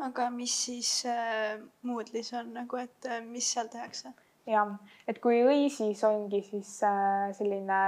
aga 0.02 0.28
mis 0.34 0.54
siis 0.66 0.90
äh, 1.06 1.60
Moodle'is 1.86 2.32
on 2.38 2.52
nagu, 2.56 2.78
et 2.82 3.08
äh, 3.08 3.22
mis 3.24 3.48
seal 3.54 3.70
tehakse? 3.72 4.12
jah, 4.48 4.72
et 5.06 5.20
kui 5.22 5.42
õisis 5.46 6.02
ongi 6.08 6.42
siis 6.46 6.70
äh, 6.86 7.30
selline 7.36 7.82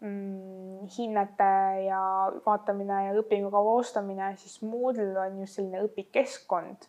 mm, 0.00 0.88
hinnete 0.96 1.50
ja 1.86 2.00
vaatamine 2.46 3.04
ja 3.06 3.14
õpingukava 3.20 3.62
koostamine, 3.68 4.32
siis 4.40 4.60
Moodle 4.66 5.14
on 5.22 5.40
just 5.44 5.60
selline 5.60 5.84
õpikeskkond. 5.86 6.88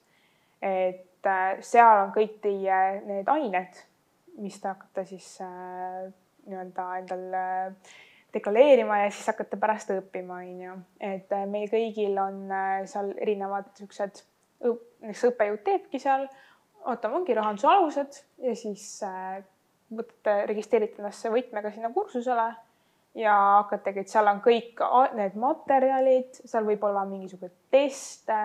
et 0.61 1.29
äh, 1.29 1.61
seal 1.61 2.05
on 2.07 2.15
kõik 2.15 2.39
teie 2.41 2.81
need 3.05 3.29
ained, 3.29 3.81
mis 4.41 4.57
te 4.59 4.71
hakkate 4.71 5.05
siis 5.13 5.29
äh, 5.45 6.09
nii-öelda 6.45 6.89
endal 6.99 7.25
äh, 7.37 7.95
deklareerima 8.35 9.03
ja 9.03 9.11
siis 9.11 9.27
hakkate 9.31 9.57
pärast 9.59 9.91
õppima, 9.95 10.41
on 10.41 10.61
ju. 10.65 10.77
et 10.99 11.31
äh, 11.33 11.45
meil 11.49 11.69
kõigil 11.71 12.17
on 12.21 12.45
äh, 12.51 12.81
seal 12.89 13.13
erinevad 13.21 13.69
niisugused 13.71 14.25
näiteks 14.63 15.23
õppejõud 15.29 15.63
teebki 15.65 15.99
seal, 16.01 16.27
ootame, 16.85 17.19
ongi 17.21 17.35
rahanduse 17.37 17.67
alused 17.69 18.19
ja 18.45 18.55
siis 18.57 18.85
äh, 19.05 19.41
võtate, 19.93 20.37
registreerite 20.51 21.01
ennast 21.01 21.27
võtmega 21.31 21.71
sinna 21.73 21.91
kursusele 21.93 22.49
ja 23.19 23.35
hakkategi, 23.61 24.03
et 24.03 24.11
seal 24.11 24.27
on 24.31 24.41
kõik 24.43 24.81
need 25.15 25.35
materjalid, 25.39 26.41
seal 26.43 26.67
võib 26.67 26.83
olla 26.83 27.05
mingisugune 27.07 27.53
teste, 27.71 28.39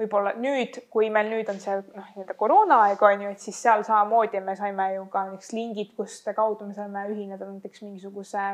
võib-olla 0.00 0.32
nüüd, 0.40 0.80
kui 0.90 1.10
meil 1.12 1.28
nüüd 1.28 1.50
on 1.52 1.60
see 1.60 1.76
noh, 1.76 2.06
nii-öelda 2.14 2.34
koroonaaeg 2.40 3.02
on 3.04 3.26
ju, 3.26 3.32
et 3.34 3.42
siis 3.44 3.58
seal 3.60 3.84
samamoodi 3.86 4.40
me 4.42 4.56
saime 4.58 4.94
ju 4.94 5.04
ka 5.12 5.26
näiteks 5.28 5.52
lingid, 5.52 5.92
kuste 5.98 6.34
kaudu 6.34 6.66
me 6.66 6.74
saime 6.74 7.04
ühineda 7.12 7.46
näiteks 7.46 7.84
mingisuguse 7.84 8.46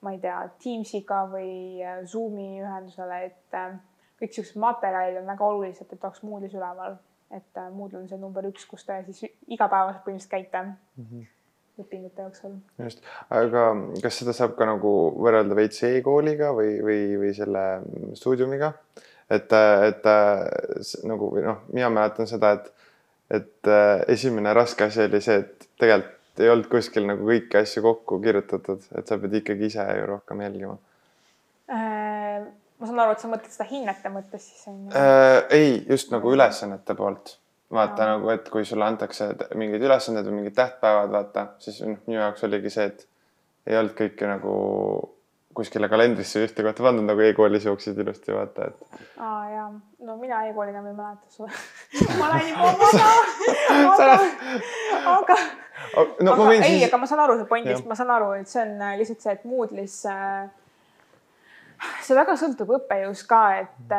ma 0.00 0.12
ei 0.14 0.20
tea, 0.20 0.38
Teamsiga 0.62 1.24
või 1.28 1.80
äh, 1.84 2.02
Zoomi 2.08 2.60
ühendusele, 2.62 3.18
et 3.28 3.56
äh, 3.56 3.74
kõik 4.20 4.36
siuksed 4.36 4.60
materjalid 4.60 5.20
on 5.20 5.28
väga 5.30 5.46
olulised, 5.46 5.88
et 5.90 6.04
oleks 6.04 6.22
Moodle'is 6.26 6.56
üleval. 6.56 6.98
et 7.30 7.56
äh, 7.56 7.68
Moodle 7.70 8.00
on 8.00 8.08
see 8.10 8.18
number 8.18 8.46
üks, 8.48 8.64
kus 8.66 8.82
te 8.84 8.96
siis 9.06 9.30
igapäevaselt 9.46 10.02
põhimõtteliselt 10.02 10.32
käite 10.32 10.62
mm 10.62 11.04
-hmm. 11.04 11.28
õpingute 11.84 12.22
jooksul. 12.26 12.56
just, 12.84 13.04
aga 13.30 13.64
kas 14.02 14.18
seda 14.18 14.32
saab 14.32 14.56
ka 14.58 14.66
nagu 14.66 14.92
võrrelda 15.16 15.54
veits 15.56 15.82
e-kooliga 15.82 16.50
või, 16.56 16.80
või, 16.82 17.00
või 17.22 17.32
selle 17.34 17.64
stuudiumiga? 18.14 18.72
et, 19.30 19.52
et 19.88 20.04
nagu 21.06 21.30
või 21.34 21.46
noh, 21.46 21.62
mina 21.72 21.90
mäletan 21.90 22.26
seda, 22.26 22.52
et, 22.58 22.72
et 23.30 23.68
äh, 23.68 24.02
esimene 24.08 24.54
raske 24.54 24.84
asi 24.84 25.06
oli 25.06 25.20
see, 25.20 25.38
et 25.44 25.68
tegelikult 25.78 26.16
ei 26.40 26.48
olnud 26.48 26.68
kuskil 26.72 27.06
nagu 27.06 27.26
kõiki 27.26 27.58
asju 27.58 27.82
kokku 27.84 28.20
kirjutatud, 28.22 28.84
et 28.98 29.06
sa 29.06 29.18
pead 29.18 29.34
ikkagi 29.42 29.66
ise 29.66 29.84
ju 29.98 30.06
rohkem 30.06 30.40
jälgima 30.40 30.78
äh, 31.70 31.99
ma 32.80 32.88
saan 32.88 33.02
aru, 33.04 33.14
et 33.14 33.22
sa 33.22 33.30
mõtled 33.30 33.52
seda 33.52 33.68
hinnete 33.68 34.12
mõttes 34.12 34.48
siis 34.48 34.66
on 34.70 34.80
ju 34.86 34.96
äh,? 34.96 35.36
ei, 35.56 35.70
just 35.90 36.12
nagu 36.14 36.32
ülesannete 36.32 36.96
poolt. 36.98 37.36
vaata 37.70 38.06
ja. 38.06 38.16
nagu, 38.16 38.32
et 38.34 38.48
kui 38.50 38.64
sulle 38.66 38.88
antakse 38.88 39.30
mingid 39.58 39.84
ülesanded 39.86 40.26
või 40.26 40.40
mingid 40.40 40.56
tähtpäevad, 40.56 41.12
vaata, 41.12 41.46
siis 41.62 41.80
noh, 41.84 42.00
minu 42.08 42.18
jaoks 42.18 42.44
oligi 42.48 42.72
see, 42.74 42.88
et 42.90 43.06
ei 43.70 43.78
olnud 43.78 43.94
kõike 43.98 44.26
nagu 44.26 44.54
kuskile 45.54 45.88
kalendrisse 45.90 46.44
ühte 46.46 46.64
kohta 46.64 46.84
pandud, 46.86 47.04
nagu 47.06 47.22
e-koolis 47.26 47.66
jooksid 47.66 47.98
ilusti, 48.00 48.32
vaata, 48.34 48.70
et. 48.70 49.00
aa 49.18 49.40
jaa, 49.50 49.70
no 50.06 50.16
mina 50.20 50.44
e-kooli 50.48 50.72
enam 50.74 50.86
ei 50.90 50.96
mäleta 50.96 51.26
su 51.34 51.46
ma 52.18 52.30
olen 52.30 52.48
juba 52.48 52.70
vana 52.80 54.14
aga, 55.16 55.36
aga 55.36 55.36
no, 56.22 56.36
aga 56.36 56.52
ei 56.54 56.62
siis..., 56.62 56.86
aga 56.88 57.02
ma 57.02 57.10
saan 57.10 57.24
aru 57.26 57.38
su 57.40 57.48
pointist, 57.50 57.86
ma 57.90 57.98
saan 57.98 58.14
aru, 58.14 58.32
et 58.38 58.50
see 58.50 58.62
on 58.62 58.76
äh, 58.78 58.96
lihtsalt 59.00 59.26
see, 59.26 59.36
et 59.38 59.46
Moodle'is 59.50 59.98
äh, 60.10 60.48
see 62.04 62.16
väga 62.16 62.36
sõltub 62.38 62.72
õppejõust 62.78 63.26
ka, 63.30 63.42
et 63.62 63.94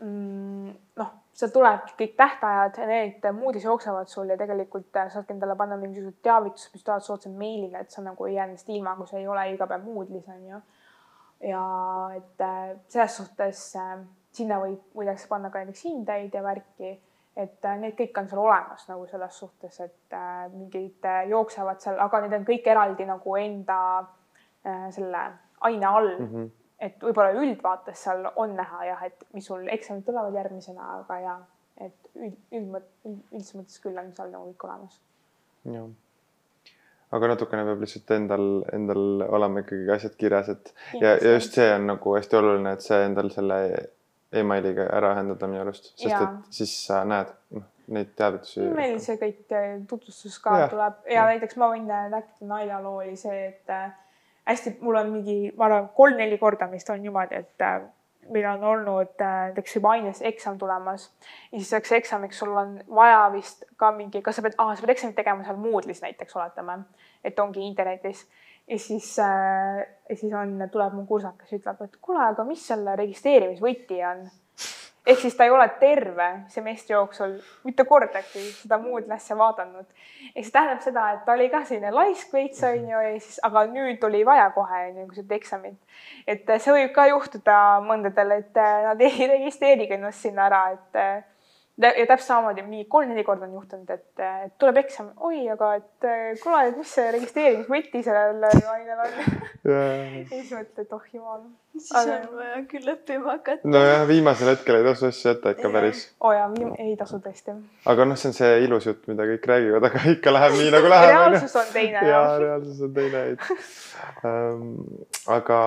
mm, 0.00 0.74
noh, 1.00 1.14
seal 1.38 1.52
tulebki 1.54 1.94
kõik 2.00 2.14
tähtajad, 2.18 2.80
need 2.90 3.26
Moodis 3.36 3.66
jooksevad 3.66 4.10
sul 4.10 4.30
ja 4.32 4.36
tegelikult 4.40 4.96
äh, 4.98 5.10
saadki 5.12 5.36
endale 5.36 5.54
panna 5.58 5.78
mingisugused 5.78 6.18
teavitused, 6.26 6.72
mis 6.74 6.84
tulevad 6.86 7.06
soodsa 7.06 7.30
meilile, 7.30 7.84
et 7.84 7.94
sa 7.94 8.02
nagu 8.02 8.26
ei 8.26 8.34
jää 8.34 8.48
nendest 8.48 8.70
ilma, 8.74 8.96
kui 8.98 9.10
sa 9.10 9.20
ei 9.20 9.28
ole 9.30 9.44
iga 9.52 9.68
päev 9.70 9.86
Moodlis 9.86 10.26
on 10.34 10.46
ju. 10.48 10.60
ja 11.48 11.64
et 12.16 12.42
äh, 12.42 12.72
selles 12.90 13.20
suhtes 13.20 13.62
äh, 13.78 13.98
sinna 14.34 14.58
võib, 14.62 14.82
võidakse 14.98 15.30
panna 15.30 15.52
ka 15.54 15.62
näiteks 15.62 15.84
hindeid 15.86 16.34
ja 16.34 16.42
värki, 16.42 16.96
et 17.38 17.66
need 17.78 17.94
kõik 17.94 18.18
on 18.18 18.26
seal 18.30 18.42
olemas 18.42 18.88
nagu 18.90 19.06
selles 19.06 19.36
suhtes, 19.38 19.76
et 19.84 20.16
mingid 20.50 21.06
jooksevad 21.30 21.78
seal, 21.78 22.00
aga 22.02 22.24
need 22.24 22.34
on 22.34 22.46
kõik 22.48 22.66
eraldi 22.66 23.06
nagu 23.06 23.36
enda 23.38 23.78
selle 24.90 25.20
aine 25.68 25.86
all 25.86 26.10
mm. 26.18 26.32
-hmm 26.32 26.57
et 26.78 26.98
võib-olla 27.02 27.34
üldvaates 27.42 28.02
seal 28.06 28.26
on 28.36 28.56
näha 28.58 28.84
jah, 28.86 29.06
et 29.08 29.24
mis 29.34 29.46
sul 29.50 29.66
eksamid 29.72 30.06
tulevad 30.06 30.36
järgmisena, 30.38 30.90
aga 31.00 31.20
ja 31.22 31.36
et 31.78 32.10
üld, 32.16 32.36
üldmõt-, 32.54 32.92
üldises 33.06 33.56
mõttes 33.58 33.80
küll 33.82 33.98
on 33.98 34.12
seal 34.16 34.30
nagu 34.34 34.50
kõik 34.52 34.68
olemas. 34.68 35.00
jah. 35.74 35.88
aga 37.18 37.30
natukene 37.34 37.64
peab 37.68 37.84
lihtsalt 37.84 38.14
endal, 38.18 38.48
endal 38.74 39.24
olema 39.28 39.64
ikkagi 39.64 39.90
asjad 39.94 40.18
kirjas, 40.20 40.52
et 40.54 40.74
ja, 41.00 41.14
ja 41.16 41.38
just 41.38 41.58
see 41.58 41.70
on 41.74 41.88
nagu 41.92 42.18
hästi 42.18 42.40
oluline, 42.40 42.76
et 42.76 42.86
see 42.86 43.00
endal 43.06 43.32
selle 43.34 43.58
emailiga 44.38 44.86
ära 44.92 45.14
ühendada 45.16 45.48
minu 45.48 45.64
arust, 45.64 45.92
sest 45.96 46.12
ja. 46.12 46.22
et 46.26 46.60
siis 46.60 46.74
sa 46.86 47.02
näed, 47.08 47.32
noh 47.56 47.66
neid 47.94 48.10
teavitusi? 48.16 48.66
meil 48.76 48.98
see 49.02 49.16
kõik 49.20 49.54
äh, 49.56 49.70
tutvustus 49.88 50.36
ka 50.44 50.58
ja. 50.62 50.68
tuleb 50.72 51.08
ja 51.12 51.24
näiteks 51.30 51.56
ma 51.60 51.70
võin 51.72 51.88
rääkida 51.88 52.48
naljaloo 52.50 52.98
oli 53.02 53.16
see, 53.16 53.38
et 53.52 53.72
äh, 53.72 53.88
hästi, 54.48 54.78
mul 54.80 54.96
on 54.96 55.12
mingi, 55.12 55.38
ma 55.56 55.68
arvan, 55.68 55.88
kolm-neli 55.96 56.38
korda 56.40 56.70
vist 56.70 56.90
on 56.90 57.02
niimoodi, 57.02 57.42
et 57.42 57.64
äh, 57.64 57.80
meil 58.32 58.46
on 58.50 58.64
olnud 58.64 59.20
äh, 59.24 59.36
näiteks 59.50 59.76
juba 59.76 59.92
aines 59.96 60.22
eksam 60.26 60.58
tulemas 60.58 61.08
ja 61.52 61.58
siis 61.58 61.70
selleks 61.70 61.92
eksamiks 62.00 62.38
sul 62.42 62.56
on 62.56 62.76
vaja 62.94 63.22
vist 63.32 63.64
ka 63.76 63.92
mingi, 63.96 64.22
kas 64.22 64.36
sa 64.38 64.44
pead, 64.44 64.56
sa 64.58 64.80
pead 64.80 64.94
eksamit 64.96 65.16
tegema 65.16 65.44
seal 65.46 65.60
Moodle'is 65.60 66.02
näiteks 66.04 66.36
oletame, 66.36 66.80
et 67.24 67.38
ongi 67.40 67.64
internetis 67.66 68.26
ja 68.68 68.78
siis 68.78 69.14
äh,, 69.18 69.86
siis 70.14 70.32
on, 70.34 70.58
tuleb 70.72 70.96
mu 70.96 71.06
kursakas, 71.08 71.52
ütleb, 71.56 71.80
et 71.84 71.96
kuule, 72.04 72.20
aga 72.32 72.44
mis 72.48 72.66
selle 72.72 72.96
registreerimisvõti 73.00 74.02
on? 74.10 74.28
Ehk 75.06 75.20
siis 75.20 75.36
ta 75.36 75.44
ei 75.44 75.50
ole 75.50 75.68
terve 75.80 76.28
semestri 76.52 76.94
jooksul 76.94 77.36
mitte 77.64 77.84
kordagi 77.88 78.42
seda 78.60 78.78
muud 78.82 79.10
asja 79.14 79.36
vaadanud. 79.38 79.86
ehk 80.34 80.44
see 80.44 80.52
tähendab 80.52 80.82
seda, 80.84 81.06
et 81.14 81.24
ta 81.24 81.32
oli 81.32 81.48
ka 81.52 81.62
selline 81.64 81.92
laisk 81.94 82.32
veits 82.32 82.62
onju 82.70 83.02
ja 83.06 83.14
siis, 83.20 83.40
aga 83.48 83.64
nüüd 83.72 84.04
oli 84.10 84.24
vaja 84.26 84.50
kohe 84.56 84.84
onju 84.90 85.08
seda 85.20 85.34
eksamit. 85.34 85.78
et 86.26 86.54
see 86.58 86.76
võib 86.76 86.92
ka 86.92 87.08
juhtuda 87.12 87.58
mõndadel, 87.86 88.38
et 88.42 88.62
äh, 88.62 88.78
nad 88.90 89.00
ei 89.00 89.28
registreerigi 89.34 89.98
ennast 89.98 90.26
sinna 90.26 90.46
ära, 90.50 90.62
et 90.76 91.02
äh, 91.02 91.24
ja 91.78 92.06
täpselt 92.06 92.26
samamoodi 92.26 92.62
mingi 92.66 92.84
kolm-neli 92.90 93.22
korda 93.24 93.46
on 93.46 93.52
juhtunud, 93.54 93.90
et 93.94 94.54
tuleb 94.58 94.80
eksam, 94.82 95.12
oi, 95.28 95.44
aga 95.52 95.70
et 95.78 96.06
äh, 96.08 96.32
kuule, 96.42 96.64
et 96.70 96.78
mis 96.78 96.94
see 96.96 97.10
registreerimisvõti 97.14 98.02
sellel 98.06 98.46
ainel 98.48 99.02
on. 99.04 99.18
ja 99.70 99.82
siis 100.30 100.50
mõtled, 100.56 100.82
et 100.82 100.94
oh 100.96 101.04
jumal. 101.14 101.44
siis 101.76 101.92
Aga- 102.00 102.16
on 102.16 102.40
vaja 102.40 102.62
küll 102.72 102.92
õppima 102.94 103.36
hakata. 103.36 103.70
nojah, 103.70 104.02
viimasel 104.10 104.50
hetkel 104.52 104.80
ei 104.80 104.86
tasu 104.88 105.06
asju 105.10 105.30
jätta 105.30 105.52
ikka 105.54 105.70
päris, 105.76 106.02
oo 106.20 106.32
jaa, 106.34 106.48
ei 106.82 106.96
tasu 106.98 107.20
tõesti. 107.22 107.54
aga 107.94 108.08
noh, 108.08 108.18
see 108.18 108.32
on 108.32 108.38
see 108.40 108.56
ilus 108.66 108.88
jutt, 108.90 109.04
mida 109.10 109.28
kõik 109.28 109.46
räägivad, 109.52 109.86
aga 109.90 110.02
ikka 110.16 110.34
läheb 110.34 110.58
nii 110.58 110.72
nagu 110.74 110.90
läheb. 110.94 111.12
reaalsus 111.12 111.54
on 111.62 111.70
teine 111.76 112.02
ja 112.02 112.16
jah. 112.16 112.32
reaalsus 112.42 112.82
on 112.88 112.96
teine 112.98 113.22
ähm,. 114.26 114.66
aga 115.38 115.60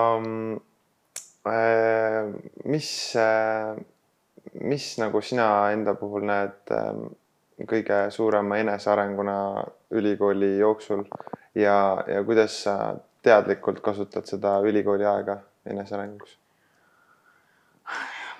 äh, 1.48 2.28
mis 2.68 2.92
äh,, 3.16 3.80
mis 4.60 4.98
nagu 4.98 5.20
sina 5.20 5.46
enda 5.72 5.94
puhul 5.98 6.26
näed 6.28 6.74
äh, 6.74 6.92
kõige 7.68 8.04
suurema 8.10 8.58
enesearenguna 8.60 9.36
ülikooli 9.90 10.58
jooksul 10.58 11.04
ja, 11.54 12.04
ja 12.06 12.24
kuidas 12.24 12.62
sa 12.64 12.76
teadlikult 13.22 13.80
kasutad 13.80 14.26
seda 14.26 14.58
ülikooli 14.66 15.06
aega 15.06 15.38
enesearenguks? 15.66 16.38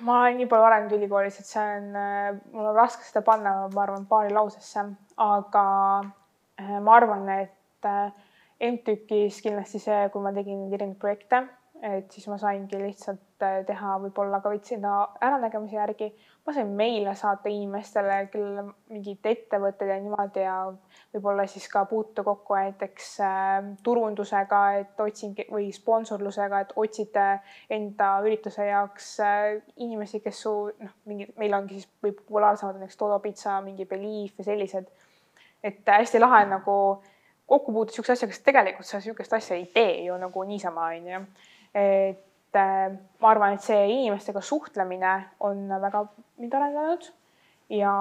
ma 0.03 0.19
olen 0.23 0.37
nii 0.41 0.49
palju 0.51 0.67
arenenud 0.67 0.97
ülikoolis, 0.97 1.39
et 1.39 1.47
see 1.47 1.63
on, 1.63 1.89
mul 2.53 2.69
on 2.73 2.77
raske 2.77 3.05
seda 3.07 3.23
panna, 3.27 3.53
ma 3.75 3.85
arvan, 3.85 4.07
paari 4.11 4.33
lausesse, 4.35 4.85
aga 5.23 5.65
äh, 6.59 6.79
ma 6.83 6.97
arvan, 6.97 7.29
et 7.37 7.89
äh, 7.89 8.11
MTÜK-is 8.63 9.41
kindlasti 9.45 9.81
see, 9.83 10.01
kui 10.15 10.25
ma 10.25 10.33
tegin 10.35 10.65
erinevaid 10.69 10.99
projekte, 11.03 11.45
et 11.83 12.13
siis 12.15 12.29
ma 12.31 12.37
saingi 12.39 12.79
lihtsalt 12.79 13.43
äh, 13.43 13.57
teha 13.67 13.97
võib-olla 14.05 14.39
ka 14.43 14.53
enda 14.55 14.93
äranägemise 15.27 15.75
järgi. 15.75 16.09
ma 16.47 16.53
sain 16.55 16.69
meile 16.79 17.15
saata 17.15 17.51
inimestele, 17.51 18.29
kellel 18.31 18.71
mingid 18.91 19.27
ettevõtted 19.27 19.91
ja 19.91 19.97
niimoodi 20.03 20.45
ja 20.45 20.57
võib-olla 21.15 21.47
siis 21.51 21.67
ka 21.71 21.85
puutuda 21.91 22.23
kokku 22.23 22.55
näiteks 22.55 23.09
äh, 23.27 23.73
turundusega, 23.83 24.63
et 24.79 25.01
otsingi 25.01 25.49
või 25.51 25.73
sponsorlusega, 25.75 26.61
et 26.61 26.75
otsite 26.77 27.27
enda 27.71 28.13
ürituse 28.23 28.67
jaoks 28.71 29.13
äh, 29.27 29.59
inimesi, 29.77 30.23
kes 30.23 30.43
su 30.47 30.55
noh, 30.79 30.97
mingi 31.11 31.33
meil 31.39 31.59
ongi 31.59 31.81
siis 31.81 31.91
populaarsemad 32.03 32.79
näiteks 32.79 32.99
Dodo 32.99 33.19
Pitsa, 33.19 33.61
mingi 33.61 33.87
Believe 33.91 34.39
ja 34.39 34.53
sellised. 34.53 34.87
et 35.63 35.87
hästi 35.87 36.19
lahe 36.19 36.45
nagu 36.51 36.77
kokku 37.47 37.73
puutuda 37.73 37.95
siukse 37.95 38.13
asjaga, 38.15 38.35
sest 38.35 38.45
tegelikult 38.47 38.87
sa 38.87 39.01
siukest 39.03 39.33
asja 39.37 39.57
ei 39.57 39.67
tee 39.75 40.05
ju 40.07 40.15
nagu 40.19 40.45
niisama 40.47 40.87
onju. 40.95 41.27
Et 41.75 42.59
äh, 42.59 42.95
ma 43.21 43.31
arvan, 43.31 43.57
et 43.57 43.65
see 43.65 43.83
inimestega 43.97 44.41
suhtlemine 44.45 45.13
on 45.41 45.69
väga 45.83 46.07
mind 46.41 46.57
arendanud. 46.59 47.07
Ja 47.73 47.93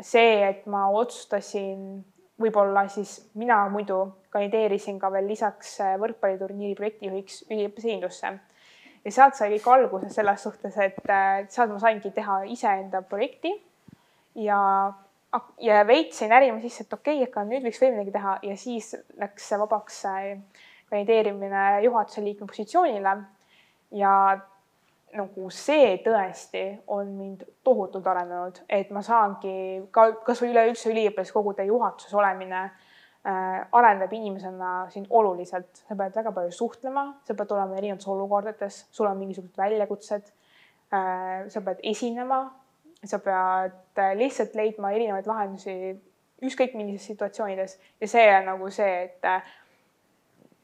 see, 0.00 0.42
et 0.46 0.66
ma 0.70 0.86
otsustasin 0.94 2.04
võib-olla 2.40 2.84
siis 2.92 3.16
mina 3.34 3.62
muidu 3.72 4.02
kandideerisin 4.34 4.98
ka 5.00 5.10
veel 5.14 5.26
lisaks 5.30 5.78
äh, 5.80 5.96
võrkpalliturniiri 6.02 6.76
projektijuhiks 6.76 7.46
üliõpilasesindusse 7.48 8.34
ja 9.06 9.14
sealt 9.14 9.38
sai 9.38 9.52
kõik 9.54 9.66
alguse 9.70 10.10
selles 10.12 10.42
suhtes, 10.42 10.76
et 10.82 11.10
äh, 11.12 11.46
sealt 11.52 11.72
ma 11.72 11.80
saingi 11.82 12.10
teha 12.14 12.40
iseenda 12.50 13.02
projekti. 13.06 13.52
Ja, 14.42 14.58
ja 15.62 15.82
veits 15.88 16.18
sain 16.20 16.34
ärima 16.34 16.60
sisse, 16.60 16.84
et 16.84 16.92
okei 16.92 17.22
okay,, 17.22 17.30
aga 17.30 17.44
nüüd 17.48 17.64
võiks 17.64 17.80
veel 17.80 17.94
midagi 17.94 18.16
teha. 18.18 18.38
Ja 18.50 18.56
siis 18.60 18.92
läks 19.20 19.48
vabaks 19.62 20.02
kandideerimine 20.90 21.82
juhatuse 21.84 22.24
liikme 22.24 22.46
positsioonile 22.46 23.16
ja 23.96 24.12
nagu 25.16 25.50
see 25.54 25.96
tõesti 26.04 26.64
on 26.92 27.12
mind 27.16 27.44
tohutult 27.64 28.06
arendanud, 28.10 28.58
et 28.68 28.90
ma 28.94 29.02
saangi 29.04 29.86
ka 29.94 30.10
kasvõi 30.26 30.52
üleüldse 30.52 30.90
üliõpilaskogude 30.90 31.66
juhatuses 31.68 32.14
olemine 32.16 32.62
äh, 32.66 33.62
arendab 33.78 34.12
inimesena 34.12 34.72
sind 34.92 35.08
oluliselt, 35.10 35.82
sa 35.86 35.96
pead 35.98 36.16
väga 36.18 36.34
palju 36.36 36.52
suhtlema, 36.54 37.06
sa 37.26 37.36
pead 37.38 37.54
olema 37.56 37.78
erinevates 37.78 38.10
olukordades, 38.12 38.82
sul 38.90 39.08
on 39.10 39.18
mingisugused 39.20 39.56
väljakutsed 39.58 40.32
äh,. 40.92 41.46
sa 41.52 41.62
pead 41.62 41.80
esinema, 41.82 42.42
sa 43.04 43.22
pead 43.22 44.02
äh, 44.02 44.12
lihtsalt 44.18 44.58
leidma 44.58 44.92
erinevaid 44.96 45.30
lahendusi 45.30 45.94
ükskõik 46.44 46.74
millises 46.76 47.06
situatsioonides 47.08 47.78
ja 48.02 48.08
see 48.10 48.26
on 48.34 48.50
nagu 48.50 48.68
see, 48.74 49.06
et 49.06 49.24
äh, 49.24 49.54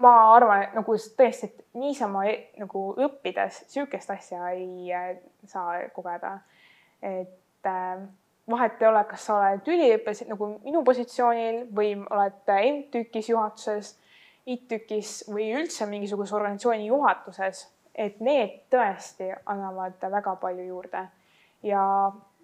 ma 0.02 0.12
arvan, 0.34 0.64
et 0.66 0.74
nagu 0.76 0.96
tõesti, 1.18 1.48
et 1.48 1.78
niisama 1.78 2.24
e- 2.30 2.40
nagu 2.60 2.88
õppides 3.06 3.62
sihukest 3.72 4.10
asja 4.14 4.50
ei 4.54 4.90
äh, 4.94 5.14
saa 5.46 5.78
kogeda. 5.94 6.38
et 7.02 7.66
äh, 7.66 8.02
vahet 8.50 8.82
ei 8.82 8.88
ole, 8.88 9.04
kas 9.10 9.26
sa 9.26 9.38
oled 9.38 9.68
üliõpilase 9.74 10.26
nagu 10.28 10.48
minu 10.64 10.82
positsioonil 10.86 11.64
või 11.74 11.94
oled 12.02 12.52
MTÜK-is 12.56 13.30
juhatuses, 13.30 13.94
ITÜK-is 14.46 15.12
või 15.30 15.52
üldse 15.54 15.86
mingisuguse 15.86 16.34
organisatsiooni 16.34 16.88
juhatuses, 16.88 17.66
et 17.94 18.18
need 18.20 18.62
tõesti 18.72 19.30
annavad 19.46 20.02
väga 20.02 20.36
palju 20.42 20.66
juurde. 20.66 21.06
ja 21.62 21.82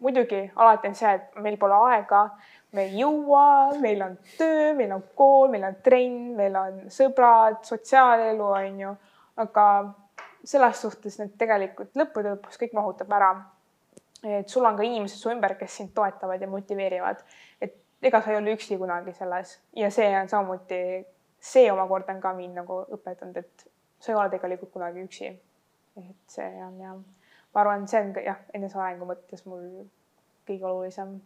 muidugi 0.00 0.50
alati 0.56 0.88
on 0.88 0.94
see, 0.94 1.14
et 1.14 1.40
meil 1.42 1.56
pole 1.58 1.74
aega, 1.88 2.28
me 2.72 2.84
ei 2.84 2.98
jõua, 3.00 3.78
meil 3.80 4.02
on 4.04 4.16
töö, 4.36 4.72
meil 4.76 4.92
on 4.92 5.04
kool, 5.16 5.48
meil 5.52 5.64
on 5.70 5.78
trenn, 5.84 6.34
meil 6.36 6.56
on 6.60 6.80
sõbrad, 6.92 7.62
sotsiaalelu 7.64 8.48
on 8.48 8.82
ju, 8.82 8.94
aga 9.44 9.64
selles 10.44 10.82
suhtes 10.82 11.18
need 11.20 11.36
tegelikult 11.40 11.96
lõppude 11.98 12.34
lõpuks 12.34 12.60
kõik 12.60 12.76
mahutab 12.76 13.12
ära. 13.16 13.30
et 14.24 14.48
sul 14.50 14.66
on 14.66 14.76
ka 14.76 14.82
inimesed 14.82 15.20
su 15.20 15.30
ümber, 15.30 15.54
kes 15.58 15.76
sind 15.78 15.92
toetavad 15.94 16.40
ja 16.42 16.48
motiveerivad, 16.50 17.20
et 17.62 17.76
ega 18.02 18.20
sa 18.22 18.32
ei 18.32 18.36
ole 18.36 18.56
üksi 18.56 18.78
kunagi 18.78 19.14
selles 19.14 19.58
ja 19.76 19.90
see 19.94 20.08
on 20.18 20.28
samuti, 20.28 20.80
see 21.40 21.70
omakorda 21.72 22.16
on 22.16 22.20
ka 22.20 22.32
mind 22.34 22.58
nagu 22.58 22.80
õpetanud, 22.96 23.38
et 23.38 23.68
sa 24.00 24.12
ei 24.12 24.18
ole 24.18 24.30
tegelikult 24.34 24.72
kunagi 24.74 25.04
üksi. 25.06 25.30
et 25.98 26.34
see 26.34 26.50
on 26.64 26.80
jah, 26.80 26.98
ma 27.54 27.60
arvan, 27.60 27.88
see 27.88 28.02
on 28.02 28.12
ka 28.14 28.26
jah, 28.26 28.42
enesearengu 28.54 29.06
mõttes 29.06 29.46
mul 29.46 29.64
kõige 30.48 30.66
olulisem 30.66 31.20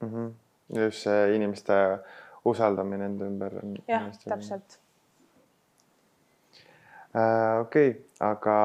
mm. 0.00 0.08
-hmm. 0.08 0.30
Just 0.74 1.06
see 1.06 1.34
inimeste 1.36 1.74
usaldamine 2.44 3.04
enda 3.10 3.26
ümber 3.26 3.58
on. 3.62 3.74
jah, 3.88 4.06
täpselt. 4.24 4.78
äh,. 7.14 7.60
okei 7.60 7.96
aga 8.20 8.56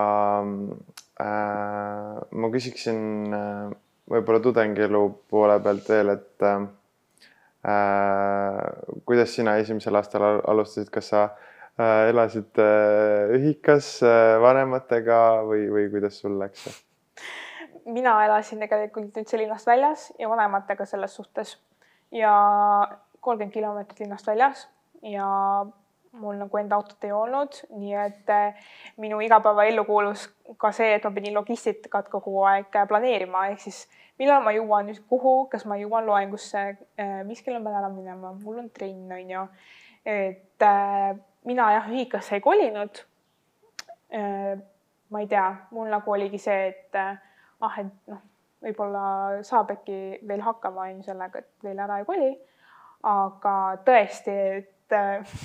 äh, 1.24 2.16
ma 2.32 2.50
küsiksin 2.52 3.34
äh, 3.34 3.72
võib-olla 4.12 4.42
tudengielu 4.44 5.02
poole 5.32 5.56
pealt 5.64 5.90
veel, 5.90 6.12
et 6.18 6.46
äh, 6.46 6.66
kuidas 9.08 9.36
sina 9.36 9.56
esimesel 9.62 9.96
aastal 9.96 10.24
al- 10.28 10.44
alustasid, 10.54 10.92
kas 10.94 11.08
sa 11.14 11.22
äh, 11.80 12.10
elasid 12.12 12.60
äh, 12.62 13.32
ühikas 13.38 13.96
äh, 14.06 14.36
vanematega 14.44 15.22
või, 15.48 15.70
või 15.72 15.88
kuidas 15.96 16.20
sul 16.22 16.36
läks? 16.42 16.68
mina 17.86 18.18
elasin 18.26 18.60
tegelikult 18.64 19.18
üldse 19.22 19.38
linnast 19.38 19.68
väljas 19.70 20.10
ja 20.20 20.28
vanematega 20.30 20.88
selles 20.90 21.14
suhtes 21.16 21.56
ja 22.12 22.36
kolmkümmend 23.22 23.54
kilomeetrit 23.54 24.00
linnast 24.00 24.28
väljas 24.28 24.68
ja 25.02 25.26
mul 26.20 26.38
nagu 26.40 26.58
enda 26.58 26.78
autot 26.80 27.04
ei 27.04 27.12
olnud, 27.12 27.58
nii 27.76 27.96
et 28.00 28.32
eh, 28.32 28.66
minu 29.02 29.20
igapäevaellu 29.24 29.86
kuulus 29.88 30.28
ka 30.62 30.72
see, 30.76 30.94
et 30.96 31.04
ma 31.04 31.12
pidin 31.16 31.36
logistikat 31.36 32.10
kogu 32.14 32.38
aeg 32.48 32.76
eh, 32.76 32.88
planeerima, 32.90 33.48
ehk 33.52 33.64
siis 33.66 33.82
millal 34.20 34.44
ma 34.46 34.54
jõuan 34.56 34.88
nüüd 34.90 35.02
kuhu, 35.10 35.36
kas 35.52 35.66
ma 35.68 35.78
jõuan 35.80 36.06
loengusse, 36.08 36.64
mis 37.28 37.42
kell 37.44 37.58
ma 37.58 37.66
pean 37.66 37.82
ära 37.82 37.90
minema, 37.92 38.32
mul 38.40 38.62
on 38.64 38.70
trenn, 38.72 39.12
on 39.12 39.34
ju. 39.34 39.44
et 40.06 40.68
eh, 40.70 41.10
mina 41.50 41.72
jah, 41.76 41.92
ühikasse 41.92 42.38
ei 42.38 42.46
kolinud. 42.46 43.04
ma 45.12 45.22
ei 45.22 45.28
tea, 45.28 45.46
mul 45.76 45.90
nagu 45.92 46.12
oligi 46.12 46.40
see, 46.40 46.70
et 46.70 46.96
eh, 46.96 47.18
ah, 47.62 47.80
et 47.82 47.92
noh, 48.12 48.22
võib-olla 48.66 49.44
saab 49.46 49.72
äkki 49.76 50.00
veel 50.28 50.44
hakkama 50.46 50.88
on 50.88 51.00
ju 51.00 51.08
sellega, 51.10 51.42
et 51.42 51.68
veel 51.68 51.80
ära 51.86 52.02
ei 52.02 52.08
koli. 52.08 52.34
aga 53.06 53.56
tõesti, 53.86 54.36
et 54.60 54.96
äh, 54.98 55.36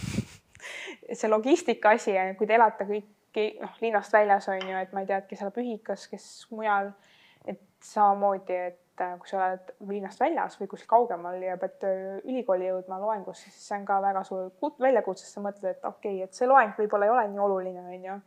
see 1.19 1.29
logistika 1.29 1.95
asi, 1.97 2.17
kui 2.39 2.49
te 2.49 2.57
elate 2.57 2.87
kõiki 2.89 3.47
noh, 3.61 3.75
linnast 3.83 4.13
väljas 4.17 4.49
on 4.49 4.63
ju, 4.65 4.77
et 4.81 4.95
ma 4.97 5.05
ei 5.05 5.11
tea, 5.11 5.21
et 5.21 5.29
kes 5.29 5.43
elab 5.45 5.61
ühikas, 5.61 6.07
kes 6.09 6.29
mujal, 6.55 6.95
et 7.45 7.61
samamoodi, 7.85 8.57
et 8.71 8.80
äh, 9.05 9.17
kui 9.21 9.31
sa 9.31 9.39
oled 9.39 9.73
linnast 9.89 10.21
väljas 10.21 10.59
või 10.61 10.69
kuskil 10.71 10.91
kaugemal 10.91 11.41
ja 11.43 11.57
pead 11.61 11.87
ülikooli 12.25 12.69
jõudma 12.69 13.01
loengusse, 13.03 13.51
siis 13.51 13.69
see 13.69 13.79
on 13.79 13.87
ka 13.89 14.01
väga 14.05 14.23
suur 14.29 14.51
väljakutse, 14.81 15.25
sest 15.25 15.39
sa 15.39 15.45
mõtled, 15.45 15.77
et 15.77 15.85
okei 15.85 16.21
okay,, 16.21 16.29
et 16.29 16.37
see 16.37 16.49
loeng 16.51 16.77
võib-olla 16.79 17.09
ei 17.09 17.15
ole 17.15 17.27
nii 17.33 17.43
oluline, 17.47 17.87
on 17.87 18.07
ju. 18.11 18.19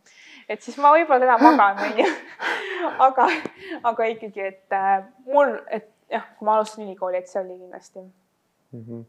et 0.50 0.66
siis 0.66 0.78
ma 0.82 0.94
võib-olla 0.96 1.24
täna 1.26 1.38
magan, 1.44 1.82
on 1.88 2.04
ju. 2.04 2.10
aga, 3.08 3.30
aga 3.92 4.12
ikkagi, 4.16 4.50
et 4.52 4.78
äh, 4.78 5.08
mul, 5.30 5.56
et 5.70 5.90
jah, 6.12 6.28
kui 6.38 6.50
ma 6.50 6.58
alustasin 6.58 6.88
ülikooli, 6.88 7.22
et 7.22 7.32
see 7.32 7.42
oli 7.42 7.58
kindlasti 7.58 8.00
mm. 8.04 8.84
-hmm 8.84 9.06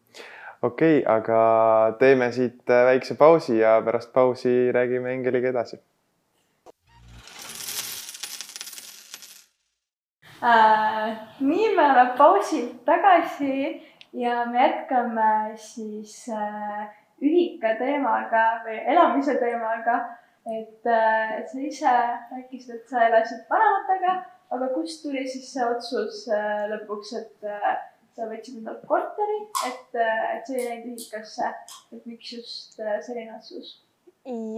okei 0.64 1.00
okay,, 1.02 1.16
aga 1.16 1.96
teeme 1.98 2.32
siit 2.32 2.70
äh, 2.70 2.84
väikse 2.86 3.14
pausi 3.14 3.58
ja 3.58 3.82
pärast 3.84 4.12
pausi 4.12 4.72
räägime 4.72 5.12
Engeliga 5.12 5.48
edasi 5.48 5.80
nii, 10.44 11.70
me 11.76 11.84
oleme 11.84 12.10
pausilt 12.18 12.84
tagasi 12.84 13.80
ja 14.12 14.44
me 14.46 14.60
jätkame 14.60 15.56
siis 15.56 16.28
äh, 16.28 16.84
ühika 17.22 17.74
teemaga 17.78 18.44
või 18.66 18.76
elamise 18.92 19.38
teemaga. 19.40 20.02
et 20.44 20.86
äh, 20.86 21.38
sa 21.48 21.60
ise 21.64 21.92
rääkisid, 22.30 22.74
et 22.74 22.88
sa 22.88 23.06
elasid 23.06 23.46
vanematega, 23.48 24.18
aga 24.52 24.66
kust 24.74 25.00
tuli 25.02 25.22
siis 25.24 25.46
see 25.54 25.64
otsus 25.64 26.26
äh, 26.28 26.66
lõpuks, 26.68 27.14
et 27.16 27.46
äh, 27.48 27.78
sa 28.12 28.28
võtsid 28.28 28.58
endale 28.60 28.84
korteri, 28.84 29.38
et, 29.70 29.96
et 29.96 30.52
ei 30.52 30.66
läinud 30.68 30.90
ühikasse, 30.92 31.48
et 31.96 32.04
miks 32.04 32.34
just 32.36 32.76
äh, 32.84 33.00
selline 33.06 33.38
otsus? 33.38 33.78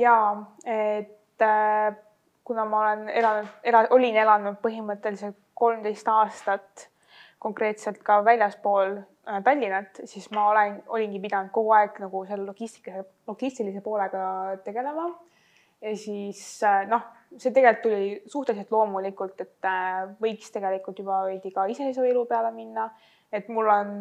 jaa, 0.01 0.35
et 0.67 1.47
äh, 1.47 1.95
kuna 2.45 2.67
ma 2.67 2.83
olen 2.83 3.09
elanud, 3.23 3.55
ela-, 3.63 3.87
olin 3.95 4.19
elanud 4.27 4.59
põhimõtteliselt 4.67 5.39
kolmteist 5.57 6.09
aastat 6.13 6.87
konkreetselt 7.43 7.99
ka 8.05 8.21
väljaspool 8.25 8.97
äh, 8.99 9.43
Tallinnat, 9.45 10.03
siis 10.05 10.31
ma 10.35 10.49
olen, 10.53 10.81
olingi 10.89 11.21
pidanud 11.23 11.53
kogu 11.55 11.75
aeg 11.77 12.01
nagu 12.03 12.25
selle 12.29 12.47
logistika, 12.47 13.05
logistilise 13.29 13.83
poolega 13.85 14.23
tegelema. 14.65 15.11
ja 15.83 15.97
siis 15.97 16.41
noh, 16.89 17.03
see 17.37 17.53
tegelikult 17.53 17.83
tuli 17.83 18.23
suhteliselt 18.33 18.73
loomulikult, 18.73 19.41
et 19.45 19.69
võiks 20.23 20.49
tegelikult 20.55 21.03
juba 21.03 21.21
veidi 21.27 21.53
ka 21.53 21.67
iseseisva 21.69 22.09
elu 22.09 22.25
peale 22.31 22.55
minna 22.57 22.89
et 23.33 23.49
mul 23.49 23.69
on, 23.69 23.93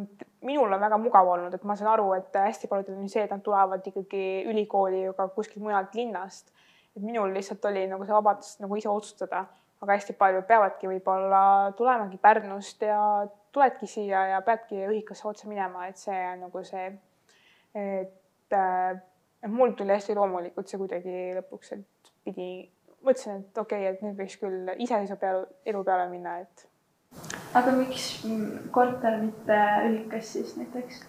minul 0.46 0.74
on 0.74 0.82
väga 0.82 0.98
mugav 1.02 1.30
olnud, 1.34 1.54
et 1.54 1.64
ma 1.68 1.76
saan 1.78 1.92
aru, 1.96 2.12
et 2.18 2.38
hästi 2.38 2.70
paljudel 2.72 3.00
on 3.02 3.12
see, 3.12 3.24
et 3.26 3.34
nad 3.34 3.44
tulevad 3.44 3.86
ikkagi 3.90 4.46
ülikooli 4.52 5.06
ju 5.08 5.16
ka 5.18 5.28
kuskilt 5.36 5.64
mujalt 5.66 5.96
linnast. 5.98 6.52
et 6.96 7.04
minul 7.04 7.34
lihtsalt 7.36 7.66
oli 7.68 7.82
nagu 7.92 8.06
see 8.08 8.16
vabadus 8.16 8.54
nagu 8.64 8.78
ise 8.80 8.88
otsustada, 8.88 9.42
aga 9.86 9.96
hästi 10.00 10.18
paljud 10.18 10.46
peavadki 10.50 10.90
võib-olla 10.90 11.72
tulemagi 11.78 12.18
Pärnust 12.22 12.82
ja 12.84 13.00
tuledki 13.56 13.88
siia 13.88 14.26
ja 14.34 14.42
peadki 14.46 14.82
ühikasse 14.90 15.28
otse 15.30 15.50
minema, 15.50 15.88
et 15.88 16.02
see 16.02 16.18
on 16.34 16.46
nagu 16.48 16.64
see, 16.68 16.90
et 17.80 18.58
äh, 18.58 19.02
mul 19.48 19.76
tuli 19.78 19.96
hästi 19.96 20.18
loomulikult 20.18 20.72
see 20.72 20.82
kuidagi 20.82 21.18
lõpuks, 21.38 21.76
et 21.78 22.14
pidi, 22.28 22.50
mõtlesin, 23.06 23.44
et 23.46 23.64
okei 23.64 23.86
okay,, 23.86 23.94
et 23.94 24.06
nüüd 24.06 24.18
võiks 24.20 24.40
küll 24.42 24.72
iseseisva 24.76 25.20
peale, 25.22 25.46
elu 25.70 25.84
peale 25.88 26.08
minna, 26.12 26.40
et 26.44 26.68
aga 27.56 27.74
miks 27.78 28.08
korter, 28.76 29.20
mitte 29.22 29.60
ühikas 29.88 30.34
siis 30.36 30.56
näiteks? 30.60 31.04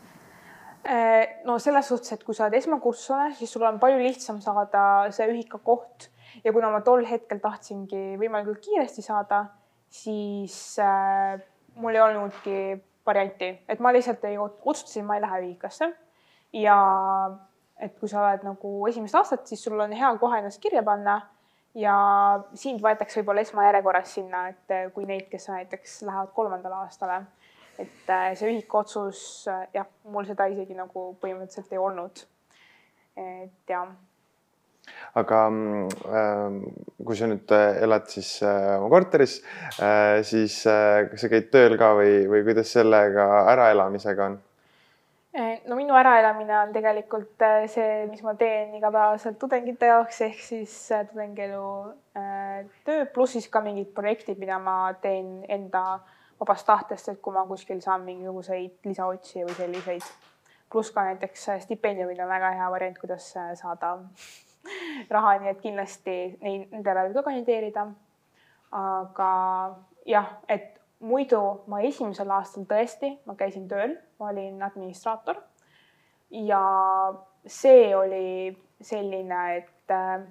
Äh, 0.87 1.41
no 1.49 1.59
selles 1.59 1.89
suhtes, 1.91 2.13
et 2.15 2.23
kui 2.23 2.37
sa 2.37 2.47
oled 2.47 2.61
esmakursuslane, 2.61 3.33
siis 3.35 3.51
sul 3.51 3.65
on 3.67 3.81
palju 3.83 3.99
lihtsam 4.05 4.39
saada 4.45 5.09
see 5.15 5.27
ühikakoht 5.33 6.13
ja 6.45 6.53
kuna 6.53 6.71
ma 6.71 6.81
tol 6.87 7.05
hetkel 7.09 7.41
tahtsingi 7.43 8.17
võimalikult 8.21 8.63
kiiresti 8.65 9.03
saada, 9.03 9.45
siis 9.89 10.79
äh, 10.83 11.39
mul 11.81 11.95
ei 11.95 12.03
olnudki 12.03 12.59
varianti, 13.07 13.53
et 13.69 13.81
ma 13.81 13.93
lihtsalt 13.95 14.25
ei 14.27 14.39
otsustasin, 14.39 15.07
ma 15.07 15.17
ei 15.17 15.25
lähe 15.25 15.43
ühikasse. 15.45 15.93
ja 16.53 16.77
et 17.81 17.99
kui 18.01 18.09
sa 18.09 18.23
oled 18.25 18.45
nagu 18.47 18.71
esimest 18.89 19.15
aastat, 19.19 19.47
siis 19.47 19.63
sul 19.65 19.81
on 19.81 19.93
hea 19.93 20.11
kohe 20.21 20.39
ennast 20.41 20.61
kirja 20.63 20.83
panna 20.83 21.21
ja 21.77 21.97
sind 22.57 22.81
võetakse 22.85 23.21
võib-olla 23.21 23.45
esmajärjekorras 23.45 24.15
sinna, 24.19 24.47
et 24.53 24.73
eh, 24.73 24.87
kui 24.95 25.07
neid, 25.09 25.29
kes 25.33 25.51
näiteks 25.53 25.99
lähevad 26.09 26.33
kolmandale 26.37 26.81
aastale, 26.87 27.21
et 27.77 28.13
eh, 28.13 28.31
see 28.39 28.55
ühikotsus, 28.55 29.21
eh, 29.53 29.67
jah, 29.77 29.91
mul 30.13 30.29
seda 30.29 30.49
isegi 30.53 30.77
nagu 30.79 31.11
põhimõtteliselt 31.21 31.77
ei 31.77 31.83
olnud. 31.83 32.25
et 33.17 33.73
jah. 33.73 33.93
Aga 35.17 35.43
äh, 35.49 36.57
kui 37.05 37.17
sa 37.17 37.29
nüüd 37.31 37.53
elad 37.57 38.09
siis 38.13 38.37
äh, 38.45 38.75
oma 38.77 38.91
korteris 38.93 39.39
äh,, 39.81 40.23
siis 40.27 40.63
kas 40.67 41.23
sa 41.23 41.31
käid 41.33 41.49
tööl 41.53 41.79
ka 41.81 41.95
või, 41.99 42.27
või 42.31 42.43
kuidas 42.47 42.75
sellega 42.77 43.29
äraelamisega 43.55 44.31
on? 44.31 44.43
No 45.69 45.77
minu 45.77 45.93
äraelamine 45.93 46.55
on 46.57 46.71
tegelikult 46.73 47.43
see, 47.69 48.07
mis 48.09 48.23
ma 48.25 48.33
teen 48.41 48.71
igapäevaselt 48.79 49.37
tudengite 49.37 49.91
jaoks, 49.91 50.23
ehk 50.25 50.39
siis 50.41 50.73
tudengielu 51.11 51.67
töö, 52.87 53.03
pluss 53.13 53.37
siis 53.37 53.51
ka 53.53 53.61
mingid 53.61 53.91
projektid, 53.93 54.41
mida 54.41 54.57
ma 54.57 54.95
teen 55.03 55.43
enda 55.53 55.83
vabast 56.41 56.65
tahtest, 56.71 57.13
et 57.13 57.21
kui 57.21 57.37
ma 57.37 57.45
kuskil 57.51 57.83
saan 57.85 58.09
mingisuguseid 58.09 58.89
lisaotsi 58.89 59.45
või 59.45 59.59
selliseid. 59.61 60.09
pluss 60.73 60.97
ka 60.97 61.05
näiteks 61.05 61.45
stipendiumid 61.67 62.25
on 62.25 62.33
väga 62.33 62.55
hea 62.57 62.71
variant, 62.73 62.97
kuidas 63.05 63.29
saada 63.61 63.93
raha, 65.11 65.37
nii 65.43 65.53
et 65.53 65.61
kindlasti 65.63 66.17
neid, 66.43 66.71
nendele 66.73 67.07
võib 67.09 67.19
ka 67.21 67.27
kandideerida. 67.31 67.87
aga 68.77 69.31
jah, 70.07 70.33
et 70.49 70.75
muidu 71.01 71.43
ma 71.71 71.81
esimesel 71.87 72.31
aastal 72.35 72.67
tõesti, 72.69 73.13
ma 73.27 73.37
käisin 73.39 73.69
tööl, 73.69 73.97
ma 74.19 74.33
olin 74.33 74.63
administraator 74.63 75.39
ja 76.31 76.63
see 77.47 77.95
oli 77.97 78.57
selline, 78.83 79.41
et 79.57 79.95
äh, 79.95 80.25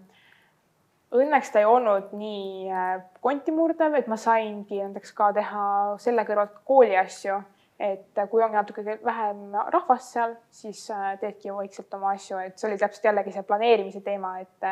õnneks 1.15 1.51
ta 1.51 1.61
ei 1.61 1.69
olnud 1.69 2.11
nii 2.17 2.69
äh, 2.69 2.95
kontimurdev, 3.23 3.95
et 3.97 4.09
ma 4.11 4.17
saingi 4.19 4.81
näiteks 4.81 5.13
ka 5.17 5.31
teha 5.35 5.65
selle 6.01 6.25
kõrvalt 6.27 6.59
kooli 6.67 6.97
asju, 6.99 7.39
et 7.79 8.21
kui 8.31 8.43
ongi 8.43 8.55
natuke 8.55 8.83
vähem 9.03 9.55
rahvast 9.73 10.13
seal, 10.15 10.35
siis 10.49 10.85
äh, 10.95 11.13
teedki 11.19 11.53
vaikselt 11.53 11.93
oma 11.93 12.13
asju, 12.15 12.39
et 12.39 12.57
see 12.59 12.69
oli 12.69 12.79
täpselt 12.79 13.09
jällegi 13.09 13.35
see 13.35 13.43
planeerimise 13.43 14.01
teema, 14.05 14.37
et 14.39 14.69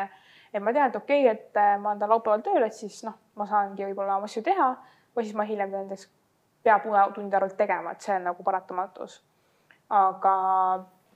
et 0.54 0.62
ma 0.62 0.72
tean, 0.72 0.88
et 0.88 0.96
okei 0.96 1.28
okay,, 1.28 1.34
et 1.34 1.80
ma 1.82 1.90
olen 1.90 2.00
tal 2.00 2.12
laupäeval 2.14 2.44
tööl, 2.46 2.62
et 2.62 2.74
siis 2.74 3.02
noh, 3.04 3.16
ma 3.34 3.46
saangi 3.50 3.84
võib-olla 3.88 4.20
oma 4.20 4.30
asju 4.30 4.42
teha 4.46 4.68
või 5.16 5.26
siis 5.26 5.36
ma 5.36 5.46
hiljem 5.48 5.70
pean 5.70 5.88
näiteks 5.88 6.10
peab 6.64 6.86
tundide 7.14 7.36
arvelt 7.36 7.56
tegema, 7.58 7.92
et 7.92 8.04
see 8.04 8.16
on 8.16 8.28
nagu 8.30 8.44
paratamatus. 8.46 9.22
aga 9.90 10.34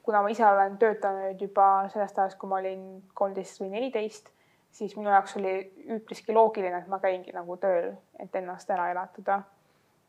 kuna 0.03 0.23
ma 0.23 0.31
ise 0.33 0.45
olen 0.47 0.77
töötanud 0.79 1.41
juba 1.41 1.89
sellest 1.93 2.19
ajast, 2.19 2.39
kui 2.41 2.51
ma 2.51 2.61
olin 2.61 2.85
kolmteist 3.15 3.61
või 3.61 3.71
neliteist, 3.73 4.31
siis 4.73 4.95
minu 4.97 5.11
jaoks 5.11 5.37
oli 5.41 5.55
üpriski 5.97 6.33
loogiline, 6.33 6.83
et 6.83 6.89
ma 6.89 7.01
käingi 7.03 7.33
nagu 7.37 7.57
tööl, 7.61 7.95
et 8.21 8.37
ennast 8.41 8.71
ära 8.71 8.91
elatada. 8.93 9.43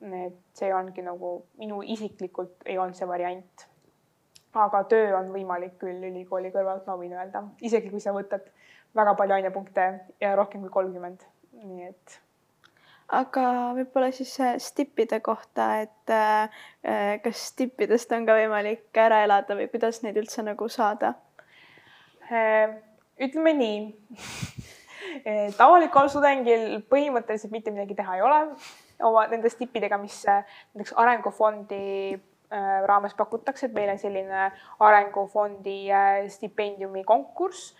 Et 0.02 0.38
see 0.56 0.72
ongi 0.74 1.04
nagu 1.04 1.34
minu 1.60 1.82
isiklikult 1.84 2.64
ei 2.66 2.78
olnud 2.78 2.96
see 2.96 3.08
variant. 3.08 3.66
aga 4.54 4.82
töö 4.90 5.12
on 5.18 5.28
võimalik 5.34 5.76
küll 5.82 6.08
ülikooli 6.08 6.50
kõrvalt, 6.54 6.88
ma 6.88 6.96
võin 6.98 7.14
öelda, 7.14 7.44
isegi 7.62 7.92
kui 7.92 8.02
sa 8.02 8.16
võtad 8.16 8.48
väga 8.98 9.14
palju 9.20 9.36
ainepunkte 9.36 9.86
ja 10.22 10.34
rohkem 10.36 10.64
kui 10.66 10.74
kolmkümmend, 10.74 11.22
nii 11.62 11.92
et 11.92 12.18
aga 13.14 13.46
võib-olla 13.78 14.10
siis 14.14 14.34
stippide 14.64 15.20
kohta, 15.26 15.70
et 15.84 16.14
äh, 16.14 16.66
kas 17.24 17.46
stippidest 17.54 18.12
on 18.16 18.26
ka 18.26 18.38
võimalik 18.38 19.02
ära 19.02 19.24
elada 19.26 19.58
või 19.58 19.70
kuidas 19.72 20.02
neid 20.06 20.18
üldse 20.22 20.46
nagu 20.46 20.70
saada? 20.70 21.16
Äh, 22.30 22.78
ütleme 23.22 23.54
nii 23.58 23.80
et 25.26 25.62
avalikul 25.62 26.12
tudengil 26.14 26.84
põhimõtteliselt 26.90 27.54
mitte 27.54 27.74
midagi 27.74 27.98
teha 27.98 28.20
ei 28.20 28.26
ole 28.26 28.44
oma 29.04 29.28
nende 29.32 29.50
stippidega, 29.50 29.98
mis 30.02 30.22
näiteks 30.28 30.96
arengufondi 31.00 31.84
äh, 32.16 32.72
raames 32.90 33.14
pakutakse, 33.18 33.70
et 33.70 33.78
meil 33.78 33.94
on 33.94 34.02
selline 34.02 34.50
arengufondi 34.80 35.78
stipendiumi 36.34 37.04
konkurss, 37.08 37.76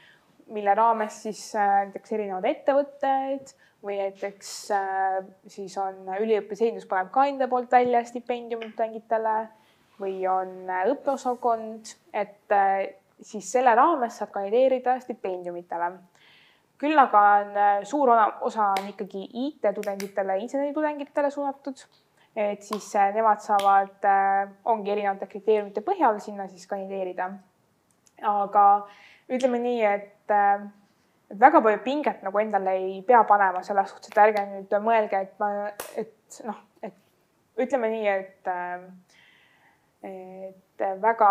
mille 0.50 0.74
raames 0.76 1.24
siis 1.28 1.42
näiteks 1.56 2.16
erinevad 2.18 2.48
ettevõtted 2.50 3.54
või 3.84 3.98
näiteks 4.00 4.72
äh, 4.76 5.20
siis 5.48 5.78
on 5.80 6.08
üliõpilase 6.20 6.68
esinduspaneb 6.68 7.12
ka 7.16 7.26
enda 7.30 7.48
poolt 7.52 7.72
välja 7.72 8.02
stipendiumid 8.08 8.74
tudengitele 8.76 9.36
või 10.00 10.24
on 10.32 10.70
äh, 10.70 10.88
õppeosakond, 10.92 11.94
et 12.14 12.56
äh, 12.56 12.96
siis 13.22 13.52
selle 13.52 13.76
raames 13.76 14.20
saab 14.20 14.34
kandideerida 14.36 15.00
stipendiumitele. 15.04 15.92
Küll 16.80 17.00
aga 17.00 17.24
on 17.40 17.58
äh, 17.58 17.82
suur 17.88 18.12
osa 18.14 18.70
on 18.78 18.92
ikkagi 18.92 19.26
IT-tudengitele, 19.46 20.38
inseneritudengitele 20.46 21.32
suunatud. 21.32 21.84
et 22.36 22.62
siis 22.64 22.96
äh, 22.96 23.14
nemad 23.14 23.42
saavad, 23.44 24.06
ongi 24.66 24.92
erinevate 24.92 25.28
kriteeriumite 25.28 25.82
põhjal 25.82 26.20
sinna 26.24 26.48
siis 26.48 26.68
kandideerida. 26.68 27.32
aga 28.22 28.66
ütleme 29.30 29.60
nii, 29.60 29.84
et 29.84 30.32
väga 31.40 31.62
palju 31.62 31.82
pinget 31.84 32.24
nagu 32.24 32.40
endale 32.40 32.78
ei 32.78 33.02
pea 33.08 33.24
panema 33.24 33.62
selles 33.64 33.92
suhtes, 33.92 34.12
et 34.12 34.24
ärge 34.24 34.46
nüüd 34.54 34.74
mõelge, 34.84 35.22
et 35.26 35.36
ma, 35.40 35.70
et 35.98 36.42
noh, 36.48 36.64
et 36.84 36.96
ütleme 37.66 37.92
nii, 37.94 38.08
et 38.08 38.52
et 40.10 40.69
väga 41.02 41.30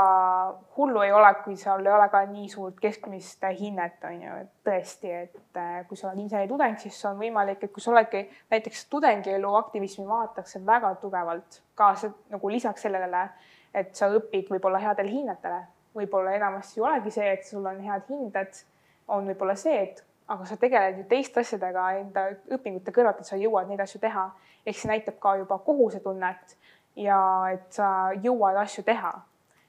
hullu 0.77 1.03
ei 1.03 1.13
ole, 1.13 1.31
kui 1.45 1.57
seal 1.57 1.87
ei 1.87 1.93
ole 1.93 2.09
ka 2.13 2.21
nii 2.29 2.49
suurt 2.53 2.81
keskmist 2.81 3.45
hinnet, 3.59 4.03
on 4.05 4.23
ju, 4.23 4.39
et 4.43 4.51
tõesti, 4.69 5.13
et 5.25 5.61
äh, 5.61 5.79
kui 5.89 5.97
sa 5.97 6.09
oled 6.09 6.23
inseneritudeng, 6.25 6.79
siis 6.83 6.99
on 7.09 7.19
võimalik, 7.21 7.63
et 7.65 7.73
kui 7.73 7.85
sa 7.85 7.93
oledki 7.95 8.25
näiteks 8.51 8.87
tudengielu 8.93 9.55
aktivismi 9.61 10.07
vaadatakse 10.09 10.61
väga 10.67 10.95
tugevalt 11.03 11.63
ka 11.79 11.95
see 12.01 12.13
nagu 12.33 12.53
lisaks 12.53 12.85
sellele, 12.87 13.25
et 13.75 13.95
sa 13.97 14.11
õpid 14.13 14.51
võib-olla 14.53 14.81
headele 14.83 15.13
hinnetele, 15.13 15.63
võib-olla 15.97 16.35
enamasti 16.37 16.85
olegi 16.85 17.15
see, 17.15 17.33
et 17.33 17.47
sul 17.47 17.67
on 17.67 17.81
head 17.85 18.05
hinded, 18.11 18.63
on 19.09 19.27
võib-olla 19.29 19.57
see, 19.59 19.81
et 19.89 20.05
aga 20.29 20.45
sa 20.45 20.57
tegeled 20.61 21.01
ju 21.01 21.05
teiste 21.09 21.41
asjadega 21.41 21.87
enda 22.03 22.27
õpingute 22.53 22.93
kõrvalt, 22.93 23.23
et 23.23 23.29
sa 23.31 23.39
jõuad 23.41 23.69
neid 23.71 23.81
asju 23.81 24.01
teha. 24.03 24.31
ehk 24.67 24.77
see 24.77 24.91
näitab 24.91 25.17
ka 25.23 25.37
juba 25.41 25.57
kohusetunnet 25.65 26.57
ja 26.97 27.19
et 27.53 27.73
sa 27.73 28.11
jõuad 28.23 28.59
asju 28.61 28.85
teha. 28.85 29.13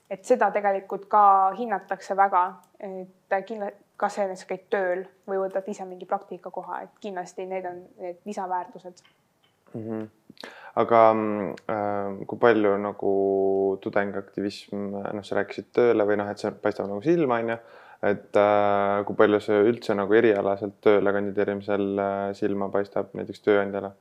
Et 0.10 0.26
seda 0.26 0.50
tegelikult 0.54 1.08
ka 1.12 1.24
hinnatakse 1.58 2.18
väga, 2.18 2.44
et 2.86 3.36
kindla-, 3.48 3.74
kas 4.00 4.18
sa 4.20 4.48
käid 4.50 4.68
tööl 4.74 5.04
või 5.30 5.42
võtad 5.44 5.68
ise 5.70 5.86
mingi 5.86 6.08
praktikakoha, 6.10 6.84
et 6.86 7.02
kindlasti 7.04 7.46
need 7.50 7.68
on 7.70 7.84
need 8.00 8.22
lisaväärtused 8.26 9.04
mm. 9.74 9.84
-hmm. 9.84 10.08
aga 10.82 11.04
äh, 11.76 12.26
kui 12.28 12.40
palju 12.40 12.78
nagu 12.78 13.14
tudengiaktivism, 13.82 14.90
noh, 14.96 15.24
sa 15.24 15.42
rääkisid 15.42 15.70
tööle 15.74 16.08
või 16.08 16.18
noh, 16.18 16.30
et 16.32 16.42
see 16.42 16.52
paistab 16.52 16.90
nagu 16.90 17.02
silma, 17.02 17.40
on 17.44 17.56
ju, 17.56 17.60
et 18.12 18.44
äh, 18.44 19.06
kui 19.06 19.16
palju 19.16 19.40
see 19.46 19.64
üldse 19.72 19.96
nagu 19.96 20.14
erialaselt 20.14 20.82
tööle 20.82 21.14
kandideerimisel 21.14 21.90
äh, 22.00 22.30
silma 22.34 22.70
paistab 22.70 23.14
näiteks 23.14 23.46
tööandjale 23.46 23.94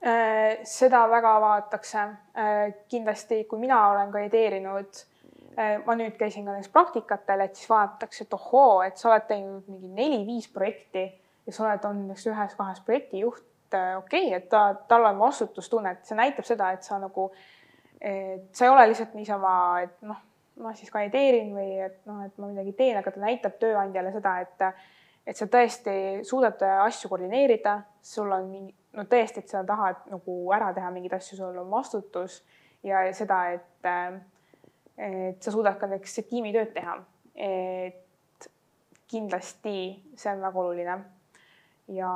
Äh, 0.00 0.64
seda 0.64 1.02
väga 1.10 1.34
vaadatakse. 1.40 2.02
Äh, 2.32 2.72
kindlasti, 2.88 3.44
kui 3.44 3.58
mina 3.60 3.80
olen 3.90 4.12
kandideerinud, 4.12 5.02
ma 5.86 5.96
nüüd 5.98 6.16
käisin 6.18 6.46
ka 6.46 6.54
näiteks 6.54 6.72
praktikatel, 6.72 7.44
et 7.44 7.58
siis 7.58 7.70
vaadatakse, 7.70 8.24
et 8.24 8.34
ohoo, 8.36 8.80
et 8.86 9.00
sa 9.00 9.10
oled 9.10 9.26
teinud 9.28 9.68
mingi 9.68 9.90
neli-viis 9.96 10.48
projekti 10.52 11.04
ja 11.46 11.54
sa 11.54 11.66
oled 11.66 11.84
olnud 11.88 12.10
näiteks 12.10 12.26
ühes-kahes 12.32 12.82
projektijuht. 12.86 13.46
okei 13.98 14.26
okay,, 14.26 14.34
et 14.36 14.48
ta, 14.48 14.74
tal 14.88 15.04
on 15.06 15.18
vastutustunnet, 15.18 16.04
see 16.04 16.18
näitab 16.18 16.46
seda, 16.48 16.72
et 16.74 16.82
sa 16.82 16.98
nagu, 16.98 17.28
et 18.00 18.48
sa 18.56 18.66
ei 18.66 18.72
ole 18.72 18.88
lihtsalt 18.90 19.14
niisama, 19.14 19.52
et 19.84 20.02
noh, 20.02 20.18
ma 20.60 20.72
siis 20.74 20.90
kandideerin 20.90 21.52
või 21.54 21.78
et 21.86 22.00
noh, 22.08 22.24
et 22.26 22.34
ma 22.38 22.50
midagi 22.50 22.74
teen, 22.78 22.98
aga 22.98 23.12
ta 23.14 23.22
näitab 23.22 23.60
tööandjale 23.62 24.12
seda, 24.16 24.40
et 24.46 24.66
et 25.30 25.36
sa 25.36 25.46
tõesti 25.46 26.24
suudad 26.26 26.62
asju 26.88 27.10
koordineerida, 27.12 27.76
sul 28.02 28.32
on 28.32 28.48
mingi 28.50 28.74
no 28.96 29.04
tõesti, 29.06 29.44
et 29.44 29.52
sa 29.52 29.62
tahad 29.66 30.00
nagu 30.10 30.36
ära 30.54 30.72
teha 30.74 30.90
mingeid 30.90 31.14
asju, 31.18 31.38
sul 31.38 31.58
on 31.60 31.70
vastutus 31.70 32.40
ja 32.86 33.04
seda, 33.14 33.42
et, 33.54 33.68
et 35.00 35.42
sa 35.42 35.52
suudad 35.54 35.78
ka 35.80 35.88
näiteks 35.88 36.20
tiimitööd 36.28 36.74
teha. 36.74 36.98
et 37.34 38.48
kindlasti 39.08 39.74
see 40.16 40.32
on 40.32 40.44
väga 40.44 40.60
oluline. 40.60 40.98
ja 41.88 42.12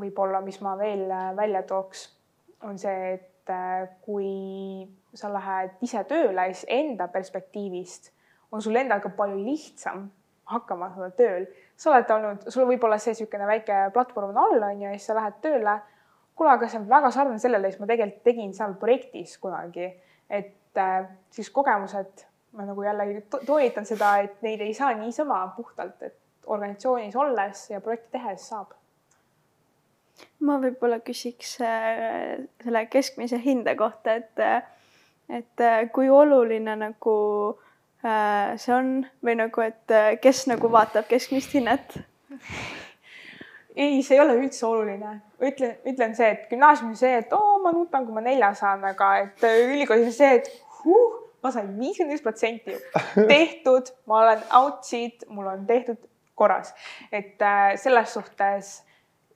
võib-olla, 0.00 0.42
mis 0.44 0.60
ma 0.60 0.74
veel 0.78 1.06
välja 1.36 1.62
tooks, 1.62 2.08
on 2.62 2.78
see, 2.78 3.14
et 3.14 3.52
kui 4.02 4.88
sa 5.14 5.30
lähed 5.32 5.78
ise 5.86 6.02
tööle, 6.04 6.48
siis 6.52 6.66
enda 6.68 7.06
perspektiivist 7.08 8.10
on 8.50 8.62
sul 8.62 8.76
endal 8.76 9.00
ka 9.00 9.12
palju 9.14 9.38
lihtsam 9.38 10.08
hakkama 10.50 10.90
saada 10.94 11.14
tööl 11.14 11.46
sa 11.76 11.92
oled 11.92 12.10
olnud, 12.10 12.46
sul 12.52 12.66
võib 12.68 12.84
olla 12.88 12.98
see 13.00 13.12
niisugune 13.12 13.46
väike 13.48 13.80
platvorm 13.94 14.32
on 14.32 14.40
all, 14.40 14.64
on 14.70 14.80
ju, 14.80 14.88
ja 14.88 14.96
siis 14.96 15.10
sa 15.10 15.16
lähed 15.18 15.38
tööle. 15.44 15.76
kuule, 16.36 16.52
aga 16.52 16.68
see 16.68 16.80
on 16.80 16.88
väga 16.88 17.10
sarnane 17.12 17.40
sellele, 17.40 17.70
siis 17.70 17.80
ma 17.80 17.88
tegelikult 17.88 18.24
tegin 18.24 18.50
seal 18.56 18.74
projektis 18.80 19.38
kunagi, 19.40 19.86
et 20.28 20.50
äh, 20.52 20.65
siis 21.30 21.50
kogemused, 21.50 22.24
ma 22.56 22.66
nagu 22.68 22.84
jällegi 22.84 23.24
toonitan 23.46 23.86
seda, 23.88 24.16
et 24.24 24.42
neid 24.46 24.62
ei 24.64 24.74
saa 24.74 24.92
niisama 24.98 25.42
puhtalt, 25.56 26.02
et 26.02 26.16
organisatsioonis 26.46 27.16
olles 27.16 27.70
ja 27.70 27.80
projekti 27.80 28.18
tehes 28.18 28.48
saab 28.48 28.74
ma 30.46 30.54
võib-olla 30.60 30.96
küsiks 31.04 31.58
äh, 31.60 32.38
selle 32.62 32.86
keskmise 32.88 33.36
hinde 33.42 33.74
kohta, 33.76 34.14
et, 34.16 34.40
et 35.28 35.60
äh, 35.60 35.82
kui 35.92 36.08
oluline 36.08 36.76
nagu 36.80 37.16
Äh, 38.06 38.54
see 38.60 38.74
on 38.76 38.90
või 39.24 39.34
nagu, 39.38 39.62
et 39.64 39.92
äh, 39.94 40.14
kes 40.22 40.44
nagu 40.50 40.68
vaatab 40.70 41.08
keskmist 41.08 41.54
hinnet? 41.56 41.96
ei, 43.74 44.02
see 44.04 44.14
ei 44.14 44.20
ole 44.20 44.36
üldse 44.36 44.66
oluline. 44.68 45.14
ütlen, 45.40 45.72
ütlen 45.88 46.14
see, 46.14 46.28
et 46.36 46.44
gümnaasiumis 46.50 47.00
see, 47.02 47.16
et 47.22 47.32
oo, 47.34 47.56
ma 47.64 47.72
nutan, 47.74 48.04
kui 48.06 48.14
ma 48.14 48.22
nelja 48.22 48.52
saan, 48.54 48.84
aga 48.84 49.08
et 49.24 49.46
äh, 49.48 49.62
ülikoolis 49.72 50.12
on 50.12 50.14
see, 50.14 50.38
et 50.38 50.52
huh, 50.86 51.16
ma 51.44 51.52
sain 51.54 51.72
viiskümmend 51.78 52.16
üks 52.16 52.24
protsenti 52.24 52.76
tehtud, 53.32 53.92
ma 54.10 54.22
olen 54.24 54.44
out'sid, 54.60 55.26
mul 55.28 55.50
on 55.52 55.66
tehtud 55.68 56.02
korras, 56.36 56.74
et 57.12 57.40
selles 57.80 58.12
suhtes 58.12 58.76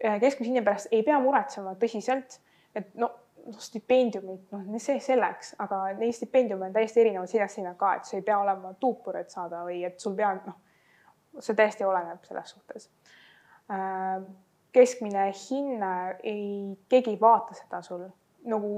keskmise 0.00 0.48
hinne 0.48 0.62
pärast 0.64 0.92
ei 0.92 1.02
pea 1.04 1.18
muretsema 1.20 1.72
tõsiselt, 1.80 2.38
et 2.76 2.92
no 2.94 3.10
noh, 3.46 3.60
stipendiumid, 3.60 4.42
noh, 4.52 4.80
see 4.82 5.00
selleks, 5.02 5.54
aga 5.62 5.82
neid 5.98 6.14
stipendiume 6.16 6.68
on 6.68 6.74
täiesti 6.74 7.02
erinevad 7.04 7.30
seinast 7.30 7.58
seina 7.58 7.74
ka, 7.78 7.94
et 7.96 8.08
sa 8.08 8.18
ei 8.18 8.24
pea 8.26 8.38
olema 8.40 8.72
tuupur, 8.80 9.16
et 9.20 9.32
saada 9.32 9.62
või 9.66 9.82
et 9.86 10.00
sul 10.02 10.16
pea, 10.18 10.32
noh, 10.46 10.58
see 11.38 11.56
täiesti 11.58 11.86
oleneb 11.86 12.24
selles 12.28 12.54
suhtes. 12.54 12.88
Äh, 13.70 14.22
keskmine 14.74 15.28
hinne 15.34 15.92
ei, 16.22 16.76
keegi 16.90 17.14
ei 17.14 17.20
vaata 17.20 17.56
seda 17.58 17.82
sul. 17.86 18.06
Nagu, 18.50 18.72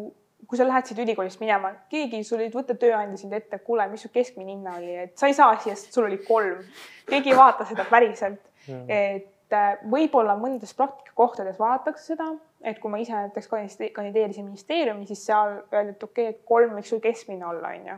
kui 0.48 0.58
sa 0.58 0.66
lähed 0.66 0.88
siit 0.88 0.98
ülikoolist 1.04 1.40
minema, 1.40 1.70
keegi 1.92 2.22
sul 2.26 2.42
ei 2.44 2.50
võta 2.52 2.74
tööandja 2.78 3.20
sind 3.20 3.34
ette, 3.36 3.60
kuule, 3.64 3.86
mis 3.92 4.02
su 4.04 4.10
keskmine 4.12 4.52
hinne 4.52 4.76
oli, 4.78 4.94
et 5.06 5.18
sa 5.18 5.30
ei 5.30 5.36
saa 5.36 5.54
siia, 5.62 5.76
sest 5.78 5.94
sul 5.94 6.08
oli 6.08 6.18
kolm. 6.26 6.64
keegi 7.08 7.32
ei 7.32 7.38
vaata 7.38 7.66
seda 7.68 7.86
päriselt, 7.88 8.42
et 8.88 9.56
äh, 9.56 9.76
võib-olla 9.90 10.34
mõndades 10.40 10.74
praktikakohtades 10.78 11.60
vaadatakse 11.62 12.12
seda 12.14 12.32
et 12.62 12.78
kui 12.78 12.90
ma 12.90 13.00
ise 13.02 13.14
näiteks 13.14 13.48
kandideerisin 13.94 14.46
ministeeriumi, 14.46 15.06
siis 15.06 15.24
seal 15.26 15.58
öeldi, 15.72 15.94
et 15.96 16.02
okei 16.02 16.28
okay,, 16.28 16.34
et 16.34 16.44
kolm 16.48 16.76
võiks 16.76 16.92
sul 16.92 17.02
keskmine 17.02 17.46
olla, 17.46 17.72
on 17.74 17.88
ju. 17.90 17.96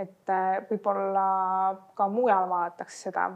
et 0.00 0.32
äh, 0.32 0.60
võib-olla 0.70 1.24
ka 1.98 2.06
mujal 2.08 2.46
vaadatakse 2.50 3.08
seda, 3.08 3.26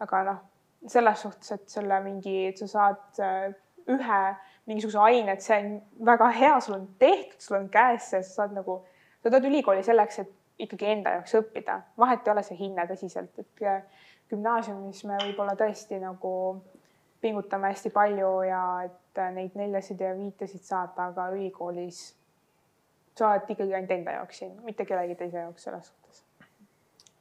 aga 0.00 0.22
noh, 0.30 0.42
selles 0.86 1.24
suhtes, 1.24 1.50
et 1.56 1.66
selle 1.68 1.98
mingi, 2.04 2.36
et 2.52 2.62
sa 2.62 2.70
saad 2.70 3.22
äh, 3.24 3.48
ühe 3.90 4.20
mingisuguse 4.68 5.00
aine, 5.00 5.32
et 5.32 5.44
see 5.44 5.58
on 5.58 6.06
väga 6.06 6.30
hea, 6.36 6.54
sul 6.64 6.76
on 6.76 6.86
tehtud, 7.00 7.40
sul 7.40 7.56
on 7.58 7.68
käes 7.72 8.10
see, 8.12 8.22
sa 8.22 8.42
saad 8.42 8.56
nagu, 8.56 8.82
sa 9.22 9.30
tuled 9.30 9.48
ülikooli 9.48 9.82
selleks, 9.86 10.20
et 10.24 10.34
ikkagi 10.64 10.90
enda 10.92 11.16
jaoks 11.16 11.34
õppida, 11.40 11.80
vahet 11.98 12.26
ei 12.26 12.34
ole 12.34 12.44
see 12.44 12.58
hinne 12.58 12.84
tõsiselt, 12.90 13.32
et 13.40 13.64
äh, 13.64 13.82
gümnaasiumis 14.30 15.04
me 15.08 15.18
võib-olla 15.22 15.54
tõesti 15.58 16.00
nagu 16.02 16.32
pingutame 17.22 17.72
hästi 17.72 17.90
palju 17.94 18.32
ja 18.46 18.62
et 18.86 18.98
et 19.26 19.34
neid 19.34 19.58
neljasid 19.58 20.00
ja 20.00 20.14
viitesid 20.16 20.64
saada, 20.64 21.10
aga 21.10 21.28
ülikoolis 21.34 22.00
sa 23.18 23.32
oled 23.32 23.50
ikkagi 23.50 23.74
ainult 23.74 23.94
enda 23.96 24.14
jaoks 24.18 24.42
siin, 24.42 24.54
mitte 24.66 24.86
kellegi 24.86 25.16
teise 25.18 25.42
jaoks 25.42 25.66
selles 25.66 25.90
suhtes. 25.90 26.24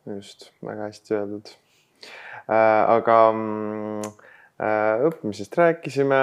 just, 0.06 0.52
väga 0.64 0.90
hästi 0.90 1.16
öeldud 1.18 1.54
äh,. 1.54 2.90
aga 2.98 3.18
äh, 3.32 4.12
õppimisest 4.58 5.54
rääkisime 5.58 6.22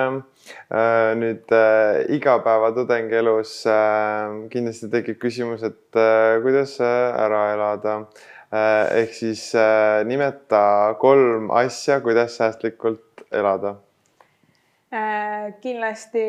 äh,. 0.74 1.14
nüüd 1.20 1.52
äh, 1.54 2.02
igapäevatudengi 2.16 3.14
elus 3.20 3.60
äh, 3.70 4.48
kindlasti 4.50 4.90
tekib 4.90 5.20
küsimus, 5.22 5.62
et 5.62 5.94
äh, 5.94 6.42
kuidas 6.42 6.80
ära 6.82 7.46
elada 7.54 7.96
äh,. 8.50 9.04
ehk 9.04 9.14
siis 9.14 9.46
äh, 9.54 10.02
nimeta 10.08 10.96
kolm 10.98 11.50
asja, 11.54 12.00
kuidas 12.02 12.36
säästlikult 12.40 13.26
elada 13.30 13.76
Äh, 14.94 15.54
kindlasti 15.58 16.22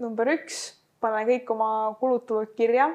number 0.00 0.30
üks, 0.32 0.70
pane 1.04 1.26
kõik 1.28 1.50
oma 1.52 1.68
kulud-tulud 2.00 2.54
kirja. 2.56 2.86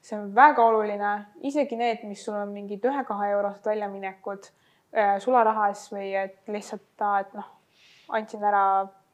see 0.00 0.14
on 0.16 0.30
väga 0.32 0.62
oluline, 0.62 1.10
isegi 1.42 1.76
need, 1.76 2.04
mis 2.06 2.22
sul 2.24 2.36
on 2.38 2.52
mingid 2.54 2.84
ühe-kahe 2.86 3.32
eurosed 3.34 3.66
väljaminekud 3.66 4.46
äh, 4.46 4.65
sularahas 5.20 5.86
või 5.92 6.10
et 6.16 6.38
lihtsalt, 6.48 6.86
et 7.20 7.34
noh, 7.36 7.48
andsin 8.16 8.44
ära 8.44 8.64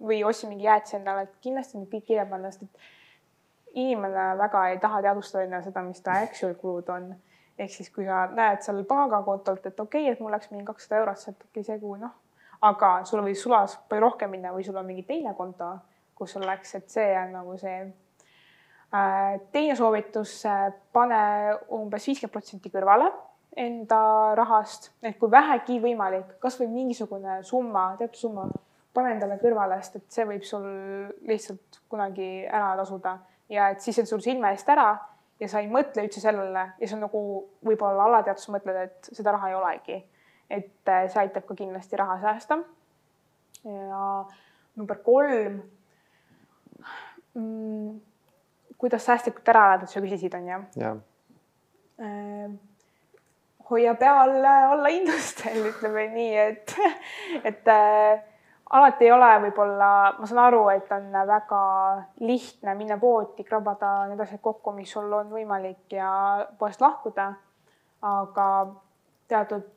või 0.03 0.23
ostsin 0.27 0.53
mingi 0.53 0.67
jäätise 0.69 0.99
endale, 0.99 1.27
et 1.27 1.37
kindlasti 1.43 1.79
need 1.79 1.91
kõik 1.91 2.07
kirja 2.07 2.27
panna, 2.31 2.51
sest 2.51 2.67
et 2.67 3.79
inimene 3.83 4.33
väga 4.39 4.65
ei 4.71 4.81
taha 4.83 5.03
teadvustada 5.03 5.45
endale 5.47 5.67
seda, 5.67 5.83
mis 5.87 6.03
ta 6.03 6.19
actual 6.23 6.55
kulud 6.61 6.91
on. 6.95 7.13
ehk 7.59 7.71
siis, 7.71 7.91
kui 7.95 8.07
sa 8.07 8.27
näed 8.33 8.63
seal 8.65 8.81
pangakontolt, 8.89 9.67
et 9.67 9.81
okei 9.81 10.03
okay,, 10.03 10.13
et 10.13 10.21
mul 10.21 10.33
läks 10.33 10.51
mingi 10.51 10.65
kakssada 10.67 11.01
eurot 11.03 11.19
sealt, 11.19 11.37
okei 11.37 11.61
okay,, 11.61 11.65
see 11.69 11.79
kuu, 11.81 11.97
noh 12.01 12.15
aga 12.63 12.93
sul 13.09 13.23
võib 13.25 13.39
sulas 13.39 13.75
palju 13.91 14.05
rohkem 14.07 14.31
minna 14.33 14.53
või 14.55 14.65
sul 14.67 14.79
on 14.79 14.87
mingi 14.87 15.05
teine 15.07 15.35
konto, 15.39 15.75
kus 16.19 16.37
sul 16.37 16.47
läks, 16.47 16.77
et 16.79 16.89
see 16.93 17.11
on 17.19 17.35
nagu 17.35 17.57
see 17.59 17.79
äh, 18.95 19.41
teine 19.55 19.77
soovitus, 19.79 20.37
pane 20.95 21.23
umbes 21.75 22.07
viiskümmend 22.09 22.35
protsenti 22.35 22.73
kõrvale 22.73 23.11
enda 23.57 24.35
rahast, 24.39 24.91
et 25.05 25.19
kui 25.21 25.31
vähegi 25.31 25.79
võimalik, 25.83 26.39
kasvõi 26.41 26.71
mingisugune 26.73 27.43
summa, 27.45 27.93
teatud 27.99 28.21
summa, 28.21 28.47
pane 28.97 29.15
endale 29.15 29.37
kõrvale, 29.41 29.79
sest 29.83 29.99
et 30.01 30.17
see 30.17 30.27
võib 30.29 30.45
sul 30.47 30.67
lihtsalt 31.29 31.83
kunagi 31.93 32.47
ära 32.47 32.73
tasuda 32.81 33.19
ja 33.53 33.71
et 33.73 33.81
siis 33.85 33.99
on 34.01 34.09
sul 34.09 34.23
silme 34.25 34.53
eest 34.53 34.69
ära 34.73 34.95
ja 35.41 35.49
sa 35.51 35.61
ei 35.61 35.69
mõtle 35.73 36.05
üldse 36.07 36.23
sellele 36.23 36.65
ja 36.79 36.89
see 36.89 36.97
on 36.97 37.05
nagu 37.07 37.23
võib-olla 37.67 38.07
alateadvus 38.09 38.49
mõtled, 38.55 38.79
et 38.87 39.13
seda 39.13 39.35
raha 39.37 39.51
ei 39.51 39.59
olegi. 39.59 39.99
et 40.51 40.89
äh, 40.89 41.07
see 41.09 41.21
aitab 41.21 41.47
ka 41.49 41.55
kindlasti 41.57 41.97
raha 41.97 42.19
säästa. 42.21 42.59
ja 43.65 44.25
number 44.77 44.99
kolm 45.05 45.63
mm,. 47.35 48.01
kuidas 48.79 49.05
säästlikult 49.05 49.49
ära 49.49 49.67
elada, 49.71 49.87
sa 49.87 50.01
küsisid, 50.01 50.35
on 50.37 50.49
ju? 50.49 50.61
jah. 50.81 51.01
Äh, 52.01 52.53
hoia 53.73 53.95
pea 53.99 54.13
all 54.23 54.45
alla 54.45 54.93
industel, 54.93 55.65
ütleme 55.73 56.07
nii, 56.13 56.37
et, 56.37 56.75
et 57.43 57.73
äh, 57.73 58.21
alati 58.73 59.07
ei 59.09 59.13
ole 59.13 59.31
võib-olla, 59.47 59.91
ma 60.19 60.29
saan 60.29 60.45
aru, 60.47 60.63
et 60.73 60.91
on 60.95 61.11
väga 61.29 61.63
lihtne 62.25 62.77
minna 62.79 62.99
poodi, 63.01 63.45
krabada 63.49 63.93
need 64.11 64.21
asjad 64.25 64.43
kokku, 64.45 64.75
mis 64.77 64.93
sul 64.93 65.13
on 65.17 65.33
võimalik 65.33 65.97
ja 65.97 66.13
poest 66.59 66.85
lahkuda. 66.85 67.33
aga 68.03 68.47
teatud 69.31 69.69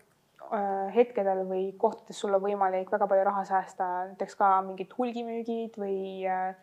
äh, 0.51 0.95
hetkedel 0.95 1.43
või 1.45 1.67
kohtades 1.77 2.19
sul 2.19 2.33
on 2.33 2.41
võimalik 2.41 2.89
väga 2.91 3.07
palju 3.07 3.27
raha 3.27 3.43
säästa, 3.45 3.89
näiteks 4.13 4.35
ka 4.39 4.55
mingid 4.65 4.95
hulgimüügid 4.97 5.77
või 5.77 6.25
äh, 6.25 6.55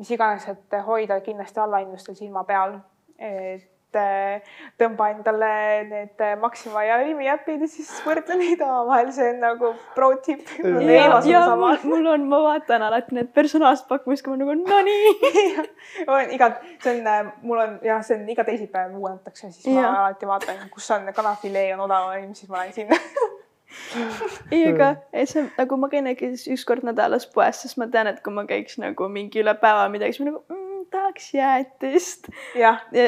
mis 0.00 0.10
iganes, 0.10 0.46
et 0.48 0.80
hoida 0.86 1.20
kindlasti 1.20 1.60
allahindlustel 1.60 2.16
silma 2.16 2.44
peal. 2.48 2.80
et 3.18 3.68
et 3.98 4.50
tõmba 4.80 5.10
endale 5.14 5.50
need 5.88 6.22
Maxima 6.40 6.84
ja 6.86 6.98
Rimi 7.00 7.28
äpid 7.32 7.64
ja 7.64 7.68
siis 7.70 7.90
võrdle 8.06 8.36
neid 8.40 8.62
omavahel, 8.64 9.10
see 9.14 9.32
on 9.32 9.40
nagu 9.42 9.72
pro 9.96 10.12
tip. 10.24 10.44
mul, 10.62 11.82
mul 11.90 12.10
on, 12.14 12.28
ma 12.30 12.42
vaatan 12.46 12.86
alati 12.86 13.18
need 13.18 13.32
personaalsed 13.34 13.88
pakkumised, 13.90 14.24
kui 14.24 14.36
ma 14.36 14.44
nagu 14.44 14.56
no 14.60 14.80
nii. 14.86 15.66
Olen 16.10 16.32
iga, 16.36 16.52
see 16.82 16.96
on, 17.00 17.32
mul 17.42 17.64
on 17.64 17.76
jah, 17.86 18.04
see 18.06 18.18
on 18.20 18.28
iga 18.30 18.46
teisipäev 18.46 18.96
uuendatakse, 18.96 19.50
siis 19.50 19.68
ma 19.74 19.80
ja. 19.80 19.92
alati 20.04 20.30
vaatan, 20.30 20.64
kus 20.72 20.90
on 20.96 21.10
kanafilee 21.14 21.70
on 21.74 21.86
odavam, 21.88 22.34
siis 22.34 22.50
ma 22.50 22.62
lähen 22.62 22.76
sinna 22.76 22.98
ei, 24.52 24.64
aga 24.66 24.94
see 25.26 25.44
nagu 25.56 25.78
ma 25.80 25.90
käin 25.92 26.08
äkki 26.10 26.32
üks 26.54 26.64
kord 26.68 26.86
nädalas 26.86 27.26
poes, 27.30 27.62
sest 27.62 27.78
ma 27.80 27.86
tean, 27.92 28.10
et 28.10 28.18
kui 28.24 28.34
ma 28.34 28.44
käiks 28.48 28.78
nagu 28.82 29.08
mingi 29.12 29.42
üle 29.42 29.54
päeva 29.62 29.86
midagi, 29.92 30.16
siis 30.16 30.24
ma 30.24 30.32
nagu 30.32 30.42
mm, 30.48 30.69
tahaks 30.90 31.32
jäätist. 31.34 32.30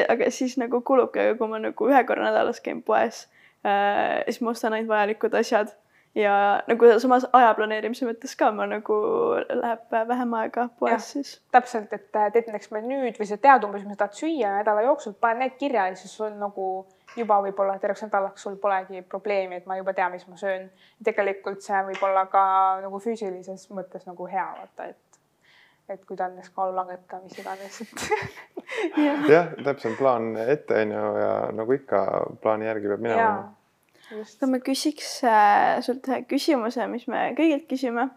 aga 0.09 0.31
siis 0.31 0.57
nagu 0.57 0.81
kulubki, 0.81 1.19
aga 1.19 1.37
kui 1.37 1.47
ma 1.51 1.61
nagu 1.63 1.89
ühe 1.89 2.03
korra 2.07 2.29
nädalas 2.29 2.61
käin 2.61 2.83
poes 2.83 3.27
äh,, 3.65 4.23
siis 4.25 4.41
ma 4.41 4.53
ostan 4.55 4.73
ainult 4.73 4.93
vajalikud 4.93 5.33
asjad 5.39 5.73
ja 6.15 6.63
nagu 6.67 6.85
samas 7.01 7.25
aja 7.33 7.53
planeerimise 7.57 8.05
mõttes 8.05 8.35
ka 8.37 8.51
ma 8.53 8.67
nagu 8.69 8.95
läheb 9.49 9.95
vähem 10.09 10.33
aega 10.37 10.67
poes 10.79 11.07
siis. 11.15 11.31
täpselt, 11.53 11.93
et 11.93 12.19
äh, 12.19 12.29
teed 12.33 12.49
näiteks 12.49 12.69
menüüd 12.75 13.17
või 13.19 13.29
sa 13.29 13.37
tead 13.41 13.65
umbes, 13.65 13.85
mis 13.87 13.97
tahad 13.97 14.17
süüa 14.17 14.51
nädala 14.59 14.85
jooksul, 14.85 15.15
pane 15.19 15.41
need 15.41 15.57
kirja 15.61 15.87
ja 15.89 15.95
siis 15.97 16.13
sul 16.17 16.35
nagu 16.37 16.67
juba 17.17 17.39
võib-olla 17.45 17.79
terveks 17.81 18.05
nädalaks 18.05 18.45
sul 18.45 18.59
polegi 18.61 19.01
probleemi, 19.09 19.61
et 19.61 19.65
ma 19.69 19.77
juba 19.77 19.93
tean, 19.97 20.13
mis 20.13 20.27
ma 20.29 20.37
söön. 20.37 20.69
tegelikult 21.05 21.65
see 21.65 21.81
võib 21.89 22.05
olla 22.05 22.25
ka 22.29 22.43
nagu 22.85 23.01
füüsilises 23.01 23.69
mõttes 23.73 24.05
nagu 24.09 24.29
hea 24.29 24.45
vaata, 24.59 24.91
et 24.93 25.12
et 25.89 26.05
kui 26.07 26.17
ta 26.17 26.27
on 26.29 26.37
näiteks 26.37 26.53
kaalu 26.55 26.75
langetada, 26.77 27.19
mis 27.23 27.39
iganes, 27.41 27.81
et 27.83 29.27
jah, 29.33 29.51
täpselt 29.65 29.97
plaan 29.99 30.31
ette 30.39 30.79
on 30.85 30.95
ju 30.95 31.03
ja 31.19 31.33
nagu 31.55 31.75
ikka 31.75 32.05
plaani 32.43 32.69
järgi 32.69 32.91
peab 32.93 33.03
minema. 33.03 33.51
no 34.13 34.51
ma 34.51 34.61
küsiks 34.63 35.11
äh, 35.27 35.81
sult 35.85 36.07
ühe 36.07 36.23
küsimuse, 36.29 36.87
mis 36.91 37.07
me 37.11 37.29
kõigilt 37.37 37.67
küsime. 37.69 38.09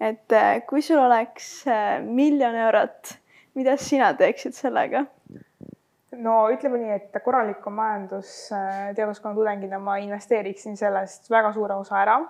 et 0.00 0.32
äh, 0.32 0.62
kui 0.66 0.82
sul 0.82 1.02
oleks 1.02 1.52
äh, 1.68 2.00
miljon 2.04 2.56
eurot, 2.66 3.16
mida 3.58 3.76
sina 3.76 4.14
teeksid 4.16 4.56
sellega? 4.56 5.04
no 6.16 6.40
ütleme 6.52 6.80
nii, 6.80 6.96
et 6.96 7.22
korraliku 7.24 7.70
majandusteaduskonna 7.74 9.36
tudengina 9.36 9.78
ma 9.78 10.00
investeeriksin 10.00 10.80
sellest 10.80 11.30
väga 11.30 11.52
suure 11.52 11.76
osa 11.84 12.00
ära 12.00 12.20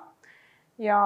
ja 0.80 0.98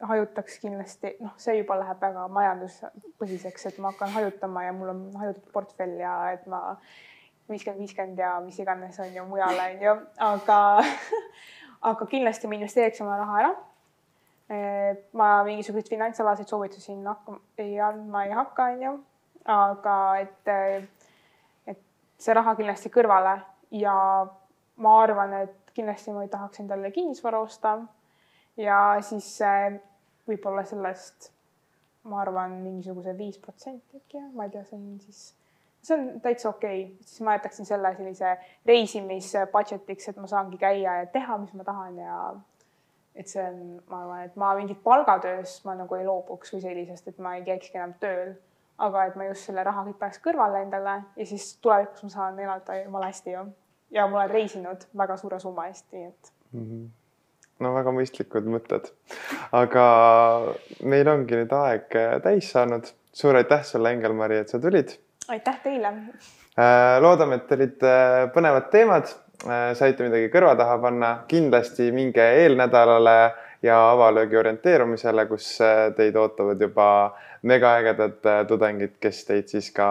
hajutaks 0.00 0.58
kindlasti, 0.62 1.14
noh, 1.20 1.32
see 1.40 1.58
juba 1.58 1.76
läheb 1.80 2.00
väga 2.00 2.24
majanduspõhiseks, 2.32 3.66
et 3.68 3.80
ma 3.82 3.92
hakkan 3.92 4.14
hajutama 4.14 4.64
ja 4.64 4.72
mul 4.72 4.92
on 4.94 5.02
hajutatud 5.20 5.52
portfell 5.52 5.98
ja 6.00 6.14
et 6.32 6.46
ma 6.48 6.60
viiskümmend, 7.50 7.82
viiskümmend 7.82 8.22
ja 8.22 8.38
mis 8.44 8.58
iganes 8.62 8.96
on 9.02 9.12
ju 9.12 9.26
mujale 9.28 9.66
on 9.74 9.84
ju, 9.84 9.94
aga 10.30 10.58
aga 11.92 12.08
kindlasti 12.14 12.48
ma 12.48 12.56
investeeriks 12.56 13.04
oma 13.04 13.18
raha 13.20 13.42
ära. 13.42 13.52
ma 15.12 15.28
mingisuguseid 15.46 15.92
finantsalaseid 15.92 16.48
soovitusi 16.48 16.96
ei 17.58 17.78
andma 17.80 18.24
ei 18.24 18.32
hakka, 18.34 18.64
on 18.72 18.82
ju, 18.82 18.96
aga 19.44 19.96
et, 20.24 20.50
et 21.70 21.84
see 22.18 22.34
raha 22.34 22.56
kindlasti 22.58 22.90
kõrvale 22.90 23.36
ja 23.70 23.94
ma 24.80 24.98
arvan, 25.02 25.36
et 25.44 25.74
kindlasti 25.76 26.16
ma 26.16 26.24
ei 26.24 26.32
tahaks 26.32 26.64
endale 26.64 26.90
kinnisvara 26.90 27.38
osta 27.44 27.76
ja 28.60 28.78
siis 29.06 29.34
võib-olla 30.28 30.64
sellest 30.68 31.30
ma 32.08 32.20
arvan, 32.22 32.56
mingisuguse 32.64 33.14
viis 33.18 33.38
protsenti 33.38 34.00
äkki, 34.00 34.22
ma 34.34 34.46
ei 34.46 34.54
tea, 34.54 34.64
see 34.64 34.78
on 34.78 35.00
siis, 35.04 35.22
see 35.84 35.96
on 35.96 36.20
täitsa 36.24 36.50
okei 36.52 36.84
okay., 36.84 37.06
siis 37.06 37.24
ma 37.26 37.36
jätaksin 37.36 37.68
selle 37.68 37.92
sellise 37.96 38.36
reisimis 38.66 39.32
budget'iks, 39.52 40.08
et 40.10 40.20
ma 40.20 40.30
saangi 40.30 40.60
käia 40.60 41.00
ja 41.02 41.08
teha, 41.12 41.38
mis 41.42 41.52
ma 41.58 41.66
tahan 41.66 41.98
ja 42.00 42.20
et 43.14 43.28
see 43.28 43.42
on, 43.44 43.80
ma 43.90 44.04
arvan, 44.04 44.22
et 44.28 44.38
ma 44.40 44.52
mingit 44.56 44.80
palgatöös 44.84 45.58
ma 45.66 45.74
nagu 45.76 45.98
ei 45.98 46.06
loobuks 46.06 46.54
või 46.54 46.62
sellisest, 46.64 47.10
et 47.10 47.18
ma 47.18 47.34
ei 47.36 47.44
käikski 47.44 47.76
enam 47.76 47.92
tööl, 48.00 48.36
aga 48.80 49.08
et 49.10 49.18
ma 49.18 49.26
just 49.28 49.50
selle 49.50 49.64
raha 49.66 49.84
kõik 49.88 49.98
paneks 50.00 50.22
kõrvale 50.24 50.62
endale 50.64 51.02
ja 51.18 51.26
siis 51.28 51.52
tulevikus 51.60 52.06
ma 52.06 52.14
saan 52.14 52.40
elada 52.40 52.78
jumala 52.80 53.10
hästi 53.10 53.36
ju. 53.36 53.44
ja 53.90 54.06
ma 54.06 54.22
olen 54.22 54.30
reisinud 54.30 54.88
väga 54.96 55.18
suure 55.20 55.40
summa 55.42 55.68
eest, 55.68 55.90
nii 55.92 56.06
et 56.06 56.32
mm. 56.52 56.64
-hmm 56.64 56.88
no 57.60 57.74
väga 57.76 57.92
mõistlikud 57.94 58.48
mõtted. 58.50 58.90
aga 59.56 59.84
meil 60.82 61.08
ongi 61.12 61.42
nüüd 61.42 61.54
aeg 61.56 61.96
äh, 61.98 62.16
täis 62.24 62.50
saanud. 62.54 62.90
suur 63.12 63.36
aitäh 63.36 63.64
sulle, 63.66 63.90
Engel-Mari, 63.96 64.40
et 64.40 64.48
sa 64.48 64.60
tulid. 64.62 64.96
aitäh 65.28 65.58
teile. 65.64 65.94
Äh, 66.58 66.98
loodame, 67.02 67.40
et 67.40 67.52
olid 67.56 67.84
äh, 67.86 68.24
põnevad 68.34 68.70
teemad, 68.72 69.12
saite 69.40 70.04
midagi 70.04 70.26
kõrva 70.28 70.52
taha 70.52 70.74
panna, 70.82 71.10
kindlasti 71.28 71.86
minge 71.96 72.20
eelnädalale 72.42 73.32
ja 73.64 73.78
avalöögi 73.94 74.36
orienteerumisele, 74.36 75.24
kus 75.30 75.46
teid 75.96 76.16
ootavad 76.20 76.60
juba 76.60 76.88
megaägedad 77.48 78.28
tudengid, 78.48 78.98
kes 79.00 79.22
teid 79.24 79.48
siis 79.48 79.70
ka 79.72 79.88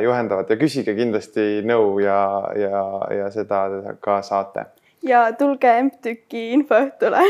juhendavad 0.00 0.48
ja 0.48 0.56
küsige 0.56 0.96
kindlasti 0.96 1.60
nõu 1.68 1.98
ja, 2.00 2.22
ja, 2.56 2.80
ja 3.18 3.28
seda 3.36 3.66
ka 4.00 4.22
saate 4.24 4.64
ja 5.06 5.32
tulge 5.38 5.70
MTÜK-i 5.82 6.50
infoõhtule. 6.56 7.22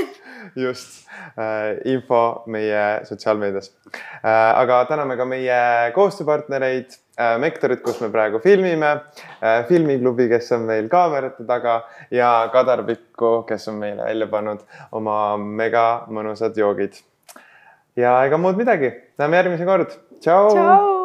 just 0.56 1.06
äh,, 1.38 1.78
info 1.84 2.42
meie 2.46 3.04
sotsiaalmeedias 3.04 3.70
äh,. 3.94 4.58
aga 4.58 4.84
täname 4.90 5.16
ka 5.16 5.24
meie 5.28 5.58
koostööpartnereid 5.94 6.90
äh,, 7.18 7.38
Mektorit, 7.42 7.82
kus 7.84 8.00
me 8.00 8.10
praegu 8.10 8.40
filmime 8.42 8.90
äh,, 8.90 9.66
filmiklubi, 9.68 10.28
kes 10.32 10.52
on 10.56 10.66
meil 10.70 10.88
kaamerate 10.92 11.44
taga 11.46 11.82
ja 12.10 12.50
Kadar 12.52 12.84
Pikku, 12.88 13.42
kes 13.48 13.68
on 13.70 13.80
meile 13.82 14.02
välja 14.08 14.26
pannud 14.30 14.66
oma 14.92 15.36
mega 15.36 16.06
mõnusad 16.10 16.58
joogid. 16.58 16.98
ja 17.96 18.24
ega 18.26 18.38
muud 18.38 18.58
midagi, 18.58 18.92
näeme 19.18 19.36
järgmine 19.42 19.66
kord. 19.68 19.90
tšau. 20.20 20.50
tšau. 20.56 21.00